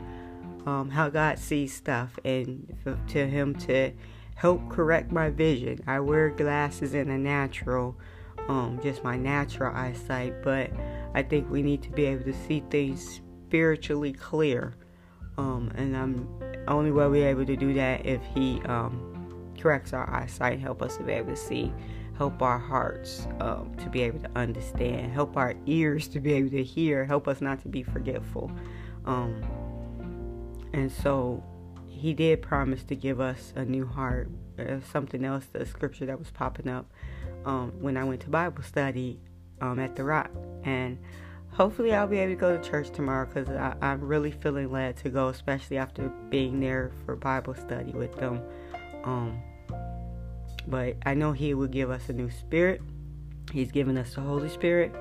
um, 0.66 0.88
how 0.90 1.10
God 1.10 1.38
sees 1.38 1.74
stuff 1.74 2.18
and 2.24 2.74
for, 2.82 2.98
to 3.08 3.26
him 3.26 3.54
to 3.56 3.92
help 4.36 4.70
correct 4.70 5.12
my 5.12 5.30
vision 5.30 5.80
I 5.86 6.00
wear 6.00 6.30
glasses 6.30 6.94
in 6.94 7.10
a 7.10 7.18
natural 7.18 7.96
um, 8.48 8.78
just 8.82 9.04
my 9.04 9.16
natural 9.16 9.74
eyesight 9.74 10.42
but 10.42 10.70
I 11.14 11.22
think 11.22 11.50
we 11.50 11.62
need 11.62 11.82
to 11.82 11.90
be 11.90 12.06
able 12.06 12.24
to 12.24 12.34
see 12.46 12.62
things 12.70 13.20
spiritually 13.46 14.12
clear. 14.12 14.74
Um, 15.36 15.72
and 15.74 15.96
I'm 15.96 16.28
only 16.68 16.92
will 16.92 17.10
be 17.10 17.22
able 17.22 17.44
to 17.44 17.56
do 17.56 17.74
that 17.74 18.06
if 18.06 18.20
he 18.34 18.60
um, 18.66 19.52
corrects 19.58 19.92
our 19.92 20.08
eyesight, 20.08 20.60
help 20.60 20.82
us 20.82 20.96
to 20.96 21.02
be 21.02 21.12
able 21.12 21.30
to 21.30 21.36
see, 21.36 21.72
help 22.16 22.40
our 22.40 22.58
hearts 22.58 23.26
um, 23.40 23.74
to 23.78 23.88
be 23.88 24.02
able 24.02 24.20
to 24.20 24.30
understand, 24.36 25.12
help 25.12 25.36
our 25.36 25.54
ears 25.66 26.06
to 26.08 26.20
be 26.20 26.32
able 26.34 26.50
to 26.50 26.62
hear, 26.62 27.04
help 27.04 27.26
us 27.26 27.40
not 27.40 27.60
to 27.62 27.68
be 27.68 27.82
forgetful. 27.82 28.50
Um, 29.04 29.42
and 30.72 30.90
so 30.90 31.42
he 31.88 32.14
did 32.14 32.42
promise 32.42 32.84
to 32.84 32.96
give 32.96 33.20
us 33.20 33.52
a 33.56 33.64
new 33.64 33.86
heart. 33.86 34.28
Uh, 34.58 34.78
something 34.92 35.24
else, 35.24 35.46
the 35.52 35.66
scripture 35.66 36.06
that 36.06 36.18
was 36.18 36.30
popping 36.30 36.68
up 36.68 36.92
um, 37.44 37.72
when 37.80 37.96
I 37.96 38.04
went 38.04 38.20
to 38.20 38.30
Bible 38.30 38.62
study 38.62 39.18
um, 39.60 39.80
at 39.80 39.96
the 39.96 40.04
Rock. 40.04 40.30
And 40.62 40.98
hopefully 41.54 41.94
I'll 41.94 42.08
be 42.08 42.18
able 42.18 42.34
to 42.34 42.40
go 42.40 42.56
to 42.56 42.62
church 42.68 42.90
tomorrow 42.90 43.26
because 43.26 43.48
I'm 43.80 44.00
really 44.00 44.32
feeling 44.32 44.70
led 44.70 44.96
to 44.98 45.08
go, 45.08 45.28
especially 45.28 45.78
after 45.78 46.08
being 46.28 46.60
there 46.60 46.92
for 47.04 47.16
Bible 47.16 47.54
study 47.54 47.92
with 47.92 48.14
them. 48.16 48.42
Um, 49.04 49.40
but 50.66 50.96
I 51.06 51.14
know 51.14 51.32
He 51.32 51.54
will 51.54 51.68
give 51.68 51.90
us 51.90 52.08
a 52.08 52.12
new 52.12 52.30
spirit. 52.30 52.82
He's 53.52 53.70
given 53.70 53.96
us 53.96 54.14
the 54.14 54.20
Holy 54.20 54.48
Spirit, 54.48 54.92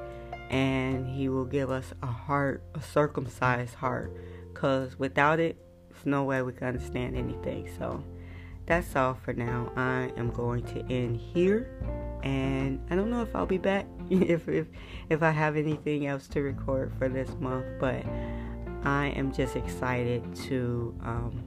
and 0.49 1.07
He 1.07 1.27
will 1.27 1.45
give 1.45 1.71
us 1.71 1.93
a 2.03 2.07
heart, 2.07 2.63
a 2.75 2.81
circumcised 2.81 3.73
heart, 3.73 4.15
because 4.53 4.97
without 4.99 5.39
it, 5.39 5.57
there's 5.89 6.05
no 6.05 6.23
way 6.23 6.41
we 6.43 6.53
can 6.53 6.67
understand 6.67 7.17
anything. 7.17 7.69
So 7.79 8.03
that's 8.67 8.95
all 8.95 9.15
for 9.15 9.33
now. 9.33 9.71
I 9.75 10.11
am 10.17 10.29
going 10.29 10.63
to 10.65 10.85
end 10.93 11.17
here, 11.17 11.67
and 12.21 12.79
I 12.91 12.95
don't 12.95 13.09
know 13.09 13.23
if 13.23 13.35
I'll 13.35 13.47
be 13.47 13.57
back 13.57 13.87
if 14.09 14.47
if 14.47 14.67
if 15.09 15.23
I 15.23 15.31
have 15.31 15.55
anything 15.55 16.07
else 16.07 16.27
to 16.29 16.41
record 16.41 16.91
for 16.97 17.09
this 17.09 17.29
month, 17.39 17.65
but 17.79 18.03
I 18.83 19.07
am 19.15 19.31
just 19.31 19.55
excited 19.55 20.23
to 20.47 20.95
um, 21.01 21.43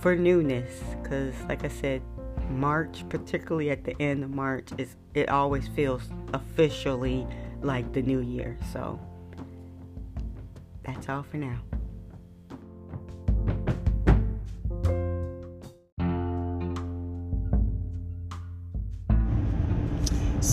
for 0.00 0.16
newness 0.16 0.82
because, 1.02 1.34
like 1.48 1.64
I 1.64 1.68
said, 1.68 2.02
March, 2.50 3.04
particularly 3.08 3.70
at 3.70 3.84
the 3.84 4.00
end 4.00 4.24
of 4.24 4.30
March, 4.30 4.68
is 4.78 4.96
it 5.14 5.28
always 5.28 5.68
feels 5.68 6.02
officially 6.32 7.26
like 7.62 7.92
the 7.92 8.02
new 8.02 8.20
year. 8.20 8.56
So 8.72 9.00
that's 10.84 11.08
all 11.08 11.22
for 11.22 11.36
now. 11.38 11.58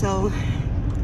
So 0.04 0.34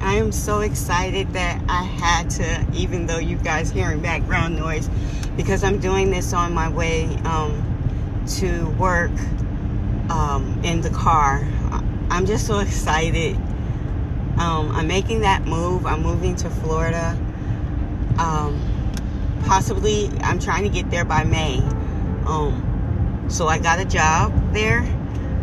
I 0.02 0.16
am 0.16 0.34
so 0.34 0.60
excited 0.60 1.32
that 1.32 1.64
I 1.70 1.84
had 1.84 2.30
to, 2.32 2.68
even 2.74 3.06
though 3.06 3.18
you 3.18 3.38
guys 3.38 3.72
hearing 3.72 4.02
background 4.02 4.58
noise, 4.58 4.90
because 5.38 5.64
I'm 5.64 5.80
doing 5.80 6.12
this 6.12 6.34
on 6.34 6.54
my 6.54 6.68
way 6.68 7.06
um, 7.24 8.26
to 8.40 8.68
work 8.72 9.14
um, 10.10 10.60
in 10.66 10.82
the 10.82 10.90
car. 10.90 11.48
I'm 12.10 12.26
just 12.26 12.46
so 12.46 12.60
excited. 12.60 13.38
Um, 14.38 14.70
I'm 14.74 14.88
making 14.88 15.22
that 15.22 15.46
move. 15.46 15.86
I'm 15.86 16.04
moving 16.04 16.36
to 16.36 16.50
Florida. 16.50 17.18
Um, 18.18 18.60
possibly, 19.46 20.10
I'm 20.24 20.40
trying 20.40 20.64
to 20.64 20.70
get 20.70 20.92
there 20.92 21.06
by 21.06 21.24
May. 21.24 21.60
Um, 22.26 23.26
so 23.30 23.48
I 23.48 23.60
got 23.60 23.80
a 23.80 23.86
job 23.86 24.34
there. 24.54 24.80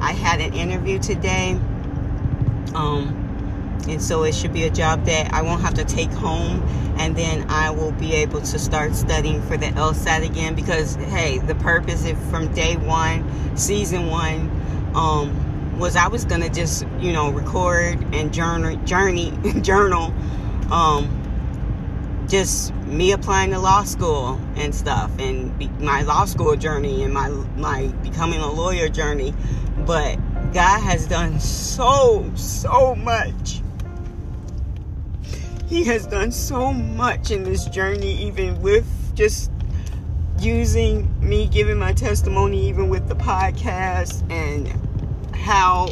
I 0.03 0.13
had 0.13 0.43
an 0.43 0.53
interview 0.53 0.99
today. 0.99 1.53
Um, 2.75 3.16
and 3.89 4.03
so 4.03 4.25
it 4.25 4.35
should 4.35 4.53
be 4.53 4.65
a 4.65 4.71
job 4.71 5.05
that 5.05 5.33
I 5.33 5.43
won't 5.43 5.61
have 5.63 5.75
to 5.75 5.85
take 5.85 6.11
home 6.11 6.63
and 6.99 7.17
then 7.17 7.49
I 7.51 7.71
will 7.71 7.93
be 7.93 8.15
able 8.15 8.41
to 8.41 8.59
start 8.59 8.95
studying 8.95 9.43
for 9.43 9.57
the 9.57 9.67
LSAT 9.67 10.25
again 10.25 10.55
because 10.55 10.95
hey 10.97 11.39
the 11.39 11.55
purpose 11.57 12.05
if 12.05 12.19
from 12.31 12.53
day 12.53 12.77
one 12.77 13.57
season 13.57 14.09
one 14.09 14.51
um, 14.95 15.79
was 15.79 15.97
I 15.97 16.09
was 16.09 16.25
gonna 16.25 16.49
just 16.49 16.87
you 17.01 17.13
know 17.13 17.31
record 17.31 18.03
and 18.15 18.33
journal 18.33 18.77
journey 18.85 19.33
journal 19.61 20.15
um, 20.71 22.25
just 22.29 22.75
me 22.87 23.13
applying 23.13 23.51
to 23.51 23.59
law 23.59 23.85
school 23.85 24.41
and 24.57 24.75
stuff 24.75 25.11
and 25.19 25.57
be, 25.59 25.69
my 25.79 26.03
law 26.03 26.25
school 26.25 26.57
journey 26.57 27.03
and 27.03 27.13
my 27.13 27.29
my 27.57 27.87
becoming 28.03 28.41
a 28.41 28.51
lawyer 28.51 28.89
journey. 28.89 29.35
But 29.79 30.17
God 30.53 30.81
has 30.81 31.07
done 31.07 31.39
so 31.41 32.31
so 32.35 32.95
much 32.95 33.63
he 35.67 35.85
has 35.85 36.07
done 36.07 36.31
so 36.31 36.73
much 36.73 37.31
in 37.31 37.43
this 37.43 37.67
journey, 37.67 38.13
even 38.23 38.61
with 38.63 38.87
just 39.15 39.51
using 40.39 41.09
me 41.21 41.47
giving 41.47 41.79
my 41.79 41.93
testimony, 41.93 42.69
even 42.69 42.89
with 42.89 43.09
the 43.09 43.17
podcast, 43.17 44.29
and 44.31 44.69
how 45.35 45.89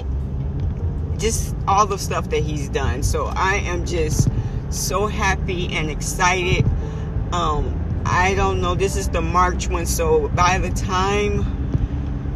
just 1.18 1.54
all 1.66 1.86
the 1.86 1.98
stuff 1.98 2.30
that 2.30 2.42
he's 2.42 2.68
done. 2.68 3.02
So 3.02 3.26
I 3.26 3.56
am 3.56 3.86
just 3.86 4.28
so 4.70 5.06
happy 5.06 5.72
and 5.72 5.90
excited. 5.90 6.64
Um, 7.32 7.80
I 8.06 8.34
don't 8.34 8.60
know, 8.60 8.74
this 8.74 8.96
is 8.96 9.08
the 9.08 9.22
March 9.22 9.68
one, 9.68 9.86
so 9.86 10.28
by 10.28 10.58
the 10.58 10.70
time 10.70 11.40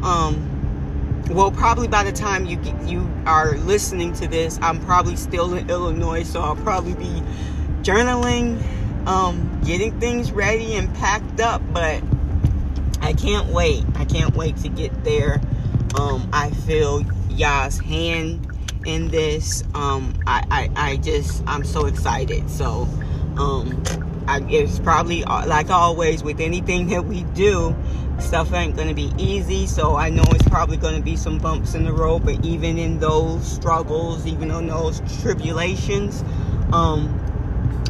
um 0.02 0.47
well, 1.30 1.50
probably 1.50 1.88
by 1.88 2.04
the 2.04 2.12
time 2.12 2.46
you 2.46 2.58
you 2.84 3.08
are 3.26 3.56
listening 3.58 4.12
to 4.14 4.26
this, 4.26 4.58
I'm 4.62 4.80
probably 4.84 5.16
still 5.16 5.54
in 5.54 5.68
Illinois, 5.68 6.22
so 6.22 6.40
I'll 6.40 6.56
probably 6.56 6.94
be 6.94 7.22
journaling, 7.82 8.60
um, 9.06 9.60
getting 9.64 9.98
things 10.00 10.32
ready 10.32 10.74
and 10.74 10.92
packed 10.94 11.40
up. 11.40 11.62
But 11.72 12.02
I 13.00 13.12
can't 13.12 13.46
wait. 13.48 13.84
I 13.94 14.04
can't 14.04 14.34
wait 14.36 14.56
to 14.58 14.68
get 14.68 15.04
there. 15.04 15.40
Um, 15.98 16.28
I 16.32 16.50
feel 16.50 17.04
Yah's 17.30 17.78
hand 17.78 18.46
in 18.86 19.08
this. 19.08 19.64
Um, 19.74 20.14
I, 20.26 20.44
I, 20.50 20.90
I 20.90 20.96
just 20.96 21.42
I'm 21.46 21.64
so 21.64 21.86
excited. 21.86 22.48
So 22.50 22.88
um, 23.36 23.82
I, 24.28 24.42
it's 24.50 24.78
probably 24.78 25.24
uh, 25.24 25.46
like 25.46 25.70
always 25.70 26.22
with 26.22 26.38
anything 26.38 26.88
that 26.88 27.06
we 27.06 27.22
do 27.34 27.74
stuff 28.20 28.52
ain't 28.52 28.76
gonna 28.76 28.94
be 28.94 29.10
easy. 29.16 29.66
So 29.66 29.96
i 29.96 30.10
know 30.10 30.24
it's 30.28 30.48
probably 30.48 30.76
gonna 30.76 31.00
be 31.00 31.16
some 31.16 31.38
bumps 31.38 31.74
in 31.74 31.84
the 31.84 31.92
road 31.92 32.24
but 32.24 32.44
even 32.44 32.78
in 32.78 32.98
those 32.98 33.50
struggles 33.50 34.26
even 34.26 34.50
in 34.50 34.66
those 34.66 35.00
tribulations 35.22 36.22
um 36.72 37.14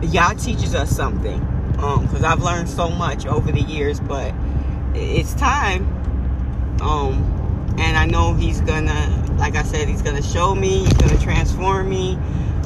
Yah 0.03 0.35
teaches 0.35 0.75
us 0.75 0.95
something 0.95 1.41
um 1.79 2.07
because 2.07 2.23
i've 2.23 2.43
learned 2.43 2.69
so 2.69 2.89
much 2.89 3.27
over 3.27 3.51
the 3.51 3.63
years 3.63 4.01
but 4.01 4.35
it's 4.95 5.35
time. 5.35 5.87
Um 6.81 7.35
and 7.79 7.97
i 7.97 8.07
know 8.07 8.35
he's 8.35 8.61
gonna 8.61 9.35
like 9.39 9.57
i 9.57 9.63
said 9.63 9.89
he's 9.89 10.03
gonna 10.03 10.23
show 10.23 10.55
me 10.55 10.85
he's 10.85 10.93
gonna 10.95 11.19
transform 11.21 11.89
me 11.89 12.15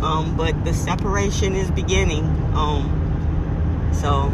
um 0.02 0.36
but 0.36 0.64
the 0.64 0.74
separation 0.74 1.54
is 1.54 1.70
beginning 1.70 2.24
um 2.54 3.01
so 3.92 4.32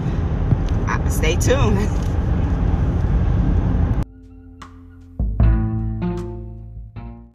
stay 1.09 1.37
tuned 1.37 1.89